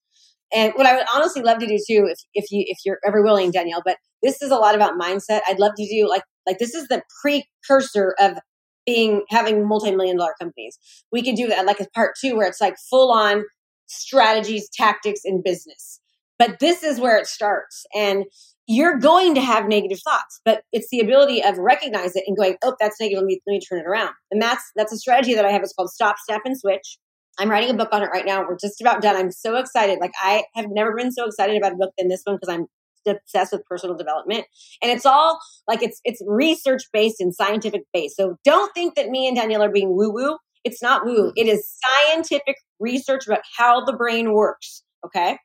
And 0.52 0.72
what 0.74 0.84
i 0.84 0.94
would 0.94 1.06
honestly 1.14 1.40
love 1.40 1.60
to 1.60 1.66
do 1.66 1.78
too 1.78 2.06
if, 2.10 2.18
if 2.34 2.50
you 2.50 2.64
if 2.66 2.78
you're 2.84 2.98
ever 3.06 3.22
willing 3.22 3.52
danielle 3.52 3.80
but 3.82 3.96
this 4.22 4.40
is 4.40 4.50
a 4.50 4.56
lot 4.56 4.74
about 4.74 4.98
mindset. 4.98 5.40
I'd 5.46 5.58
love 5.58 5.72
to 5.76 5.86
do 5.86 6.08
like 6.08 6.22
like 6.46 6.58
this 6.58 6.74
is 6.74 6.88
the 6.88 7.02
precursor 7.20 8.14
of 8.20 8.38
being 8.86 9.22
having 9.28 9.66
multi-million 9.66 10.16
dollar 10.16 10.34
companies. 10.40 10.78
We 11.10 11.22
could 11.22 11.36
do 11.36 11.48
that 11.48 11.66
like 11.66 11.80
a 11.80 11.86
part 11.94 12.14
two 12.20 12.36
where 12.36 12.48
it's 12.48 12.60
like 12.60 12.76
full 12.90 13.12
on 13.12 13.44
strategies, 13.92 14.68
tactics, 14.72 15.20
in 15.24 15.42
business. 15.42 16.00
But 16.38 16.58
this 16.58 16.82
is 16.82 16.98
where 16.98 17.16
it 17.18 17.26
starts. 17.26 17.84
And 17.94 18.24
you're 18.66 18.98
going 18.98 19.34
to 19.34 19.40
have 19.40 19.66
negative 19.68 20.00
thoughts, 20.02 20.40
but 20.44 20.62
it's 20.72 20.88
the 20.90 21.00
ability 21.00 21.42
of 21.42 21.58
recognize 21.58 22.16
it 22.16 22.24
and 22.26 22.36
going, 22.36 22.56
oh, 22.62 22.74
that's 22.80 23.00
negative. 23.00 23.22
Let 23.22 23.26
me, 23.26 23.40
let 23.46 23.52
me 23.52 23.60
turn 23.60 23.80
it 23.80 23.86
around. 23.86 24.14
And 24.30 24.40
that's, 24.40 24.62
that's 24.76 24.92
a 24.92 24.98
strategy 24.98 25.34
that 25.34 25.44
I 25.44 25.50
have. 25.50 25.62
It's 25.62 25.72
called 25.72 25.90
stop, 25.90 26.16
snap, 26.24 26.42
and 26.44 26.58
switch. 26.58 26.98
I'm 27.38 27.50
writing 27.50 27.70
a 27.70 27.74
book 27.74 27.88
on 27.92 28.02
it 28.02 28.10
right 28.12 28.26
now. 28.26 28.42
We're 28.46 28.58
just 28.60 28.80
about 28.80 29.02
done. 29.02 29.16
I'm 29.16 29.30
so 29.30 29.56
excited. 29.56 29.98
Like 30.00 30.12
I 30.22 30.44
have 30.54 30.66
never 30.70 30.94
been 30.94 31.12
so 31.12 31.26
excited 31.26 31.56
about 31.56 31.72
a 31.72 31.76
book 31.76 31.92
than 31.98 32.08
this 32.08 32.22
one 32.24 32.36
because 32.36 32.54
I'm 32.54 32.66
obsessed 33.06 33.52
with 33.52 33.64
personal 33.64 33.96
development 33.96 34.44
and 34.80 34.90
it's 34.92 35.04
all 35.04 35.40
like 35.66 35.82
it's 35.82 36.00
it's 36.04 36.22
research 36.26 36.82
based 36.92 37.20
and 37.20 37.34
scientific 37.34 37.82
based 37.92 38.16
so 38.16 38.36
don't 38.44 38.72
think 38.74 38.94
that 38.94 39.08
me 39.08 39.26
and 39.26 39.36
danielle 39.36 39.62
are 39.62 39.72
being 39.72 39.96
woo 39.96 40.12
woo 40.12 40.36
it's 40.64 40.82
not 40.82 41.04
woo 41.04 41.28
mm-hmm. 41.28 41.30
it 41.36 41.46
is 41.46 41.78
scientific 41.84 42.56
research 42.80 43.26
about 43.26 43.40
how 43.56 43.84
the 43.84 43.92
brain 43.92 44.32
works 44.32 44.82
okay? 45.04 45.36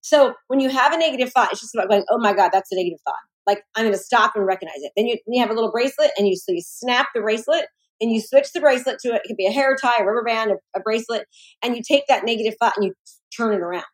So 0.00 0.34
when 0.48 0.60
you 0.60 0.70
have 0.70 0.92
a 0.92 0.98
negative 0.98 1.32
thought 1.32 1.50
it's 1.52 1.60
just 1.60 1.74
about 1.74 1.88
going 1.88 2.04
oh 2.10 2.18
my 2.18 2.34
god 2.34 2.50
that's 2.52 2.72
a 2.72 2.76
negative 2.76 3.00
thought. 3.04 3.14
Like 3.46 3.62
i'm 3.76 3.84
going 3.84 3.92
to 3.92 3.98
stop 3.98 4.32
and 4.34 4.46
recognize 4.46 4.78
it. 4.78 4.92
Then 4.96 5.06
you, 5.06 5.18
you 5.26 5.40
have 5.40 5.50
a 5.50 5.54
little 5.54 5.72
bracelet 5.72 6.10
and 6.16 6.26
you 6.26 6.36
so 6.36 6.52
you 6.52 6.62
snap 6.62 7.08
the 7.14 7.20
bracelet 7.20 7.66
and 8.00 8.10
you 8.12 8.20
switch 8.20 8.52
the 8.52 8.60
bracelet 8.60 8.98
to 9.00 9.14
it. 9.14 9.22
It 9.24 9.28
could 9.28 9.36
be 9.36 9.46
a 9.46 9.52
hair 9.52 9.76
tie, 9.80 10.00
a 10.00 10.04
rubber 10.04 10.24
band, 10.24 10.52
a, 10.52 10.78
a 10.78 10.80
bracelet, 10.80 11.26
and 11.62 11.76
you 11.76 11.82
take 11.86 12.04
that 12.08 12.24
negative 12.24 12.54
thought 12.60 12.74
and 12.76 12.84
you 12.84 12.94
turn 13.36 13.54
it 13.54 13.60
around. 13.60 13.84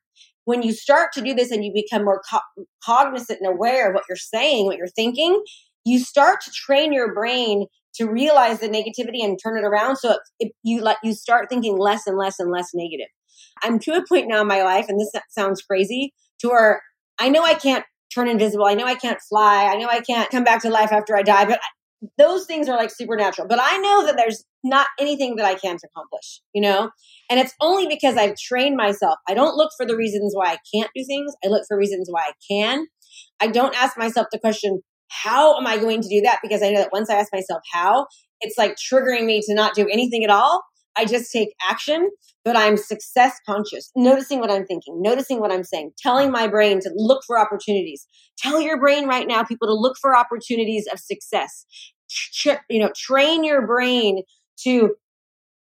When 0.44 0.62
you 0.62 0.72
start 0.72 1.12
to 1.12 1.20
do 1.20 1.34
this 1.34 1.50
and 1.50 1.64
you 1.64 1.72
become 1.72 2.04
more 2.04 2.22
co- 2.28 2.64
cognizant 2.84 3.40
and 3.40 3.52
aware 3.52 3.88
of 3.88 3.94
what 3.94 4.04
you're 4.08 4.16
saying, 4.16 4.66
what 4.66 4.78
you're 4.78 4.88
thinking, 4.88 5.40
you 5.84 5.98
start 5.98 6.40
to 6.42 6.50
train 6.50 6.92
your 6.92 7.14
brain 7.14 7.66
to 7.94 8.06
realize 8.06 8.60
the 8.60 8.68
negativity 8.68 9.24
and 9.24 9.38
turn 9.42 9.58
it 9.58 9.66
around. 9.66 9.96
So 9.96 10.16
it, 10.38 10.52
you 10.62 10.80
like 10.80 10.98
you 11.02 11.12
start 11.12 11.48
thinking 11.48 11.78
less 11.78 12.06
and 12.06 12.16
less 12.16 12.38
and 12.38 12.50
less 12.50 12.70
negative. 12.74 13.08
I'm 13.62 13.78
to 13.80 13.92
a 13.92 14.04
point 14.06 14.28
now 14.28 14.40
in 14.42 14.46
my 14.46 14.62
life, 14.62 14.86
and 14.88 14.98
this 14.98 15.10
sounds 15.30 15.62
crazy, 15.62 16.12
to 16.40 16.48
where 16.48 16.82
I 17.18 17.28
know 17.28 17.42
I 17.42 17.54
can't 17.54 17.84
turn 18.14 18.28
invisible. 18.28 18.66
I 18.66 18.74
know 18.74 18.86
I 18.86 18.94
can't 18.94 19.20
fly. 19.28 19.64
I 19.64 19.76
know 19.76 19.88
I 19.88 20.00
can't 20.00 20.30
come 20.30 20.44
back 20.44 20.62
to 20.62 20.70
life 20.70 20.92
after 20.92 21.16
I 21.16 21.22
die, 21.22 21.44
but 21.44 21.60
those 22.18 22.46
things 22.46 22.68
are 22.68 22.76
like 22.76 22.90
supernatural. 22.90 23.46
But 23.48 23.60
I 23.60 23.76
know 23.78 24.06
that 24.06 24.16
there's 24.16 24.44
not 24.64 24.86
anything 24.98 25.36
that 25.36 25.46
I 25.46 25.54
can't 25.54 25.80
accomplish, 25.84 26.40
you 26.54 26.62
know? 26.62 26.90
And 27.30 27.38
it's 27.38 27.54
only 27.60 27.86
because 27.86 28.16
I've 28.16 28.36
trained 28.36 28.76
myself. 28.76 29.16
I 29.28 29.34
don't 29.34 29.56
look 29.56 29.70
for 29.76 29.86
the 29.86 29.96
reasons 29.96 30.32
why 30.34 30.52
I 30.52 30.58
can't 30.74 30.90
do 30.94 31.04
things. 31.04 31.34
I 31.44 31.48
look 31.48 31.64
for 31.68 31.76
reasons 31.76 32.08
why 32.10 32.22
I 32.22 32.32
can. 32.50 32.86
I 33.40 33.48
don't 33.48 33.76
ask 33.76 33.98
myself 33.98 34.28
the 34.32 34.38
question, 34.38 34.82
how 35.10 35.58
am 35.58 35.66
I 35.66 35.76
going 35.76 36.00
to 36.02 36.08
do 36.08 36.20
that? 36.22 36.40
Because 36.42 36.62
I 36.62 36.70
know 36.70 36.80
that 36.80 36.92
once 36.92 37.10
I 37.10 37.16
ask 37.16 37.32
myself 37.32 37.60
how, 37.72 38.06
it's 38.40 38.56
like 38.56 38.76
triggering 38.76 39.26
me 39.26 39.42
to 39.42 39.54
not 39.54 39.74
do 39.74 39.86
anything 39.88 40.24
at 40.24 40.30
all. 40.30 40.62
I 40.96 41.04
just 41.04 41.30
take 41.32 41.50
action, 41.68 42.10
but 42.44 42.56
I'm 42.56 42.76
success 42.76 43.34
conscious, 43.46 43.90
noticing 43.94 44.40
what 44.40 44.50
I'm 44.50 44.66
thinking, 44.66 45.00
noticing 45.00 45.40
what 45.40 45.52
I'm 45.52 45.62
saying, 45.62 45.92
telling 45.98 46.30
my 46.30 46.48
brain 46.48 46.80
to 46.80 46.90
look 46.94 47.22
for 47.26 47.38
opportunities. 47.38 48.06
Tell 48.38 48.60
your 48.60 48.78
brain 48.78 49.06
right 49.06 49.26
now, 49.26 49.44
people, 49.44 49.68
to 49.68 49.74
look 49.74 49.96
for 50.00 50.16
opportunities 50.16 50.86
of 50.92 50.98
success. 50.98 51.66
you 52.68 52.80
know, 52.80 52.90
train 52.96 53.44
your 53.44 53.66
brain 53.66 54.22
to 54.64 54.94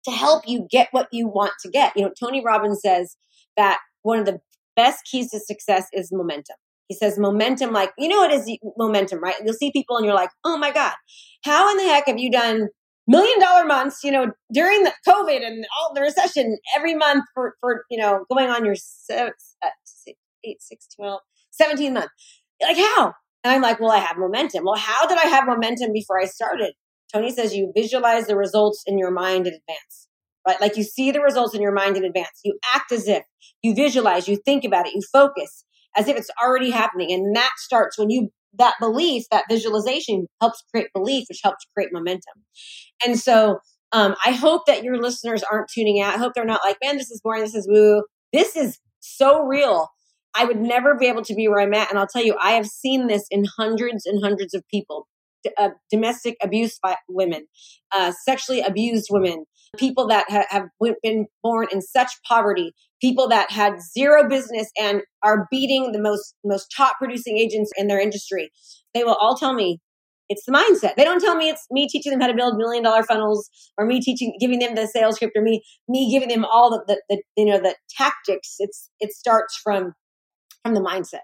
to 0.05 0.11
help 0.11 0.47
you 0.47 0.65
get 0.71 0.87
what 0.91 1.07
you 1.11 1.27
want 1.27 1.51
to 1.61 1.69
get. 1.69 1.91
You 1.95 2.03
know, 2.03 2.11
Tony 2.17 2.41
Robbins 2.43 2.79
says 2.81 3.17
that 3.57 3.79
one 4.03 4.19
of 4.19 4.25
the 4.25 4.39
best 4.75 5.03
keys 5.11 5.31
to 5.31 5.39
success 5.39 5.87
is 5.91 6.09
momentum. 6.13 6.55
He 6.87 6.95
says 6.95 7.19
momentum, 7.19 7.73
like, 7.73 7.91
you 7.97 8.07
know, 8.07 8.23
it 8.23 8.31
is 8.31 8.49
momentum, 8.77 9.19
right? 9.19 9.35
You'll 9.43 9.53
see 9.53 9.71
people 9.71 9.97
and 9.97 10.05
you're 10.05 10.15
like, 10.15 10.29
oh 10.45 10.57
my 10.57 10.71
God, 10.71 10.93
how 11.43 11.69
in 11.71 11.77
the 11.77 11.83
heck 11.83 12.07
have 12.07 12.17
you 12.17 12.31
done 12.31 12.69
million 13.07 13.39
dollar 13.39 13.65
months, 13.65 14.03
you 14.03 14.11
know, 14.11 14.31
during 14.53 14.83
the 14.83 14.93
COVID 15.07 15.45
and 15.45 15.65
all 15.77 15.93
the 15.93 16.01
recession 16.01 16.57
every 16.75 16.95
month 16.95 17.23
for, 17.33 17.55
for 17.61 17.83
you 17.89 17.97
know, 17.97 18.25
going 18.29 18.49
on 18.49 18.65
your 18.65 18.75
six, 18.75 19.55
uh, 19.65 19.69
eight, 20.43 20.61
six, 20.61 20.87
12, 20.95 21.19
17 21.51 21.93
month. 21.93 22.09
Like, 22.61 22.77
how? 22.77 23.13
And 23.43 23.53
I'm 23.53 23.61
like, 23.61 23.79
well, 23.79 23.91
I 23.91 23.99
have 23.99 24.17
momentum. 24.17 24.63
Well, 24.65 24.75
how 24.75 25.07
did 25.07 25.17
I 25.17 25.27
have 25.27 25.45
momentum 25.45 25.93
before 25.93 26.19
I 26.19 26.25
started? 26.25 26.73
Tony 27.13 27.31
says 27.31 27.55
you 27.55 27.71
visualize 27.75 28.27
the 28.27 28.35
results 28.35 28.83
in 28.85 28.97
your 28.97 29.11
mind 29.11 29.47
in 29.47 29.53
advance, 29.53 30.07
right? 30.45 30.59
Like 30.59 30.75
you 30.75 30.83
see 30.83 31.11
the 31.11 31.21
results 31.21 31.55
in 31.55 31.61
your 31.61 31.71
mind 31.71 31.95
in 31.95 32.03
advance. 32.03 32.41
You 32.43 32.57
act 32.73 32.91
as 32.91 33.07
if 33.07 33.23
you 33.61 33.73
visualize, 33.73 34.27
you 34.27 34.37
think 34.37 34.65
about 34.65 34.87
it, 34.87 34.93
you 34.93 35.01
focus 35.13 35.63
as 35.97 36.07
if 36.07 36.15
it's 36.15 36.29
already 36.41 36.69
happening. 36.69 37.11
And 37.11 37.35
that 37.35 37.51
starts 37.57 37.97
when 37.97 38.09
you 38.09 38.29
that 38.57 38.75
belief, 38.79 39.23
that 39.29 39.45
visualization 39.49 40.25
helps 40.41 40.63
create 40.71 40.87
belief, 40.93 41.25
which 41.29 41.41
helps 41.43 41.65
create 41.75 41.89
momentum. 41.91 42.43
And 43.05 43.19
so 43.19 43.59
um, 43.91 44.15
I 44.25 44.31
hope 44.31 44.65
that 44.65 44.83
your 44.83 44.97
listeners 44.97 45.43
aren't 45.49 45.69
tuning 45.69 46.01
out. 46.01 46.15
I 46.15 46.17
hope 46.17 46.33
they're 46.33 46.45
not 46.45 46.61
like, 46.65 46.77
man, 46.83 46.97
this 46.97 47.11
is 47.11 47.21
boring. 47.21 47.43
This 47.43 47.55
is 47.55 47.67
woo. 47.69 48.03
This 48.33 48.55
is 48.55 48.79
so 48.99 49.41
real. 49.41 49.89
I 50.35 50.45
would 50.45 50.59
never 50.59 50.95
be 50.95 51.07
able 51.07 51.23
to 51.23 51.35
be 51.35 51.47
where 51.47 51.59
I'm 51.59 51.73
at. 51.73 51.89
And 51.89 51.99
I'll 51.99 52.07
tell 52.07 52.23
you, 52.23 52.35
I 52.41 52.51
have 52.53 52.67
seen 52.67 53.07
this 53.07 53.25
in 53.29 53.45
hundreds 53.57 54.05
and 54.05 54.23
hundreds 54.23 54.53
of 54.53 54.63
people. 54.69 55.07
Uh, 55.57 55.69
domestic 55.89 56.35
abuse 56.41 56.77
by 56.81 56.95
women, 57.07 57.45
uh, 57.95 58.11
sexually 58.25 58.59
abused 58.59 59.07
women, 59.09 59.45
people 59.77 60.07
that 60.07 60.25
ha- 60.29 60.45
have 60.49 60.65
been 61.03 61.27
born 61.41 61.67
in 61.71 61.81
such 61.81 62.11
poverty, 62.27 62.73
people 63.01 63.27
that 63.29 63.51
had 63.51 63.81
zero 63.81 64.27
business 64.27 64.69
and 64.79 65.01
are 65.23 65.47
beating 65.51 65.91
the 65.91 66.01
most 66.01 66.35
most 66.43 66.73
top 66.75 66.97
producing 66.97 67.37
agents 67.37 67.71
in 67.77 67.87
their 67.87 67.99
industry. 67.99 68.51
They 68.93 69.03
will 69.03 69.15
all 69.15 69.35
tell 69.35 69.53
me 69.53 69.79
it's 70.29 70.45
the 70.45 70.51
mindset. 70.51 70.95
They 70.95 71.03
don't 71.03 71.21
tell 71.21 71.35
me 71.35 71.49
it's 71.49 71.65
me 71.71 71.87
teaching 71.87 72.11
them 72.11 72.19
how 72.19 72.27
to 72.27 72.33
build 72.33 72.57
million 72.57 72.83
dollar 72.83 73.03
funnels 73.03 73.49
or 73.77 73.85
me 73.85 74.01
teaching, 74.01 74.35
giving 74.39 74.59
them 74.59 74.75
the 74.75 74.87
sales 74.87 75.15
script 75.15 75.37
or 75.37 75.41
me, 75.41 75.63
me 75.87 76.11
giving 76.11 76.29
them 76.29 76.43
all 76.45 76.69
the, 76.69 76.83
the, 76.87 77.01
the 77.09 77.21
you 77.37 77.45
know, 77.45 77.59
the 77.59 77.75
tactics. 77.97 78.55
It's, 78.59 78.89
it 78.99 79.13
starts 79.13 79.57
from, 79.63 79.93
from 80.63 80.73
the 80.73 80.81
mindset. 80.81 81.21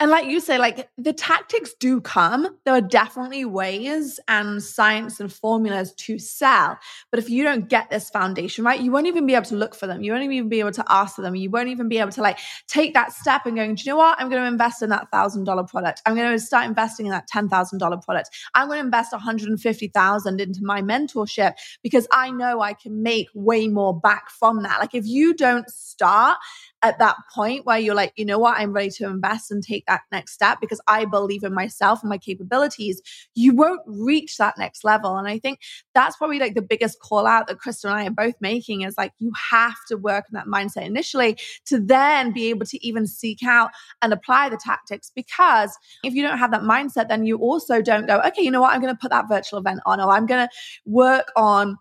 And 0.00 0.10
like 0.10 0.24
you 0.24 0.40
say, 0.40 0.56
like 0.56 0.88
the 0.96 1.12
tactics 1.12 1.74
do 1.78 2.00
come. 2.00 2.56
There 2.64 2.72
are 2.72 2.80
definitely 2.80 3.44
ways 3.44 4.18
and 4.28 4.62
science 4.62 5.20
and 5.20 5.30
formulas 5.30 5.92
to 5.98 6.18
sell. 6.18 6.78
But 7.10 7.18
if 7.20 7.28
you 7.28 7.44
don't 7.44 7.68
get 7.68 7.90
this 7.90 8.08
foundation 8.08 8.64
right, 8.64 8.80
you 8.80 8.90
won't 8.90 9.08
even 9.08 9.26
be 9.26 9.34
able 9.34 9.44
to 9.44 9.56
look 9.56 9.74
for 9.74 9.86
them. 9.86 10.02
You 10.02 10.12
won't 10.12 10.24
even 10.24 10.48
be 10.48 10.60
able 10.60 10.72
to 10.72 10.84
ask 10.88 11.16
for 11.16 11.22
them. 11.22 11.36
You 11.36 11.50
won't 11.50 11.68
even 11.68 11.90
be 11.90 11.98
able 11.98 12.12
to 12.12 12.22
like 12.22 12.38
take 12.66 12.94
that 12.94 13.12
step 13.12 13.44
and 13.44 13.56
going, 13.56 13.74
do 13.74 13.82
you 13.84 13.92
know 13.92 13.98
what? 13.98 14.18
I'm 14.18 14.30
going 14.30 14.40
to 14.40 14.48
invest 14.48 14.80
in 14.80 14.88
that 14.88 15.10
thousand 15.10 15.44
dollar 15.44 15.64
product. 15.64 16.00
I'm 16.06 16.14
going 16.14 16.32
to 16.32 16.38
start 16.38 16.64
investing 16.64 17.04
in 17.04 17.12
that 17.12 17.26
ten 17.26 17.50
thousand 17.50 17.78
dollar 17.78 17.98
product. 17.98 18.30
I'm 18.54 18.68
going 18.68 18.78
to 18.78 18.84
invest 18.86 19.12
150,000 19.12 20.40
into 20.40 20.60
my 20.64 20.80
mentorship 20.80 21.52
because 21.82 22.08
I 22.10 22.30
know 22.30 22.62
I 22.62 22.72
can 22.72 23.02
make 23.02 23.28
way 23.34 23.68
more 23.68 24.00
back 24.00 24.30
from 24.30 24.62
that. 24.62 24.80
Like 24.80 24.94
if 24.94 25.06
you 25.06 25.34
don't 25.34 25.68
start 25.68 26.38
at 26.82 26.98
that 26.98 27.16
point 27.34 27.66
where 27.66 27.78
you're 27.78 27.94
like, 27.94 28.12
you 28.16 28.24
know 28.24 28.38
what, 28.38 28.58
I'm 28.58 28.72
ready 28.72 28.90
to 28.90 29.06
invest 29.06 29.50
and 29.50 29.62
take 29.62 29.84
that 29.86 30.00
next 30.10 30.32
step 30.32 30.58
because 30.60 30.80
I 30.86 31.04
believe 31.04 31.42
in 31.42 31.52
myself 31.52 32.02
and 32.02 32.08
my 32.08 32.16
capabilities, 32.16 33.02
you 33.34 33.54
won't 33.54 33.82
reach 33.86 34.38
that 34.38 34.56
next 34.56 34.82
level. 34.82 35.16
And 35.16 35.28
I 35.28 35.38
think 35.38 35.60
that's 35.94 36.16
probably 36.16 36.38
like 36.38 36.54
the 36.54 36.62
biggest 36.62 36.98
call 37.00 37.26
out 37.26 37.48
that 37.48 37.58
Krista 37.58 37.84
and 37.84 37.94
I 37.94 38.06
are 38.06 38.10
both 38.10 38.34
making 38.40 38.82
is 38.82 38.94
like, 38.96 39.12
you 39.18 39.30
have 39.50 39.76
to 39.88 39.96
work 39.96 40.24
on 40.32 40.34
that 40.34 40.46
mindset 40.46 40.86
initially 40.86 41.36
to 41.66 41.78
then 41.78 42.32
be 42.32 42.48
able 42.48 42.66
to 42.66 42.86
even 42.86 43.06
seek 43.06 43.42
out 43.44 43.70
and 44.00 44.12
apply 44.12 44.48
the 44.48 44.58
tactics. 44.62 45.12
Because 45.14 45.76
if 46.02 46.14
you 46.14 46.22
don't 46.22 46.38
have 46.38 46.50
that 46.52 46.62
mindset, 46.62 47.08
then 47.08 47.26
you 47.26 47.36
also 47.38 47.82
don't 47.82 48.06
go, 48.06 48.20
okay, 48.20 48.42
you 48.42 48.50
know 48.50 48.62
what, 48.62 48.72
I'm 48.72 48.80
going 48.80 48.94
to 48.94 48.98
put 48.98 49.10
that 49.10 49.28
virtual 49.28 49.58
event 49.58 49.80
on, 49.84 50.00
or 50.00 50.10
I'm 50.10 50.26
going 50.26 50.46
to 50.46 50.52
work 50.86 51.30
on 51.36 51.76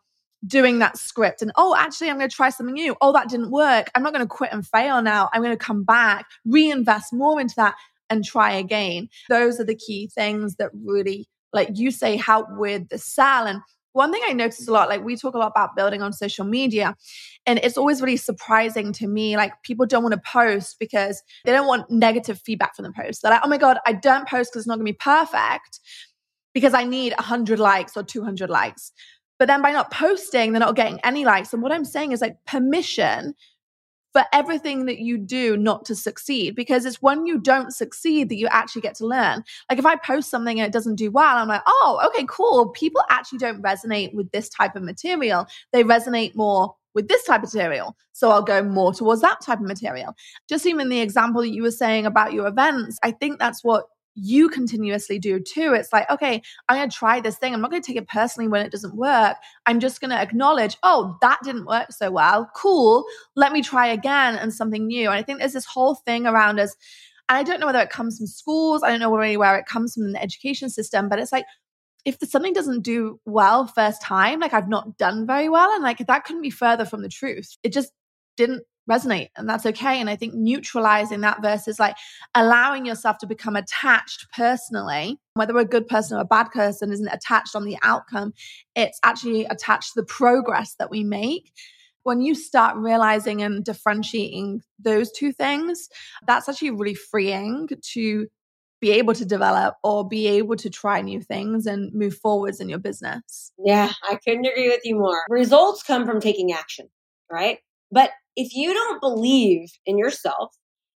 doing 0.47 0.79
that 0.79 0.97
script 0.97 1.41
and 1.41 1.51
oh 1.57 1.75
actually 1.77 2.09
i'm 2.09 2.17
going 2.17 2.29
to 2.29 2.35
try 2.35 2.49
something 2.49 2.73
new 2.73 2.95
oh 3.01 3.11
that 3.11 3.27
didn't 3.27 3.51
work 3.51 3.89
i'm 3.93 4.03
not 4.03 4.13
going 4.13 4.25
to 4.25 4.27
quit 4.27 4.51
and 4.53 4.65
fail 4.65 5.01
now 5.01 5.29
i'm 5.33 5.41
going 5.41 5.55
to 5.55 5.63
come 5.63 5.83
back 5.83 6.25
reinvest 6.45 7.11
more 7.11 7.41
into 7.41 7.53
that 7.57 7.75
and 8.09 8.23
try 8.23 8.51
again 8.51 9.09
those 9.27 9.59
are 9.59 9.65
the 9.65 9.75
key 9.75 10.09
things 10.15 10.55
that 10.55 10.71
really 10.85 11.27
like 11.51 11.69
you 11.73 11.91
say 11.91 12.15
help 12.15 12.47
with 12.51 12.87
the 12.89 12.97
sell 12.97 13.45
and 13.45 13.61
one 13.93 14.11
thing 14.11 14.21
I 14.25 14.33
notice 14.33 14.67
a 14.67 14.71
lot, 14.71 14.87
like 14.87 15.03
we 15.03 15.15
talk 15.15 15.33
a 15.33 15.37
lot 15.37 15.51
about 15.51 15.75
building 15.75 16.01
on 16.01 16.13
social 16.13 16.45
media, 16.45 16.95
and 17.45 17.59
it's 17.63 17.77
always 17.77 18.01
really 18.01 18.17
surprising 18.17 18.93
to 18.93 19.07
me. 19.07 19.35
Like 19.35 19.51
people 19.63 19.85
don't 19.85 20.03
want 20.03 20.13
to 20.13 20.21
post 20.21 20.77
because 20.79 21.21
they 21.43 21.51
don't 21.51 21.67
want 21.67 21.89
negative 21.89 22.39
feedback 22.39 22.75
from 22.75 22.83
the 22.83 22.91
post. 22.91 23.21
They're 23.21 23.31
like, 23.31 23.41
oh 23.43 23.49
my 23.49 23.57
God, 23.57 23.77
I 23.85 23.93
don't 23.93 24.27
post 24.27 24.51
because 24.51 24.61
it's 24.61 24.67
not 24.67 24.75
going 24.75 24.85
to 24.85 24.93
be 24.93 24.97
perfect 24.97 25.79
because 26.53 26.73
I 26.73 26.83
need 26.83 27.13
100 27.13 27.59
likes 27.59 27.97
or 27.97 28.03
200 28.03 28.49
likes. 28.49 28.91
But 29.39 29.47
then 29.47 29.61
by 29.61 29.71
not 29.71 29.91
posting, 29.91 30.51
they're 30.51 30.59
not 30.59 30.75
getting 30.75 30.99
any 30.99 31.25
likes. 31.25 31.53
And 31.53 31.63
what 31.63 31.71
I'm 31.71 31.85
saying 31.85 32.11
is 32.11 32.21
like 32.21 32.37
permission 32.45 33.33
for 34.11 34.23
everything 34.33 34.85
that 34.85 34.99
you 34.99 35.17
do 35.17 35.55
not 35.55 35.85
to 35.85 35.95
succeed 35.95 36.55
because 36.55 36.85
it's 36.85 37.01
when 37.01 37.25
you 37.25 37.39
don't 37.39 37.71
succeed 37.71 38.29
that 38.29 38.37
you 38.37 38.47
actually 38.47 38.81
get 38.81 38.95
to 38.95 39.05
learn. 39.05 39.43
Like 39.69 39.79
if 39.79 39.85
I 39.85 39.95
post 39.95 40.29
something 40.29 40.59
and 40.59 40.67
it 40.67 40.73
doesn't 40.73 40.95
do 40.95 41.11
well, 41.11 41.37
I'm 41.37 41.47
like, 41.47 41.61
oh, 41.65 42.01
okay, 42.07 42.25
cool. 42.27 42.69
People 42.69 43.03
actually 43.09 43.37
don't 43.37 43.61
resonate 43.61 44.13
with 44.13 44.29
this 44.31 44.49
type 44.49 44.75
of 44.75 44.83
material. 44.83 45.47
They 45.71 45.83
resonate 45.83 46.35
more 46.35 46.75
with 46.95 47.07
this 47.07 47.23
type 47.23 47.43
of 47.43 47.53
material. 47.53 47.95
So 48.13 48.31
I'll 48.31 48.41
go 48.41 48.63
more 48.63 48.93
towards 48.93 49.21
that 49.21 49.41
type 49.41 49.59
of 49.59 49.65
material. 49.65 50.15
Just 50.49 50.65
even 50.65 50.89
the 50.89 51.01
example 51.01 51.41
that 51.41 51.53
you 51.53 51.61
were 51.61 51.71
saying 51.71 52.05
about 52.05 52.33
your 52.33 52.47
events, 52.47 52.97
I 53.03 53.11
think 53.11 53.39
that's 53.39 53.63
what 53.63 53.85
you 54.15 54.49
continuously 54.49 55.19
do 55.19 55.39
too. 55.39 55.73
It's 55.73 55.93
like, 55.93 56.09
okay, 56.09 56.41
I'm 56.67 56.77
going 56.77 56.89
to 56.89 56.95
try 56.95 57.21
this 57.21 57.37
thing. 57.37 57.53
I'm 57.53 57.61
not 57.61 57.71
going 57.71 57.81
to 57.81 57.87
take 57.87 58.01
it 58.01 58.07
personally 58.07 58.47
when 58.47 58.65
it 58.65 58.71
doesn't 58.71 58.95
work. 58.95 59.37
I'm 59.65 59.79
just 59.79 60.01
going 60.01 60.11
to 60.11 60.19
acknowledge, 60.19 60.77
oh, 60.83 61.17
that 61.21 61.39
didn't 61.43 61.65
work 61.65 61.91
so 61.91 62.11
well. 62.11 62.49
Cool. 62.55 63.05
Let 63.35 63.51
me 63.53 63.61
try 63.61 63.87
again 63.87 64.35
and 64.35 64.53
something 64.53 64.87
new. 64.87 65.09
And 65.09 65.17
I 65.17 65.23
think 65.23 65.39
there's 65.39 65.53
this 65.53 65.65
whole 65.65 65.95
thing 65.95 66.25
around 66.25 66.59
us. 66.59 66.75
And 67.29 67.37
I 67.37 67.43
don't 67.43 67.59
know 67.59 67.67
whether 67.67 67.79
it 67.79 67.91
comes 67.91 68.17
from 68.17 68.27
schools. 68.27 68.83
I 68.83 68.89
don't 68.89 68.99
know 68.99 69.15
really 69.15 69.37
where 69.37 69.57
it 69.57 69.67
comes 69.67 69.93
from 69.93 70.03
in 70.03 70.13
the 70.13 70.21
education 70.21 70.69
system, 70.69 71.07
but 71.09 71.19
it's 71.19 71.31
like, 71.31 71.45
if 72.05 72.17
something 72.29 72.53
doesn't 72.53 72.81
do 72.81 73.19
well 73.25 73.67
first 73.67 74.01
time, 74.01 74.39
like 74.39 74.53
I've 74.53 74.69
not 74.69 74.97
done 74.97 75.27
very 75.27 75.49
well, 75.49 75.69
and 75.73 75.83
like 75.83 75.97
that 75.99 76.23
couldn't 76.23 76.41
be 76.41 76.49
further 76.49 76.85
from 76.85 77.01
the 77.01 77.09
truth. 77.09 77.57
It 77.61 77.73
just 77.73 77.91
didn't 78.37 78.63
resonate, 78.89 79.29
and 79.35 79.47
that's 79.47 79.65
okay. 79.65 79.99
And 79.99 80.09
I 80.09 80.15
think 80.15 80.33
neutralizing 80.33 81.21
that 81.21 81.41
versus 81.41 81.79
like 81.79 81.95
allowing 82.35 82.85
yourself 82.85 83.17
to 83.19 83.27
become 83.27 83.55
attached 83.55 84.27
personally, 84.35 85.19
whether 85.33 85.57
a 85.57 85.65
good 85.65 85.87
person 85.87 86.17
or 86.17 86.21
a 86.21 86.25
bad 86.25 86.51
person 86.51 86.91
isn't 86.91 87.07
attached 87.07 87.55
on 87.55 87.65
the 87.65 87.77
outcome, 87.83 88.33
it's 88.75 88.99
actually 89.03 89.45
attached 89.45 89.93
to 89.93 90.01
the 90.01 90.05
progress 90.05 90.75
that 90.79 90.89
we 90.89 91.03
make 91.03 91.51
when 92.03 92.21
you 92.21 92.33
start 92.33 92.75
realizing 92.77 93.41
and 93.41 93.63
differentiating 93.63 94.61
those 94.79 95.11
two 95.11 95.31
things, 95.31 95.89
that's 96.25 96.49
actually 96.49 96.71
really 96.71 96.95
freeing 96.95 97.67
to 97.81 98.27
be 98.81 98.91
able 98.91 99.13
to 99.13 99.25
develop 99.25 99.75
or 99.83 100.07
be 100.07 100.27
able 100.27 100.55
to 100.55 100.69
try 100.69 101.01
new 101.01 101.21
things 101.21 101.65
and 101.65 101.93
move 101.93 102.15
forwards 102.15 102.59
in 102.59 102.69
your 102.69 102.79
business. 102.79 103.51
Yeah, 103.63 103.91
I 104.09 104.15
couldn't 104.15 104.45
agree 104.45 104.69
with 104.69 104.81
you 104.85 104.95
more. 104.95 105.21
Results 105.29 105.83
come 105.83 106.05
from 106.05 106.21
taking 106.21 106.53
action, 106.53 106.89
right? 107.29 107.59
But 107.91 108.11
if 108.35 108.53
you 108.53 108.73
don't 108.73 109.01
believe 109.01 109.69
in 109.85 109.97
yourself, 109.97 110.51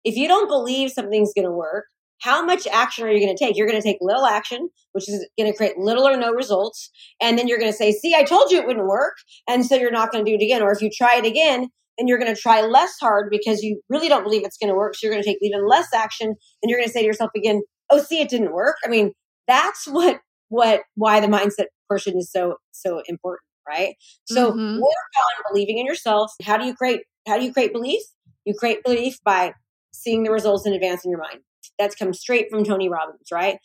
if 0.03 0.15
you 0.15 0.27
don't 0.27 0.47
believe 0.47 0.91
something's 0.91 1.33
going 1.33 1.45
to 1.45 1.51
work, 1.51 1.85
how 2.21 2.45
much 2.45 2.67
action 2.67 3.05
are 3.05 3.11
you 3.11 3.19
going 3.19 3.35
to 3.35 3.43
take? 3.43 3.57
You're 3.57 3.67
going 3.67 3.81
to 3.81 3.87
take 3.87 3.97
little 3.99 4.25
action, 4.25 4.69
which 4.91 5.09
is 5.09 5.27
going 5.37 5.51
to 5.51 5.57
create 5.57 5.77
little 5.77 6.07
or 6.07 6.15
no 6.17 6.31
results. 6.31 6.91
And 7.19 7.37
then 7.37 7.47
you're 7.47 7.57
going 7.57 7.71
to 7.71 7.77
say, 7.77 7.91
see, 7.91 8.13
I 8.13 8.23
told 8.23 8.51
you 8.51 8.59
it 8.59 8.67
wouldn't 8.67 8.87
work. 8.87 9.15
And 9.49 9.65
so 9.65 9.75
you're 9.75 9.91
not 9.91 10.11
going 10.11 10.23
to 10.23 10.31
do 10.31 10.35
it 10.35 10.43
again. 10.43 10.61
Or 10.61 10.71
if 10.71 10.81
you 10.81 10.89
try 10.95 11.17
it 11.17 11.25
again, 11.25 11.69
then 11.97 12.07
you're 12.07 12.19
going 12.19 12.33
to 12.33 12.39
try 12.39 12.61
less 12.61 12.93
hard 13.01 13.29
because 13.31 13.63
you 13.63 13.81
really 13.89 14.07
don't 14.07 14.23
believe 14.23 14.45
it's 14.45 14.57
going 14.57 14.69
to 14.69 14.75
work. 14.75 14.95
So 14.95 15.07
you're 15.07 15.13
going 15.13 15.23
to 15.23 15.29
take 15.29 15.39
even 15.41 15.67
less 15.67 15.87
action. 15.95 16.27
And 16.27 16.69
you're 16.69 16.77
going 16.77 16.89
to 16.89 16.93
say 16.93 17.01
to 17.01 17.07
yourself 17.07 17.31
again, 17.35 17.61
oh, 17.89 17.99
see, 17.99 18.21
it 18.21 18.29
didn't 18.29 18.53
work. 18.53 18.75
I 18.85 18.87
mean, 18.87 19.13
that's 19.47 19.87
what, 19.87 20.19
what, 20.49 20.81
why 20.95 21.19
the 21.21 21.27
mindset 21.27 21.65
portion 21.89 22.17
is 22.17 22.31
so, 22.31 22.57
so 22.71 23.01
important, 23.07 23.41
right? 23.67 23.95
So 24.25 24.51
mm-hmm. 24.51 24.75
work 24.75 24.83
on 24.83 25.43
believing 25.51 25.79
in 25.79 25.87
yourself. 25.87 26.31
How 26.43 26.57
do 26.57 26.65
you 26.65 26.75
create, 26.75 27.01
how 27.27 27.37
do 27.37 27.45
you 27.45 27.53
create 27.53 27.73
belief? 27.73 28.01
You 28.45 28.53
create 28.53 28.83
belief 28.83 29.17
by 29.23 29.53
seeing 29.93 30.23
the 30.23 30.31
results 30.31 30.65
in 30.65 30.73
advance 30.73 31.05
in 31.05 31.11
your 31.11 31.19
mind 31.19 31.41
that's 31.77 31.95
come 31.95 32.13
straight 32.13 32.47
from 32.49 32.63
Tony 32.63 32.89
Robbins, 32.89 33.27
right? 33.31 33.57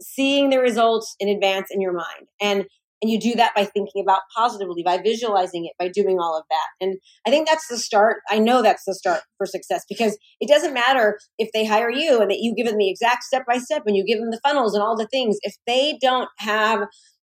Seeing 0.00 0.50
the 0.50 0.58
results 0.58 1.14
in 1.20 1.28
advance 1.28 1.68
in 1.70 1.80
your 1.80 1.92
mind. 1.92 2.28
And 2.40 2.66
and 3.02 3.10
you 3.10 3.18
do 3.18 3.34
that 3.36 3.54
by 3.54 3.64
thinking 3.64 4.02
about 4.02 4.20
positively, 4.36 4.82
by 4.82 4.98
visualizing 4.98 5.64
it, 5.64 5.72
by 5.78 5.88
doing 5.88 6.18
all 6.18 6.36
of 6.36 6.44
that. 6.50 6.66
And 6.82 6.98
I 7.26 7.30
think 7.30 7.48
that's 7.48 7.66
the 7.66 7.78
start. 7.78 8.18
I 8.28 8.38
know 8.38 8.60
that's 8.60 8.84
the 8.86 8.94
start 8.94 9.22
for 9.38 9.46
success 9.46 9.86
because 9.88 10.18
it 10.38 10.50
doesn't 10.50 10.74
matter 10.74 11.18
if 11.38 11.48
they 11.54 11.64
hire 11.64 11.90
you 11.90 12.20
and 12.20 12.30
that 12.30 12.40
you 12.40 12.54
give 12.54 12.66
them 12.66 12.76
the 12.76 12.90
exact 12.90 13.22
step 13.22 13.44
by 13.48 13.56
step 13.56 13.84
and 13.86 13.96
you 13.96 14.04
give 14.04 14.18
them 14.18 14.30
the 14.30 14.40
funnels 14.44 14.74
and 14.74 14.82
all 14.82 14.98
the 14.98 15.06
things. 15.06 15.38
If 15.40 15.54
they 15.66 15.96
don't 15.98 16.28
have 16.40 16.80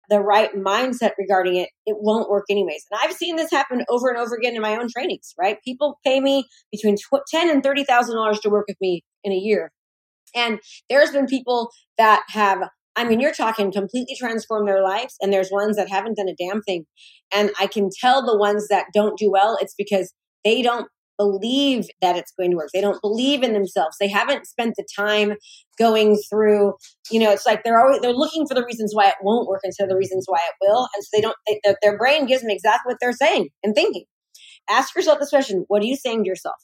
the 0.09 0.21
right 0.21 0.55
mindset 0.55 1.13
regarding 1.19 1.57
it, 1.57 1.71
it 1.85 1.97
won't 2.01 2.31
work 2.31 2.45
anyways. 2.51 2.85
And 2.91 3.01
I've 3.03 3.17
seen 3.17 3.37
this 3.37 3.51
happen 3.51 3.85
over 3.89 4.09
and 4.09 4.19
over 4.19 4.35
again 4.35 4.55
in 4.55 4.63
my 4.63 4.77
own 4.77 4.89
trainings, 4.89 5.35
right? 5.39 5.59
People 5.65 5.99
pay 6.05 6.21
me 6.21 6.47
between 6.71 6.97
10 7.31 7.51
and 7.51 7.63
$30,000 7.63 8.41
to 8.41 8.51
work 8.51 8.67
with 8.69 8.77
me 8.81 9.03
in 9.25 9.33
a 9.33 9.37
year. 9.37 9.73
And 10.35 10.61
there's 10.91 11.11
been 11.13 11.27
people 11.27 11.71
that 11.99 12.23
have, 12.29 12.59
I 12.95 13.05
mean, 13.05 13.21
you're 13.21 13.33
talking 13.33 13.73
completely 13.73 14.15
transformed 14.17 14.69
their 14.69 14.83
lives, 14.83 15.15
and 15.21 15.33
there's 15.33 15.51
ones 15.51 15.77
that 15.77 15.89
haven't 15.89 16.17
done 16.17 16.29
a 16.29 16.35
damn 16.35 16.63
thing. 16.63 16.85
And 17.33 17.51
I 17.59 17.67
can 17.67 17.91
tell 18.01 18.25
the 18.25 18.37
ones 18.37 18.69
that 18.69 18.87
don't 18.93 19.19
do 19.19 19.31
well, 19.31 19.57
it's 19.61 19.75
because 19.77 20.13
they 20.45 20.63
don't 20.63 20.89
believe 21.19 21.87
that 22.03 22.17
it's 22.17 22.33
going 22.39 22.51
to 22.51 22.57
work. 22.57 22.71
They 22.73 22.81
don't 22.81 23.01
believe 23.01 23.43
in 23.43 23.53
themselves. 23.53 23.97
They 23.99 24.09
haven't 24.09 24.47
spent 24.47 24.75
the 24.77 24.87
time 24.97 25.35
going 25.79 26.21
through, 26.31 26.75
you 27.11 27.21
know, 27.21 27.31
it's 27.31 27.47
like 27.47 27.65
they're 27.65 27.81
always, 27.81 28.01
they're 28.01 28.13
looking 28.13 28.47
for 28.47 28.55
the 28.55 28.65
reasons 28.65 28.93
why 28.95 29.09
it 29.09 29.15
won't 29.23 29.49
work 29.49 29.61
instead 29.65 29.85
of 29.85 29.91
the 29.91 29.97
reasons 29.97 30.25
why 30.27 30.39
it 30.39 30.55
will. 30.61 30.89
And 30.95 31.05
so 31.05 31.09
they 31.13 31.21
don't, 31.21 31.37
they, 31.47 31.61
their 31.83 31.99
brain 31.99 32.27
gives 32.27 32.43
them 32.43 32.51
exactly 32.51 32.93
what 32.93 32.99
they're 33.01 33.13
saying 33.13 33.49
and 33.63 33.75
thinking. 33.75 34.05
Ask 34.69 34.95
yourself 34.95 35.21
this 35.21 35.31
question. 35.31 35.65
What 35.69 35.83
are 35.83 35.87
you 35.87 35.97
saying 35.97 36.25
to 36.25 36.29
yourself? 36.29 36.57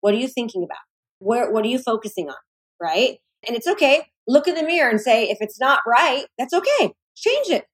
What 0.00 0.14
are 0.14 0.18
you 0.18 0.28
thinking 0.28 0.62
about? 0.64 0.78
Where, 1.18 1.50
what 1.52 1.64
are 1.64 1.68
you 1.68 1.78
focusing 1.78 2.28
on? 2.28 2.36
right? 2.80 3.18
And 3.46 3.56
it's 3.56 3.68
okay. 3.68 4.06
Look 4.26 4.48
in 4.48 4.54
the 4.54 4.62
mirror 4.62 4.90
and 4.90 5.00
say, 5.00 5.24
if 5.24 5.38
it's 5.40 5.60
not 5.60 5.80
right, 5.86 6.24
that's 6.38 6.54
okay. 6.54 6.92
Change 7.16 7.48
it. 7.48 7.66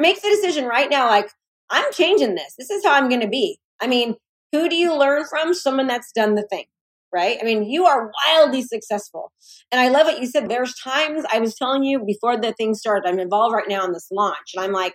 Make 0.00 0.20
the 0.20 0.28
decision 0.28 0.64
right 0.64 0.90
now. 0.90 1.08
Like, 1.08 1.30
I'm 1.70 1.92
changing 1.92 2.34
this. 2.34 2.54
This 2.58 2.70
is 2.70 2.84
how 2.84 2.94
I'm 2.94 3.08
going 3.08 3.20
to 3.20 3.28
be. 3.28 3.58
I 3.80 3.86
mean, 3.86 4.16
who 4.54 4.68
do 4.68 4.76
you 4.76 4.96
learn 4.96 5.24
from? 5.28 5.52
Someone 5.52 5.88
that's 5.88 6.12
done 6.12 6.36
the 6.36 6.46
thing, 6.48 6.66
right? 7.12 7.38
I 7.40 7.44
mean, 7.44 7.64
you 7.64 7.86
are 7.86 8.12
wildly 8.26 8.62
successful. 8.62 9.32
And 9.72 9.80
I 9.80 9.88
love 9.88 10.06
what 10.06 10.20
you 10.20 10.26
said. 10.26 10.48
There's 10.48 10.74
times 10.76 11.24
I 11.32 11.40
was 11.40 11.56
telling 11.56 11.82
you 11.82 12.04
before 12.04 12.36
the 12.36 12.52
thing 12.52 12.74
started, 12.74 13.08
I'm 13.08 13.18
involved 13.18 13.52
right 13.52 13.68
now 13.68 13.84
in 13.84 13.92
this 13.92 14.08
launch. 14.12 14.52
And 14.54 14.64
I'm 14.64 14.70
like, 14.70 14.94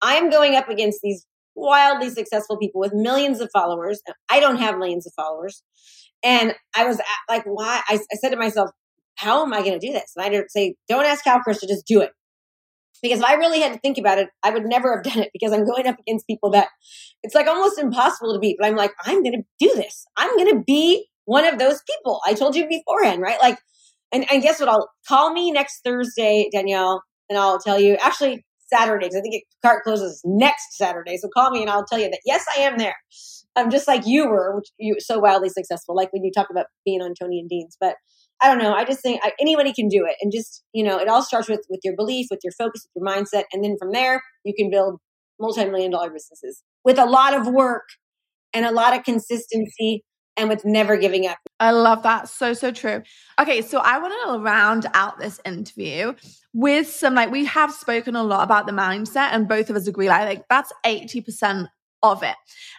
I'm 0.00 0.30
going 0.30 0.54
up 0.54 0.68
against 0.68 1.00
these 1.02 1.26
wildly 1.56 2.10
successful 2.10 2.56
people 2.58 2.80
with 2.80 2.94
millions 2.94 3.40
of 3.40 3.50
followers. 3.52 4.00
I 4.30 4.38
don't 4.38 4.58
have 4.58 4.78
millions 4.78 5.04
of 5.04 5.12
followers. 5.16 5.64
And 6.22 6.54
I 6.76 6.84
was 6.84 7.00
like, 7.28 7.42
why? 7.44 7.82
I, 7.88 7.94
I 7.94 8.16
said 8.20 8.30
to 8.30 8.36
myself, 8.36 8.70
how 9.16 9.44
am 9.44 9.52
I 9.52 9.62
going 9.62 9.78
to 9.78 9.84
do 9.84 9.92
this? 9.92 10.12
And 10.16 10.24
I 10.24 10.28
didn't 10.28 10.52
say, 10.52 10.76
don't 10.88 11.04
ask 11.04 11.24
Cal 11.24 11.40
Chris 11.40 11.58
to 11.58 11.66
just 11.66 11.86
do 11.86 12.00
it. 12.00 12.12
Because 13.02 13.18
if 13.18 13.24
I 13.24 13.34
really 13.34 13.60
had 13.60 13.72
to 13.72 13.78
think 13.80 13.98
about 13.98 14.18
it, 14.18 14.28
I 14.42 14.50
would 14.50 14.64
never 14.64 14.94
have 14.94 15.04
done 15.12 15.22
it 15.22 15.30
because 15.32 15.52
I'm 15.52 15.66
going 15.66 15.86
up 15.86 15.96
against 15.98 16.26
people 16.26 16.50
that 16.50 16.68
it's 17.22 17.34
like 17.34 17.46
almost 17.46 17.78
impossible 17.78 18.32
to 18.32 18.38
beat. 18.38 18.56
But 18.58 18.68
I'm 18.68 18.76
like, 18.76 18.92
I'm 19.04 19.22
going 19.22 19.42
to 19.42 19.44
do 19.58 19.74
this. 19.74 20.06
I'm 20.16 20.34
going 20.36 20.56
to 20.56 20.62
be 20.64 21.06
one 21.24 21.44
of 21.44 21.58
those 21.58 21.80
people. 21.88 22.20
I 22.26 22.34
told 22.34 22.56
you 22.56 22.68
beforehand, 22.68 23.20
right? 23.20 23.40
Like, 23.40 23.58
and, 24.12 24.30
and 24.30 24.42
guess 24.42 24.60
what? 24.60 24.68
I'll 24.68 24.90
call 25.08 25.32
me 25.32 25.50
next 25.50 25.80
Thursday, 25.84 26.48
Danielle, 26.52 27.02
and 27.28 27.38
I'll 27.38 27.58
tell 27.58 27.80
you 27.80 27.96
actually 28.00 28.44
Saturdays. 28.72 29.14
I 29.16 29.20
think 29.20 29.34
it, 29.34 29.42
cart 29.62 29.84
closes 29.84 30.20
next 30.24 30.76
Saturday. 30.76 31.16
So 31.16 31.28
call 31.28 31.50
me 31.50 31.62
and 31.62 31.70
I'll 31.70 31.84
tell 31.84 31.98
you 31.98 32.10
that 32.10 32.20
yes, 32.24 32.44
I 32.56 32.60
am 32.60 32.78
there. 32.78 32.96
I'm 33.54 33.70
just 33.70 33.86
like 33.86 34.06
you 34.06 34.28
were, 34.28 34.56
which 34.56 34.68
you 34.78 34.96
so 34.98 35.18
wildly 35.18 35.50
successful, 35.50 35.94
like 35.94 36.12
when 36.12 36.24
you 36.24 36.30
talk 36.34 36.48
about 36.50 36.66
being 36.84 37.02
on 37.02 37.12
Tony 37.20 37.38
and 37.38 37.48
Dean's. 37.48 37.76
But 37.80 37.96
I 38.40 38.48
don't 38.48 38.58
know. 38.58 38.74
I 38.74 38.84
just 38.84 39.02
think 39.02 39.20
I, 39.22 39.32
anybody 39.40 39.72
can 39.72 39.88
do 39.88 40.04
it, 40.06 40.16
and 40.20 40.32
just 40.32 40.64
you 40.72 40.84
know, 40.84 40.98
it 40.98 41.08
all 41.08 41.22
starts 41.22 41.48
with 41.48 41.60
with 41.68 41.80
your 41.84 41.94
belief, 41.96 42.26
with 42.30 42.40
your 42.42 42.52
focus, 42.52 42.86
with 42.94 43.02
your 43.02 43.06
mindset, 43.06 43.44
and 43.52 43.62
then 43.62 43.76
from 43.78 43.92
there 43.92 44.22
you 44.44 44.54
can 44.56 44.70
build 44.70 44.98
multi-million 45.40 45.90
dollar 45.90 46.10
businesses 46.10 46.62
with 46.84 46.98
a 46.98 47.04
lot 47.04 47.34
of 47.34 47.46
work 47.46 47.88
and 48.54 48.64
a 48.64 48.70
lot 48.70 48.96
of 48.96 49.04
consistency 49.04 50.04
and 50.36 50.48
with 50.48 50.64
never 50.64 50.96
giving 50.96 51.26
up. 51.26 51.38
I 51.60 51.72
love 51.72 52.02
that. 52.04 52.28
So, 52.28 52.54
so 52.54 52.70
true. 52.70 53.02
Okay, 53.38 53.60
so 53.60 53.78
I 53.78 53.98
want 53.98 54.14
to 54.26 54.38
round 54.42 54.86
out 54.94 55.18
this 55.18 55.40
interview 55.44 56.14
with 56.54 56.88
some 56.88 57.14
like 57.14 57.30
we 57.30 57.44
have 57.44 57.72
spoken 57.72 58.16
a 58.16 58.22
lot 58.22 58.44
about 58.44 58.66
the 58.66 58.72
mindset, 58.72 59.28
and 59.32 59.48
both 59.48 59.70
of 59.70 59.76
us 59.76 59.86
agree 59.86 60.08
like, 60.08 60.24
like 60.26 60.44
that's 60.48 60.72
80% 60.84 61.68
of 62.02 62.22
it. 62.22 62.36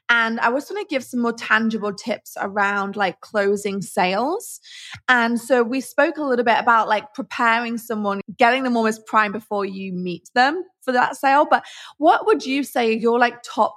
And 0.09 0.39
I 0.39 0.49
was 0.49 0.65
going 0.65 0.83
to 0.83 0.87
give 0.89 1.03
some 1.03 1.21
more 1.21 1.33
tangible 1.33 1.93
tips 1.93 2.35
around 2.39 2.95
like 2.95 3.21
closing 3.21 3.81
sales. 3.81 4.59
And 5.07 5.39
so 5.39 5.63
we 5.63 5.81
spoke 5.81 6.17
a 6.17 6.23
little 6.23 6.45
bit 6.45 6.59
about 6.59 6.89
like 6.89 7.13
preparing 7.13 7.77
someone, 7.77 8.21
getting 8.37 8.63
them 8.63 8.75
almost 8.75 9.05
prime 9.05 9.31
before 9.31 9.65
you 9.65 9.93
meet 9.93 10.29
them 10.35 10.63
for 10.81 10.91
that 10.91 11.15
sale. 11.15 11.47
But 11.49 11.63
what 11.97 12.25
would 12.25 12.45
you 12.45 12.63
say 12.63 12.93
your 12.93 13.17
like 13.17 13.41
top 13.43 13.75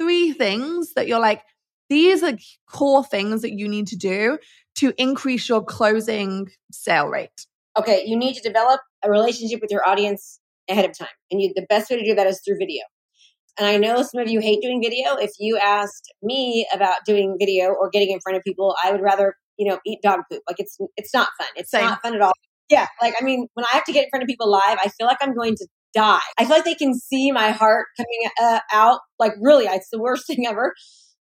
three 0.00 0.32
things 0.32 0.94
that 0.94 1.06
you're 1.06 1.20
like, 1.20 1.42
these 1.88 2.22
are 2.22 2.36
core 2.70 3.04
things 3.04 3.42
that 3.42 3.52
you 3.52 3.68
need 3.68 3.86
to 3.88 3.96
do 3.96 4.38
to 4.76 4.92
increase 4.98 5.48
your 5.48 5.64
closing 5.64 6.48
sale 6.70 7.06
rate? 7.06 7.46
Okay, 7.78 8.02
you 8.04 8.16
need 8.16 8.34
to 8.34 8.42
develop 8.42 8.80
a 9.04 9.10
relationship 9.10 9.60
with 9.60 9.70
your 9.70 9.88
audience 9.88 10.40
ahead 10.68 10.84
of 10.84 10.98
time. 10.98 11.08
And 11.30 11.40
you, 11.40 11.52
the 11.54 11.66
best 11.68 11.90
way 11.90 11.96
to 11.98 12.04
do 12.04 12.14
that 12.14 12.26
is 12.26 12.40
through 12.44 12.58
video. 12.58 12.82
And 13.58 13.66
I 13.66 13.76
know 13.76 14.02
some 14.02 14.20
of 14.20 14.28
you 14.28 14.40
hate 14.40 14.62
doing 14.62 14.80
video. 14.82 15.16
If 15.16 15.32
you 15.38 15.58
asked 15.58 16.12
me 16.22 16.66
about 16.72 17.04
doing 17.04 17.36
video 17.38 17.70
or 17.70 17.90
getting 17.90 18.10
in 18.10 18.20
front 18.20 18.36
of 18.36 18.44
people, 18.44 18.76
I 18.82 18.92
would 18.92 19.00
rather, 19.00 19.34
you 19.56 19.68
know, 19.68 19.78
eat 19.84 20.00
dog 20.02 20.20
poop. 20.30 20.42
Like 20.46 20.60
it's 20.60 20.78
it's 20.96 21.12
not 21.12 21.28
fun. 21.38 21.48
It's 21.56 21.70
Same. 21.70 21.84
not 21.84 22.00
fun 22.02 22.14
at 22.14 22.20
all. 22.20 22.32
Yeah, 22.70 22.86
like 23.00 23.14
I 23.20 23.24
mean, 23.24 23.48
when 23.54 23.64
I 23.64 23.70
have 23.70 23.84
to 23.84 23.92
get 23.92 24.04
in 24.04 24.10
front 24.10 24.22
of 24.22 24.28
people 24.28 24.50
live, 24.50 24.78
I 24.82 24.88
feel 24.88 25.06
like 25.06 25.18
I'm 25.20 25.34
going 25.34 25.54
to 25.56 25.66
die. 25.94 26.20
I 26.38 26.44
feel 26.44 26.56
like 26.56 26.64
they 26.64 26.74
can 26.74 26.94
see 26.94 27.32
my 27.32 27.50
heart 27.50 27.86
coming 27.96 28.30
uh, 28.40 28.60
out. 28.72 29.00
Like 29.18 29.32
really, 29.40 29.64
it's 29.64 29.88
the 29.90 30.00
worst 30.00 30.26
thing 30.28 30.46
ever. 30.46 30.74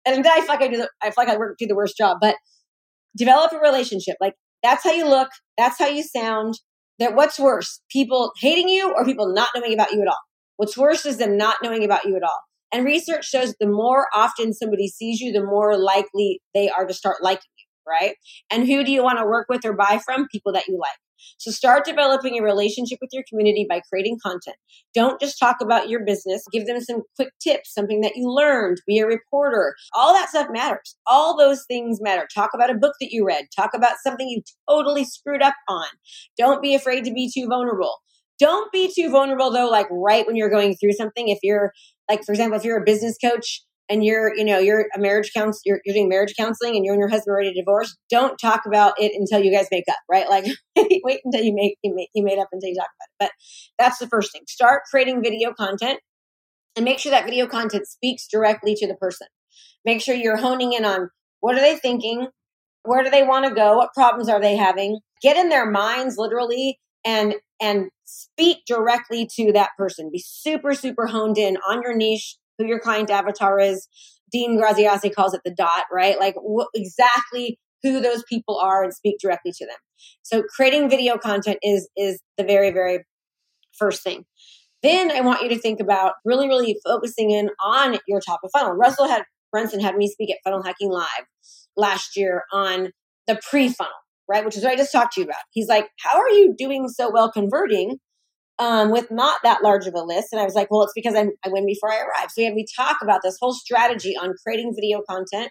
And 0.07 0.25
then 0.25 0.33
I 0.33 0.41
feel 0.41 0.49
like 0.49 0.63
I 0.63 0.69
do 0.69 0.77
the 0.79 0.91
I 1.03 1.07
feel 1.11 1.25
like 1.25 1.29
I 1.29 1.37
work 1.37 1.57
do 1.59 1.67
the 1.67 1.77
worst 1.77 1.97
job. 1.97 2.19
But 2.21 2.37
develop 3.17 3.53
a 3.53 3.59
relationship. 3.59 4.17
Like 4.21 4.35
that's 4.63 4.83
how 4.83 4.93
you 4.93 5.09
look. 5.09 5.29
That's 5.57 5.79
how 5.79 5.87
you 5.87 6.03
sound. 6.03 6.55
That 7.01 7.17
what's 7.17 7.41
worse, 7.41 7.81
people 7.91 8.33
hating 8.41 8.69
you 8.69 8.93
or 8.93 9.05
people 9.05 9.35
not 9.35 9.49
knowing 9.55 9.75
about 9.75 9.93
you 9.93 10.01
at 10.01 10.09
all. 10.09 10.19
What's 10.57 10.77
worse 10.77 11.05
is 11.05 11.19
them 11.19 11.37
not 11.37 11.57
knowing 11.63 11.85
about 11.85 12.05
you 12.05 12.17
at 12.17 12.23
all. 12.23 12.41
And 12.73 12.85
research 12.85 13.25
shows 13.25 13.55
the 13.61 13.69
more 13.69 14.09
often 14.15 14.53
somebody 14.53 14.89
sees 14.89 15.21
you, 15.21 15.33
the 15.33 15.45
more 15.45 15.79
likely 15.79 16.41
they 16.55 16.69
are 16.71 16.87
to 16.87 16.95
start 16.95 17.23
liking 17.23 17.51
you, 17.57 17.65
right? 17.89 18.17
And 18.51 18.67
who 18.67 18.85
do 18.85 18.91
you 18.91 19.03
want 19.03 19.19
to 19.19 19.27
work 19.27 19.47
with 19.49 19.65
or 19.65 19.73
buy 19.73 20.01
from? 20.05 20.27
People 20.29 20.53
that 20.53 20.67
you 20.67 20.79
like. 20.81 20.99
So 21.39 21.51
start 21.51 21.85
developing 21.85 22.39
a 22.39 22.43
relationship 22.43 22.99
with 23.01 23.11
your 23.13 23.25
community 23.29 23.67
by 23.69 23.81
creating 23.89 24.19
content. 24.23 24.57
Don't 24.95 25.21
just 25.21 25.39
talk 25.39 25.57
about 25.63 25.89
your 25.89 26.05
business. 26.05 26.45
Give 26.53 26.67
them 26.67 26.81
some 26.81 27.03
quick 27.17 27.31
tips, 27.41 27.73
something 27.73 28.01
that 28.03 28.17
you 28.17 28.29
learned, 28.29 28.79
be 28.87 28.99
a 28.99 29.07
reporter. 29.07 29.75
All 29.95 30.13
that 30.13 30.29
stuff 30.29 30.49
matters. 30.51 30.97
All 31.07 31.37
those 31.37 31.65
things 31.67 32.01
matter. 32.01 32.27
Talk 32.35 32.51
about 32.55 32.71
a 32.71 32.75
book 32.75 32.95
that 33.01 33.11
you 33.11 33.27
read. 33.27 33.47
Talk 33.57 33.71
about 33.75 33.97
something 34.03 34.29
you 34.29 34.43
totally 34.69 35.05
screwed 35.05 35.43
up 35.43 35.55
on. 35.69 35.87
Don't 36.37 36.63
be 36.63 36.75
afraid 36.75 37.05
to 37.05 37.13
be 37.13 37.31
too 37.33 37.47
vulnerable 37.49 37.97
Don't 38.39 38.73
be 38.73 38.93
too 38.95 39.11
vulnerable 39.11 39.53
though, 39.53 39.69
like 39.69 39.87
right 39.91 40.27
when 40.27 40.37
you're 40.37 40.51
going 40.51 40.75
through 40.75 40.93
something. 40.93 41.29
If 41.29 41.39
you're 41.43 41.73
like, 42.09 42.25
for 42.25 42.33
example, 42.33 42.59
if 42.59 42.65
you're 42.65 42.81
a 42.81 42.85
business 42.85 43.17
coach 43.23 43.63
and 43.89 44.05
you're, 44.05 44.35
you 44.37 44.45
know, 44.45 44.59
you're 44.59 44.87
a 44.95 44.99
marriage 44.99 45.31
counselor, 45.35 45.61
you're, 45.65 45.81
you're 45.85 45.95
doing 45.95 46.09
marriage 46.09 46.35
counseling 46.39 46.75
and 46.77 46.85
you 46.85 46.93
and 46.93 46.99
your 46.99 47.09
husband 47.09 47.35
are 47.35 47.39
ready 47.39 47.53
to 47.53 47.61
divorce, 47.61 47.97
don't 48.11 48.37
talk 48.39 48.63
about 48.67 48.95
it 48.99 49.13
until 49.15 49.41
you 49.41 49.53
guys 49.57 49.69
make 49.71 49.85
up, 49.89 49.97
right? 50.11 50.29
Like 50.29 50.47
wait 50.77 51.21
until 51.25 51.43
you 51.43 51.55
make, 51.55 51.77
you, 51.83 51.95
make, 51.95 52.09
you 52.15 52.25
made 52.25 52.39
up 52.39 52.49
until 52.53 52.69
you 52.69 52.77
talk 52.77 52.89
about 52.99 53.09
it. 53.09 53.17
But 53.21 53.31
that's 53.79 53.99
the 53.99 54.09
first 54.09 54.33
thing. 54.33 54.43
Start 54.49 54.83
creating 54.91 55.23
video 55.23 55.53
content 55.53 56.01
and 56.77 56.85
make 56.85 56.99
sure 56.99 57.11
that 57.11 57.25
video 57.25 57.47
content 57.47 57.87
speaks 57.87 58.27
directly 58.27 58.75
to 58.75 58.89
the 58.89 58.95
person. 58.95 59.29
Make 59.85 60.01
sure 60.01 60.15
you're 60.15 60.37
honing 60.37 60.73
in 60.73 60.85
on 60.85 61.11
what 61.41 61.57
are 61.57 61.61
they 61.61 61.77
thinking? 61.77 62.29
Where 62.83 63.05
do 63.05 63.11
they 63.11 63.23
want 63.23 63.47
to 63.47 63.55
go? 63.55 63.77
What 63.77 63.95
problems 63.95 64.29
are 64.29 64.41
they 64.41 64.57
having? 64.57 64.99
Get 65.23 65.37
in 65.37 65.51
their 65.51 65.71
minds 65.71 66.17
literally 66.19 66.79
and 67.05 67.35
and 67.65 67.89
speak 68.05 68.59
directly 68.67 69.27
to 69.37 69.53
that 69.53 69.71
person. 69.79 70.11
Be 70.13 70.23
super 70.25 70.75
super 70.75 71.07
honed 71.07 71.39
in 71.39 71.57
on 71.69 71.83
your 71.83 71.97
niche, 71.97 72.37
who 72.59 72.67
your 72.67 72.79
client 72.79 73.11
avatar 73.11 73.59
is. 73.59 73.89
Dean 74.31 74.61
Graziosi 74.61 75.15
calls 75.15 75.33
it 75.33 75.43
the 75.45 75.55
dot, 75.55 75.85
right? 75.93 76.19
Like 76.19 76.35
wh- 76.37 76.67
exactly 76.75 77.59
who 77.83 78.01
those 78.01 78.25
people 78.29 78.59
are 78.59 78.83
and 78.83 78.93
speak 78.93 79.17
directly 79.21 79.53
to 79.53 79.67
them. 79.67 79.77
So 80.23 80.43
creating 80.43 80.91
video 80.91 81.17
content 81.17 81.59
is 81.63 81.89
is 81.97 82.21
the 82.37 82.45
very 82.45 82.71
very 82.71 83.05
first 83.79 84.03
thing. 84.03 84.25
Then 84.83 85.11
I 85.11 85.23
want 85.23 85.43
you 85.43 85.49
to 85.49 85.59
think 85.59 85.81
about 85.81 86.15
really 86.25 86.49
really 86.49 86.77
focusing 86.85 87.31
in 87.31 87.51
on 87.65 87.99
your 88.07 88.21
top 88.21 88.41
of 88.45 88.51
funnel. 88.53 88.73
Russell 88.73 89.09
had 89.09 89.25
Brunson 89.51 89.81
had 89.81 89.97
me 89.97 90.09
speak 90.09 90.31
at 90.31 90.39
Funnel 90.45 90.63
Hacking 90.63 90.91
Live 90.91 91.27
last 91.77 92.17
year 92.17 92.43
on 92.53 92.91
the 93.27 93.41
pre-funnel, 93.49 93.93
right? 94.29 94.45
Which 94.45 94.57
is 94.57 94.63
what 94.63 94.73
I 94.73 94.77
just 94.77 94.93
talked 94.93 95.15
to 95.15 95.21
you 95.21 95.27
about. 95.27 95.43
He's 95.51 95.69
like, 95.69 95.89
"How 96.01 96.19
are 96.19 96.31
you 96.31 96.55
doing 96.57 96.89
so 96.89 97.11
well 97.11 97.31
converting 97.31 97.99
um, 98.59 98.91
with 98.91 99.11
not 99.11 99.41
that 99.43 99.63
large 99.63 99.87
of 99.87 99.95
a 99.95 100.03
list?" 100.03 100.29
And 100.33 100.41
I 100.41 100.45
was 100.45 100.55
like, 100.55 100.71
"Well, 100.71 100.83
it's 100.83 100.93
because 100.95 101.15
I'm, 101.15 101.31
I 101.45 101.49
win 101.49 101.67
before 101.67 101.93
I 101.93 101.99
arrive." 101.99 102.31
So 102.31 102.35
we 102.39 102.45
had 102.45 102.55
we 102.55 102.67
talk 102.77 102.99
about 103.03 103.21
this 103.23 103.37
whole 103.41 103.55
strategy 103.55 104.15
on 104.17 104.35
creating 104.45 104.75
video 104.75 105.03
content, 105.09 105.51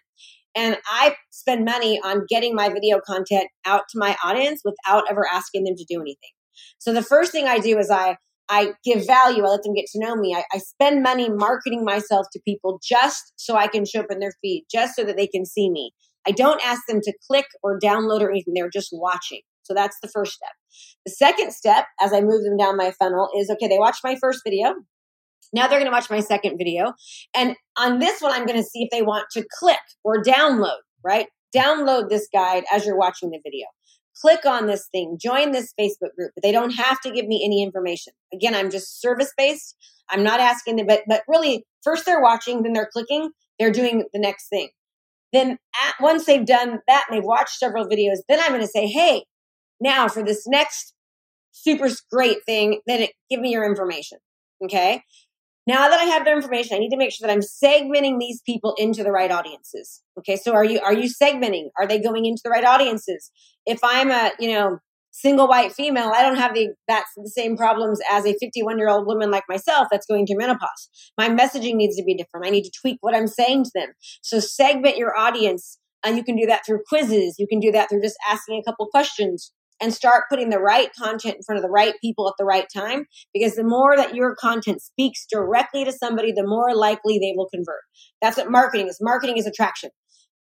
and 0.56 0.78
I 0.88 1.16
spend 1.32 1.66
money 1.66 2.00
on 2.04 2.26
getting 2.30 2.56
my 2.56 2.70
video 2.70 3.00
content 3.06 3.48
out 3.66 3.84
to 3.90 4.00
my 4.00 4.16
audience 4.24 4.62
without 4.64 5.04
ever 5.10 5.28
asking 5.32 5.64
them 5.66 5.76
to 5.76 5.86
do 5.90 6.02
anything. 6.02 6.32
So 6.78 6.94
the 6.94 7.02
first 7.02 7.32
thing 7.32 7.48
I 7.48 7.60
do 7.60 7.78
is 7.78 7.90
I 7.90 8.18
I 8.50 8.74
give 8.84 9.06
value. 9.06 9.44
I 9.46 9.50
let 9.50 9.64
them 9.64 9.74
get 9.74 9.86
to 9.94 10.00
know 10.00 10.16
me. 10.16 10.36
I, 10.36 10.44
I, 10.54 10.58
spend 10.58 11.02
money 11.02 11.30
marketing 11.30 11.86
myself 11.86 12.28
to 12.34 12.42
people 12.46 12.80
just 12.84 13.34
so 13.38 13.56
I 13.56 13.68
can 13.68 13.86
show 13.86 14.02
up 14.02 14.12
in 14.12 14.20
their 14.20 14.34
feed, 14.42 14.66
just 14.70 14.96
so 14.96 15.04
that 15.06 15.16
they 15.16 15.28
can 15.28 15.46
see 15.46 15.70
me. 15.70 15.92
I 16.28 16.32
don't 16.32 16.62
ask 16.66 16.82
them 16.88 17.02
to 17.02 17.14
click 17.28 17.48
or 17.62 17.80
download 17.80 18.22
or 18.22 18.30
anything. 18.30 18.54
They're 18.56 18.70
just 18.70 18.90
watching. 18.92 19.42
So 19.64 19.74
that's 19.74 19.98
the 20.02 20.10
first 20.10 20.34
step. 20.34 20.52
The 21.06 21.12
second 21.12 21.54
step, 21.54 21.86
as 22.02 22.14
I 22.14 22.22
move 22.22 22.44
them 22.44 22.58
down 22.58 22.78
my 22.78 22.92
funnel, 22.92 23.30
is 23.38 23.50
okay, 23.50 23.68
they 23.68 23.80
watched 23.80 24.04
my 24.04 24.16
first 24.16 24.42
video. 24.46 24.74
Now 25.54 25.68
they're 25.68 25.80
going 25.80 25.90
to 25.90 25.96
watch 25.96 26.10
my 26.10 26.20
second 26.20 26.58
video. 26.58 26.94
And 27.36 27.56
on 27.78 28.00
this 28.00 28.22
one, 28.22 28.32
I'm 28.32 28.46
going 28.46 28.58
to 28.58 28.68
see 28.68 28.84
if 28.84 28.90
they 28.92 29.02
want 29.02 29.26
to 29.34 29.46
click 29.60 29.80
or 30.04 30.22
download, 30.24 30.80
right? 31.04 31.28
Download 31.56 32.10
this 32.10 32.28
guide 32.34 32.64
as 32.74 32.86
you're 32.86 32.98
watching 32.98 33.30
the 33.30 33.40
video. 33.44 33.66
Click 34.22 34.46
on 34.46 34.68
this 34.68 34.88
thing, 34.92 35.18
join 35.20 35.52
this 35.52 35.74
Facebook 35.80 36.16
group, 36.16 36.32
but 36.36 36.44
they 36.44 36.52
don't 36.52 36.72
have 36.72 37.02
to 37.02 37.12
give 37.12 37.28
me 37.28 37.42
any 37.44 37.64
information. 37.64 38.14
Again, 38.34 38.54
I'm 38.54 38.70
just 38.70 39.02
service 39.02 39.34
based. 39.36 39.76
I'm 40.10 40.24
not 40.24 40.40
asking 40.40 40.76
them, 40.76 40.88
but, 40.88 41.02
but 41.08 41.24
really, 41.28 41.66
first 41.84 42.06
they're 42.06 42.22
watching, 42.22 42.62
then 42.62 42.74
they're 42.74 42.90
clicking, 42.92 43.32
they're 43.58 43.72
doing 43.72 44.04
the 44.14 44.20
next 44.20 44.50
thing. 44.50 44.70
Then 45.34 45.52
at, 45.52 45.96
once 46.00 46.26
they've 46.26 46.46
done 46.46 46.80
that 46.88 47.06
and 47.10 47.18
they've 47.18 47.26
watched 47.26 47.58
several 47.58 47.86
videos, 47.88 48.20
then 48.30 48.40
I'm 48.40 48.50
going 48.50 48.62
to 48.62 48.68
say, 48.68 48.88
hey, 48.88 49.26
now 49.82 50.08
for 50.08 50.24
this 50.24 50.48
next 50.48 50.94
super 51.52 51.90
great 52.12 52.38
thing, 52.46 52.82
then 52.88 53.02
it, 53.02 53.12
give 53.30 53.40
me 53.40 53.52
your 53.52 53.66
information. 53.66 54.20
Okay. 54.64 55.02
Now 55.66 55.90
that 55.90 56.00
I 56.00 56.04
have 56.04 56.26
their 56.26 56.36
information, 56.36 56.76
I 56.76 56.80
need 56.80 56.90
to 56.90 56.98
make 56.98 57.12
sure 57.12 57.28
that 57.28 57.34
I'm 57.34 57.42
segmenting 57.42 58.20
these 58.20 58.42
people 58.46 58.76
into 58.78 59.04
the 59.04 59.12
right 59.12 59.32
audiences. 59.32 60.02
Okay. 60.20 60.36
So 60.36 60.54
are 60.54 60.66
you, 60.66 60.80
are 60.82 60.94
you 60.94 61.10
segmenting? 61.10 61.70
Are 61.80 61.88
they 61.88 62.00
going 62.00 62.26
into 62.26 62.42
the 62.44 62.50
right 62.50 62.66
audiences? 62.66 63.32
If 63.66 63.80
I'm 63.84 64.12
a, 64.12 64.32
you 64.40 64.52
know, 64.52 64.80
single 65.14 65.48
white 65.48 65.72
female, 65.72 66.12
I 66.14 66.24
don't 66.24 66.38
have 66.38 66.54
the 66.54 66.70
that's 66.88 67.12
the 67.16 67.30
same 67.30 67.56
problems 67.56 68.00
as 68.12 68.26
a 68.26 68.34
51 68.40 68.78
year 68.78 68.90
old 68.90 69.08
woman 69.08 69.32
like 69.32 69.44
myself 69.48 69.88
that's 69.90 70.06
going 70.06 70.26
through 70.26 70.40
menopause. 70.40 70.90
My 71.18 71.30
messaging 71.30 71.76
needs 71.76 71.96
to 71.96 72.04
be 72.04 72.16
different. 72.16 72.46
I 72.46 72.50
need 72.50 72.64
to 72.64 72.72
tweak 72.82 72.98
what 73.02 73.16
I'm 73.16 73.28
saying 73.28 73.66
to 73.66 73.72
them. 73.74 73.90
So 74.22 74.40
segment 74.40 74.98
your 74.98 75.18
audience. 75.18 75.80
And 76.06 76.18
you 76.18 76.24
can 76.24 76.36
do 76.36 76.46
that 76.48 76.66
through 76.66 76.82
quizzes. 76.90 77.36
You 77.40 77.48
can 77.48 77.62
do 77.62 77.72
that 77.72 77.90
through 77.90 78.02
just 78.02 78.18
asking 78.30 78.60
a 78.60 78.70
couple 78.70 78.88
questions 78.88 79.54
and 79.82 79.94
start 79.94 80.26
putting 80.30 80.50
the 80.50 80.60
right 80.60 80.90
content 81.02 81.36
in 81.36 81.44
front 81.44 81.58
of 81.58 81.64
the 81.64 81.70
right 81.70 81.94
people 82.02 82.28
at 82.28 82.34
the 82.38 82.44
right 82.44 82.66
time. 82.76 83.06
Because 83.34 83.56
the 83.56 83.64
more 83.64 83.96
that 83.96 84.14
your 84.14 84.36
content 84.36 84.82
speaks 84.82 85.26
directly 85.32 85.86
to 85.86 85.94
somebody, 85.94 86.34
the 86.34 86.46
more 86.46 86.76
likely 86.76 87.20
they 87.20 87.34
will 87.38 87.48
convert. 87.54 87.82
That's 88.22 88.36
what 88.36 88.52
marketing 88.52 88.88
is. 88.88 88.98
Marketing 89.00 89.38
is 89.38 89.48
attraction. 89.48 89.92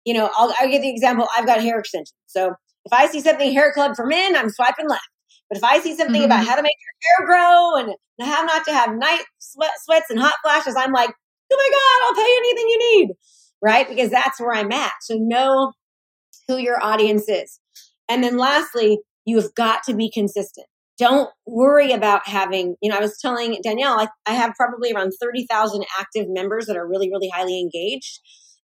You 0.06 0.14
know, 0.14 0.30
I'll, 0.38 0.54
I'll 0.60 0.70
give 0.70 0.82
the 0.82 0.90
example. 0.90 1.28
I've 1.36 1.46
got 1.46 1.62
hair 1.62 1.80
extensions. 1.80 2.14
So 2.28 2.54
if 2.92 3.00
I 3.00 3.08
see 3.08 3.22
something 3.22 3.54
hair 3.54 3.72
club 3.72 3.96
for 3.96 4.06
men, 4.08 4.36
I'm 4.36 4.50
swiping 4.50 4.90
left. 4.90 5.08
But 5.48 5.60
if 5.60 5.64
I 5.64 5.80
see 5.80 5.96
something 5.96 6.22
mm-hmm. 6.22 6.26
about 6.26 6.46
how 6.46 6.56
to 6.56 6.64
make 6.64 6.76
your 7.20 7.28
hair 7.28 7.28
grow 7.28 7.76
and 7.76 7.96
how 8.28 8.44
not 8.44 8.66
to 8.66 8.74
have 8.74 8.96
night 8.96 9.24
sweat, 9.40 9.72
sweats 9.84 10.10
and 10.10 10.20
hot 10.20 10.36
flashes, 10.44 10.76
I'm 10.76 10.92
like, 10.92 11.12
oh 11.52 11.56
my 11.56 11.70
God, 11.72 12.08
I'll 12.08 12.24
pay 12.24 12.30
you 12.30 12.40
anything 12.40 12.70
you 12.70 12.98
need. 12.98 13.16
Right? 13.62 13.88
Because 13.88 14.10
that's 14.10 14.40
where 14.40 14.54
I'm 14.54 14.72
at. 14.72 14.94
So 15.02 15.16
know 15.20 15.74
who 16.48 16.58
your 16.58 16.84
audience 16.84 17.30
is. 17.30 17.60
And 18.08 18.24
then 18.24 18.38
lastly, 18.38 19.00
you 19.26 19.40
have 19.40 19.54
got 19.54 19.84
to 19.84 19.94
be 19.94 20.10
consistent. 20.10 20.66
Don't 20.98 21.30
worry 21.46 21.92
about 21.92 22.28
having, 22.28 22.76
you 22.82 22.90
know, 22.90 22.98
I 22.98 23.02
was 23.02 23.18
telling 23.22 23.60
Danielle, 23.64 24.00
I, 24.00 24.08
I 24.26 24.34
have 24.34 24.54
probably 24.56 24.92
around 24.92 25.14
30,000 25.22 25.86
active 26.00 26.26
members 26.28 26.66
that 26.66 26.76
are 26.76 26.88
really, 26.88 27.10
really 27.12 27.30
highly 27.30 27.60
engaged. 27.60 28.20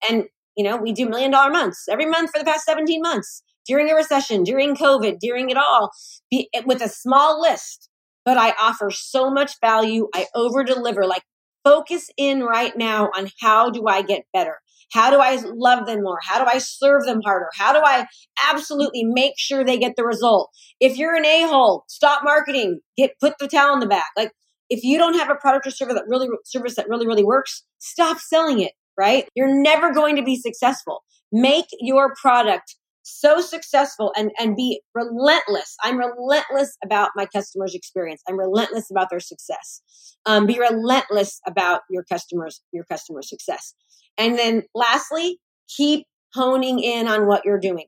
And, 0.10 0.26
you 0.58 0.64
know, 0.64 0.78
we 0.78 0.94
do 0.94 1.08
million 1.08 1.32
dollar 1.32 1.52
months 1.52 1.86
every 1.90 2.06
month 2.08 2.32
for 2.32 2.40
the 2.40 2.46
past 2.46 2.66
17 2.66 3.02
months 3.02 3.44
during 3.68 3.90
a 3.90 3.96
recession, 3.96 4.44
during 4.44 4.76
COVID, 4.76 5.18
during 5.20 5.50
it 5.50 5.58
all, 5.58 5.92
be, 6.30 6.50
with 6.66 6.82
a 6.82 6.90
small 6.90 7.42
list. 7.42 7.90
But 8.24 8.38
I 8.38 8.54
offer 8.60 8.90
so 8.90 9.30
much 9.30 9.54
value. 9.62 10.08
I 10.14 10.26
over 10.34 10.64
deliver. 10.64 11.06
Like 11.06 11.24
focus 11.64 12.10
in 12.18 12.42
right 12.42 12.76
now 12.76 13.10
on 13.16 13.30
how 13.40 13.70
do 13.70 13.86
I 13.88 14.02
get 14.02 14.24
better? 14.34 14.58
How 14.94 15.10
do 15.10 15.20
I 15.20 15.40
love 15.44 15.86
them 15.88 16.04
more? 16.04 16.20
How 16.24 16.44
do 16.44 16.50
I 16.50 16.60
serve 16.60 17.06
them 17.06 17.22
harder? 17.24 17.48
How 17.56 17.74
do 17.74 17.80
I 17.84 18.06
absolutely 18.50 19.04
make 19.04 19.34
sure 19.38 19.64
they 19.64 19.78
get 19.78 19.96
the 19.96 20.06
result? 20.06 20.50
If 20.80 20.98
you're 20.98 21.16
an 21.16 21.26
a-hole, 21.26 21.84
stop 21.88 22.22
marketing. 22.24 22.80
Get 22.98 23.12
put 23.20 23.34
the 23.40 23.48
towel 23.48 23.74
in 23.74 23.80
the 23.80 23.88
back. 23.88 24.10
Like 24.16 24.32
if 24.70 24.84
you 24.84 24.98
don't 24.98 25.16
have 25.16 25.30
a 25.30 25.36
product 25.36 25.68
or 25.68 25.72
service 25.72 25.96
that 25.96 26.06
really 26.08 26.28
service 26.46 26.76
that 26.76 26.88
really 26.88 27.08
really 27.08 27.24
works, 27.24 27.64
stop 27.80 28.20
selling 28.20 28.62
it, 28.62 28.74
right? 28.98 29.28
You're 29.36 29.62
never 29.62 29.92
going 29.92 30.16
to 30.16 30.24
be 30.24 30.36
successful. 30.36 31.04
Make 31.32 31.66
your 31.82 32.14
product 32.22 32.76
so 33.06 33.40
successful 33.40 34.12
and 34.18 34.32
and 34.40 34.56
be 34.56 34.82
relentless. 34.94 35.76
I'm 35.84 35.98
relentless 35.98 36.76
about 36.84 37.12
my 37.16 37.28
customers 37.28 37.76
experience. 37.76 38.22
I'm 38.28 38.38
relentless 38.38 38.90
about 38.90 39.10
their 39.10 39.20
success. 39.20 39.82
Um, 40.26 40.48
be 40.48 40.60
relentless 40.60 41.40
about 41.48 41.82
your 41.90 42.04
customers 42.04 42.62
your 42.74 42.84
customer 42.86 43.22
success. 43.22 43.76
And 44.18 44.38
then 44.38 44.64
lastly 44.74 45.40
keep 45.76 46.08
honing 46.34 46.80
in 46.80 47.08
on 47.08 47.28
what 47.28 47.46
you're 47.46 47.60
doing. 47.60 47.86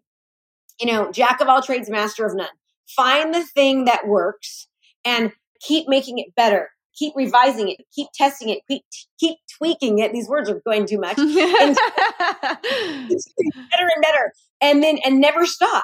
You 0.80 0.91
know 0.91 1.11
jack 1.11 1.41
of 1.41 1.47
all 1.47 1.61
trades 1.61 1.89
master 1.89 2.26
of 2.26 2.36
none. 2.36 2.47
Find 2.95 3.34
the 3.34 3.43
thing 3.43 3.86
that 3.86 4.07
works 4.07 4.68
and 5.03 5.32
keep 5.61 5.89
making 5.89 6.20
it 6.20 6.36
better 6.36 6.70
keep 6.97 7.13
revising 7.15 7.69
it 7.69 7.77
keep 7.93 8.07
testing 8.13 8.49
it 8.49 8.59
keep, 8.67 8.83
keep 9.19 9.37
tweaking 9.57 9.99
it. 9.99 10.13
These 10.13 10.27
words 10.27 10.49
are 10.49 10.61
going 10.65 10.85
too 10.85 10.99
much. 10.99 11.17
And 11.27 11.75
better 13.71 13.89
and 13.95 14.01
better. 14.01 14.33
And 14.61 14.83
then 14.83 14.99
and 15.03 15.19
never 15.19 15.45
stop 15.45 15.83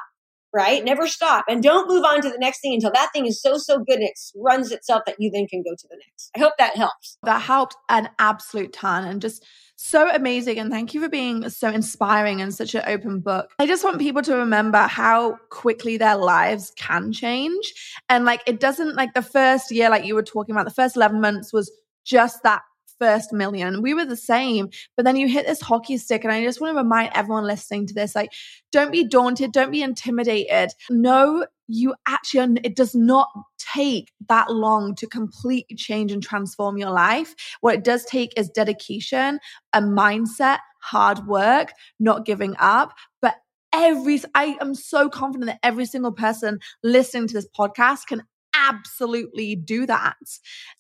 right? 0.53 0.85
Never 0.85 1.07
stop. 1.07 1.45
And 1.49 1.63
don't 1.63 1.89
move 1.89 2.03
on 2.03 2.21
to 2.21 2.29
the 2.29 2.37
next 2.37 2.61
thing 2.61 2.75
until 2.75 2.91
that 2.93 3.09
thing 3.11 3.25
is 3.25 3.41
so 3.41 3.57
so 3.57 3.79
good 3.79 3.95
and 3.95 4.03
it 4.03 4.19
runs 4.35 4.71
itself 4.71 5.01
that 5.07 5.15
you 5.17 5.31
then 5.31 5.47
can 5.47 5.63
go 5.63 5.71
to 5.71 5.87
the 5.89 5.97
next. 5.97 6.29
I 6.35 6.39
hope 6.39 6.53
that 6.59 6.75
helps. 6.75 7.17
That 7.23 7.41
helped 7.41 7.75
an 7.89 8.09
absolute 8.19 8.71
ton. 8.71 9.05
And 9.05 9.21
just 9.21 9.45
so 9.75 10.09
amazing 10.13 10.59
and 10.59 10.71
thank 10.71 10.93
you 10.93 11.01
for 11.01 11.09
being 11.09 11.49
so 11.49 11.69
inspiring 11.69 12.41
and 12.41 12.53
such 12.53 12.75
an 12.75 12.83
open 12.85 13.19
book. 13.19 13.51
I 13.59 13.65
just 13.65 13.83
want 13.83 13.99
people 13.99 14.21
to 14.23 14.35
remember 14.35 14.79
how 14.79 15.37
quickly 15.49 15.97
their 15.97 16.15
lives 16.15 16.71
can 16.77 17.11
change 17.11 17.73
and 18.09 18.25
like 18.25 18.41
it 18.45 18.59
doesn't 18.59 18.95
like 18.95 19.13
the 19.13 19.21
first 19.21 19.71
year 19.71 19.89
like 19.89 20.05
you 20.05 20.15
were 20.15 20.23
talking 20.23 20.53
about 20.53 20.65
the 20.65 20.73
first 20.73 20.95
11 20.95 21.19
months 21.19 21.51
was 21.51 21.71
just 22.05 22.43
that 22.43 22.61
first 23.03 23.33
million. 23.33 23.81
We 23.81 23.93
were 23.93 24.05
the 24.05 24.15
same. 24.15 24.69
But 24.95 25.03
then 25.03 25.17
you 25.17 25.27
hit 25.27 25.45
this 25.45 25.59
hockey 25.59 25.97
stick. 25.97 26.23
And 26.23 26.31
I 26.31 26.41
just 26.41 26.61
want 26.61 26.73
to 26.73 26.81
remind 26.81 27.11
everyone 27.13 27.43
listening 27.43 27.85
to 27.87 27.93
this 27.93 28.15
like, 28.15 28.31
don't 28.71 28.93
be 28.93 29.03
daunted, 29.05 29.51
don't 29.51 29.71
be 29.71 29.81
intimidated. 29.81 30.69
No, 30.89 31.45
you 31.67 31.95
actually, 32.07 32.61
it 32.63 32.77
does 32.77 32.95
not 32.95 33.27
take 33.57 34.13
that 34.29 34.49
long 34.49 34.95
to 34.95 35.05
completely 35.05 35.75
change 35.75 36.13
and 36.13 36.23
transform 36.23 36.77
your 36.77 36.91
life. 36.91 37.35
What 37.59 37.75
it 37.75 37.83
does 37.83 38.05
take 38.05 38.31
is 38.37 38.47
dedication, 38.49 39.41
a 39.73 39.81
mindset, 39.81 40.59
hard 40.79 41.27
work, 41.27 41.73
not 41.99 42.25
giving 42.25 42.55
up. 42.57 42.93
But 43.21 43.35
every, 43.73 44.21
I 44.33 44.57
am 44.61 44.75
so 44.75 45.09
confident 45.09 45.47
that 45.47 45.59
every 45.61 45.85
single 45.85 46.13
person 46.13 46.59
listening 46.83 47.27
to 47.27 47.33
this 47.33 47.49
podcast 47.57 48.07
can 48.07 48.23
absolutely 48.63 49.55
do 49.55 49.85
that. 49.85 50.17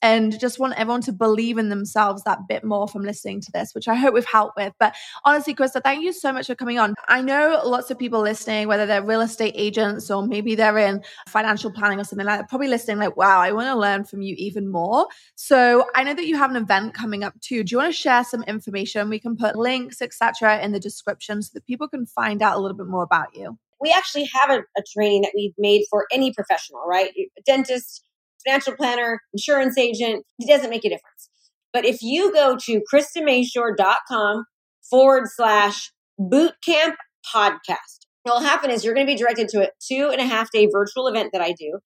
And 0.01 0.39
just 0.39 0.59
want 0.59 0.73
everyone 0.77 1.01
to 1.01 1.11
believe 1.13 1.57
in 1.57 1.69
themselves 1.69 2.23
that 2.23 2.47
bit 2.47 2.63
more 2.63 2.87
from 2.87 3.03
listening 3.03 3.41
to 3.41 3.51
this, 3.51 3.73
which 3.73 3.87
I 3.87 3.95
hope 3.95 4.13
we've 4.13 4.25
helped 4.25 4.57
with. 4.57 4.73
But 4.79 4.95
honestly, 5.25 5.53
Krista, 5.53 5.83
thank 5.83 6.03
you 6.03 6.13
so 6.13 6.31
much 6.31 6.47
for 6.47 6.55
coming 6.55 6.79
on. 6.79 6.95
I 7.07 7.21
know 7.21 7.61
lots 7.65 7.91
of 7.91 7.99
people 7.99 8.21
listening, 8.21 8.67
whether 8.67 8.85
they're 8.85 9.03
real 9.03 9.21
estate 9.21 9.53
agents 9.57 10.09
or 10.09 10.25
maybe 10.25 10.55
they're 10.55 10.77
in 10.77 11.03
financial 11.27 11.71
planning 11.71 11.99
or 11.99 12.03
something 12.03 12.25
like 12.25 12.39
that, 12.39 12.49
probably 12.49 12.67
listening 12.67 12.97
like, 12.97 13.17
wow, 13.17 13.39
I 13.39 13.51
want 13.51 13.67
to 13.67 13.75
learn 13.75 14.03
from 14.03 14.21
you 14.21 14.35
even 14.37 14.69
more. 14.69 15.07
So 15.35 15.85
I 15.95 16.03
know 16.03 16.13
that 16.13 16.27
you 16.27 16.37
have 16.37 16.49
an 16.49 16.57
event 16.57 16.93
coming 16.93 17.23
up 17.23 17.39
too. 17.41 17.63
Do 17.63 17.73
you 17.73 17.77
want 17.77 17.93
to 17.93 17.99
share 17.99 18.23
some 18.23 18.43
information? 18.43 19.09
We 19.09 19.19
can 19.19 19.35
put 19.35 19.55
links, 19.55 20.01
etc., 20.01 20.59
in 20.63 20.71
the 20.71 20.79
description 20.79 21.41
so 21.41 21.51
that 21.53 21.65
people 21.65 21.87
can 21.87 22.05
find 22.05 22.41
out 22.41 22.57
a 22.57 22.59
little 22.59 22.77
bit 22.77 22.87
more 22.87 23.03
about 23.03 23.35
you 23.35 23.57
we 23.83 23.93
actually 23.95 24.29
have 24.33 24.49
a, 24.49 24.59
a 24.77 24.83
training 24.95 25.21
that 25.21 25.33
we've 25.35 25.53
made 25.57 25.85
for 25.89 26.07
any 26.11 26.33
professional, 26.33 26.81
right? 26.87 27.11
A 27.17 27.41
dentist, 27.45 28.03
financial 28.45 28.73
planner, 28.75 29.21
insurance 29.33 29.77
agent, 29.77 30.25
it 30.39 30.47
doesn't 30.47 30.69
make 30.69 30.85
a 30.85 30.89
difference. 30.89 31.29
But 31.73 31.85
if 31.85 32.01
you 32.01 32.31
go 32.31 32.57
to 32.65 32.81
KristaMashore.com 32.91 34.45
forward 34.89 35.23
slash 35.27 35.91
bootcamp 36.19 36.95
podcast, 37.33 38.05
what 38.23 38.35
will 38.35 38.47
happen 38.47 38.71
is 38.71 38.85
you're 38.85 38.93
going 38.93 39.05
to 39.05 39.11
be 39.11 39.17
directed 39.17 39.49
to 39.49 39.63
a 39.63 39.69
two 39.85 40.09
and 40.11 40.21
a 40.21 40.25
half 40.25 40.49
day 40.51 40.69
virtual 40.71 41.07
event 41.07 41.31
that 41.33 41.41
I 41.41 41.51
do 41.51 41.79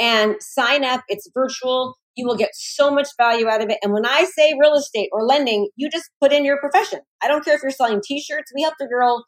and 0.00 0.36
sign 0.40 0.84
up. 0.84 1.02
It's 1.08 1.28
virtual. 1.34 1.96
You 2.16 2.26
will 2.26 2.36
get 2.36 2.50
so 2.54 2.90
much 2.90 3.08
value 3.18 3.48
out 3.48 3.62
of 3.62 3.68
it. 3.68 3.78
And 3.82 3.92
when 3.92 4.06
I 4.06 4.24
say 4.24 4.54
real 4.58 4.74
estate 4.74 5.10
or 5.12 5.24
lending, 5.24 5.68
you 5.76 5.90
just 5.90 6.10
put 6.20 6.32
in 6.32 6.44
your 6.44 6.58
profession. 6.58 7.00
I 7.22 7.28
don't 7.28 7.44
care 7.44 7.54
if 7.54 7.62
you're 7.62 7.70
selling 7.70 8.00
t 8.02 8.20
shirts. 8.20 8.52
We 8.54 8.62
helped 8.62 8.80
a 8.80 8.86
girl 8.86 9.24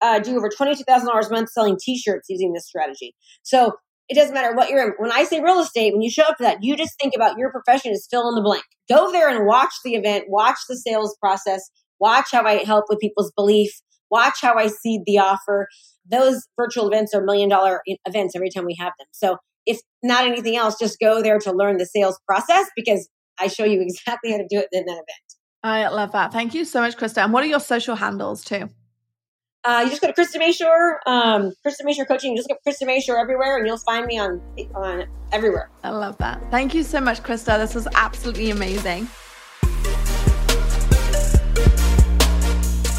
uh, 0.00 0.18
do 0.18 0.36
over 0.36 0.48
$22,000 0.48 0.86
a 0.86 1.32
month 1.32 1.50
selling 1.50 1.76
t-shirts 1.80 2.26
using 2.28 2.52
this 2.52 2.66
strategy. 2.66 3.14
So 3.42 3.72
it 4.08 4.14
doesn't 4.14 4.34
matter 4.34 4.54
what 4.54 4.70
you're 4.70 4.82
in. 4.82 4.92
When 4.98 5.12
I 5.12 5.24
say 5.24 5.40
real 5.40 5.60
estate, 5.60 5.92
when 5.92 6.02
you 6.02 6.10
show 6.10 6.24
up 6.24 6.36
for 6.38 6.44
that, 6.44 6.62
you 6.62 6.76
just 6.76 6.98
think 7.00 7.14
about 7.14 7.38
your 7.38 7.50
profession 7.50 7.92
is 7.92 8.06
fill 8.10 8.28
in 8.28 8.34
the 8.34 8.42
blank. 8.42 8.64
Go 8.88 9.12
there 9.12 9.28
and 9.28 9.46
watch 9.46 9.72
the 9.84 9.94
event, 9.94 10.24
watch 10.28 10.56
the 10.68 10.76
sales 10.76 11.16
process, 11.20 11.60
watch 12.00 12.28
how 12.32 12.44
I 12.44 12.64
help 12.64 12.86
with 12.88 13.00
people's 13.00 13.32
belief, 13.36 13.70
watch 14.10 14.38
how 14.40 14.54
I 14.54 14.68
seed 14.68 15.02
the 15.04 15.18
offer. 15.18 15.68
Those 16.10 16.46
virtual 16.56 16.88
events 16.88 17.14
are 17.14 17.22
million 17.22 17.50
dollar 17.50 17.82
events 18.06 18.34
every 18.34 18.50
time 18.50 18.64
we 18.64 18.76
have 18.80 18.92
them. 18.98 19.08
So 19.12 19.36
if 19.66 19.80
not 20.02 20.26
anything 20.26 20.56
else, 20.56 20.78
just 20.78 20.98
go 20.98 21.22
there 21.22 21.38
to 21.40 21.52
learn 21.52 21.76
the 21.76 21.84
sales 21.84 22.18
process 22.26 22.66
because 22.74 23.08
I 23.38 23.48
show 23.48 23.64
you 23.64 23.80
exactly 23.86 24.30
how 24.30 24.38
to 24.38 24.46
do 24.48 24.58
it 24.58 24.68
in 24.72 24.86
that 24.86 24.92
event. 24.92 25.28
I 25.62 25.88
love 25.88 26.12
that. 26.12 26.32
Thank 26.32 26.54
you 26.54 26.64
so 26.64 26.80
much, 26.80 26.96
Krista. 26.96 27.22
And 27.22 27.32
what 27.32 27.42
are 27.42 27.48
your 27.48 27.60
social 27.60 27.96
handles 27.96 28.44
too? 28.44 28.70
Uh, 29.64 29.80
you 29.82 29.90
just 29.90 30.00
go 30.00 30.06
to 30.06 30.14
Krista 30.14 30.40
Mashore, 30.40 30.98
um, 31.06 31.52
Krista 31.66 31.82
Mashore 31.84 32.06
Coaching. 32.06 32.32
You 32.32 32.36
Just 32.38 32.48
go 32.48 32.54
to 32.54 32.70
Krista 32.70 32.86
Mashore 32.86 33.20
everywhere, 33.20 33.58
and 33.58 33.66
you'll 33.66 33.78
find 33.78 34.06
me 34.06 34.18
on 34.18 34.40
on 34.74 35.04
everywhere. 35.32 35.68
I 35.82 35.90
love 35.90 36.16
that. 36.18 36.40
Thank 36.50 36.74
you 36.74 36.82
so 36.82 37.00
much, 37.00 37.22
Krista. 37.22 37.58
This 37.58 37.74
was 37.74 37.88
absolutely 37.94 38.50
amazing. 38.50 39.08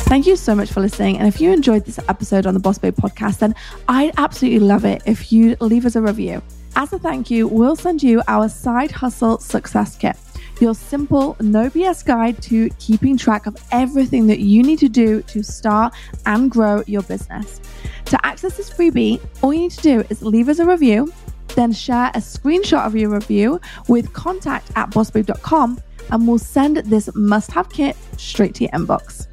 Thank 0.10 0.26
you 0.26 0.36
so 0.36 0.55
much 0.55 0.72
for 0.72 0.82
listening. 0.82 1.18
And 1.20 1.28
if 1.28 1.39
you 1.39 1.51
enjoyed 1.53 1.86
this 1.86 1.99
episode 2.10 2.47
on 2.47 2.55
the 2.55 2.60
Boss 2.60 2.80
Babe 2.80 2.95
podcast, 2.95 3.39
then 3.39 3.53
I'd 3.88 4.12
absolutely 4.18 4.60
love 4.60 4.84
it 4.84 5.03
if 5.05 5.32
you 5.32 5.55
leave 5.62 5.86
us 5.86 5.95
a 5.95 6.01
review. 6.01 6.41
As 6.76 6.91
a 6.91 6.99
thank 6.99 7.30
you, 7.30 7.47
we'll 7.47 7.76
send 7.76 8.01
you 8.01 8.22
our 8.28 8.49
side 8.49 8.91
hustle 8.91 9.38
success 9.38 9.95
kit 9.95 10.18
your 10.62 10.76
simple, 10.76 11.36
no 11.39 11.70
BS 11.70 12.05
guide 12.05 12.41
to 12.43 12.70
keeping 12.80 13.18
track 13.18 13.45
of 13.45 13.55
everything 13.72 14.28
that 14.28 14.39
you 14.39 14.64
need 14.64 14.80
to 14.80 14.89
do 14.89 15.22
to 15.24 15.43
start 15.43 15.93
and 16.26 16.51
grow 16.51 16.84
your 16.88 17.03
business. 17.03 17.62
To 18.05 18.26
access 18.26 18.57
this 18.57 18.70
freebie, 18.70 19.22
all 19.41 19.53
you 19.53 19.62
need 19.62 19.72
to 19.72 19.82
do 19.82 20.03
is 20.10 20.22
leave 20.22 20.49
us 20.49 20.60
a 20.60 20.66
review, 20.66 21.12
then 21.55 21.72
share 21.72 22.10
a 22.10 22.20
screenshot 22.20 22.86
of 22.86 22.95
your 22.95 23.10
review 23.10 23.60
with 23.88 24.12
contact 24.14 24.72
at 24.76 24.89
bossbabe.com, 24.91 25.80
and 26.12 26.28
we'll 26.28 26.38
send 26.38 26.78
this 26.78 27.10
must 27.16 27.51
have 27.51 27.70
kit 27.70 27.95
straight 28.18 28.55
to 28.55 28.64
your 28.64 28.72
inbox. 28.72 29.28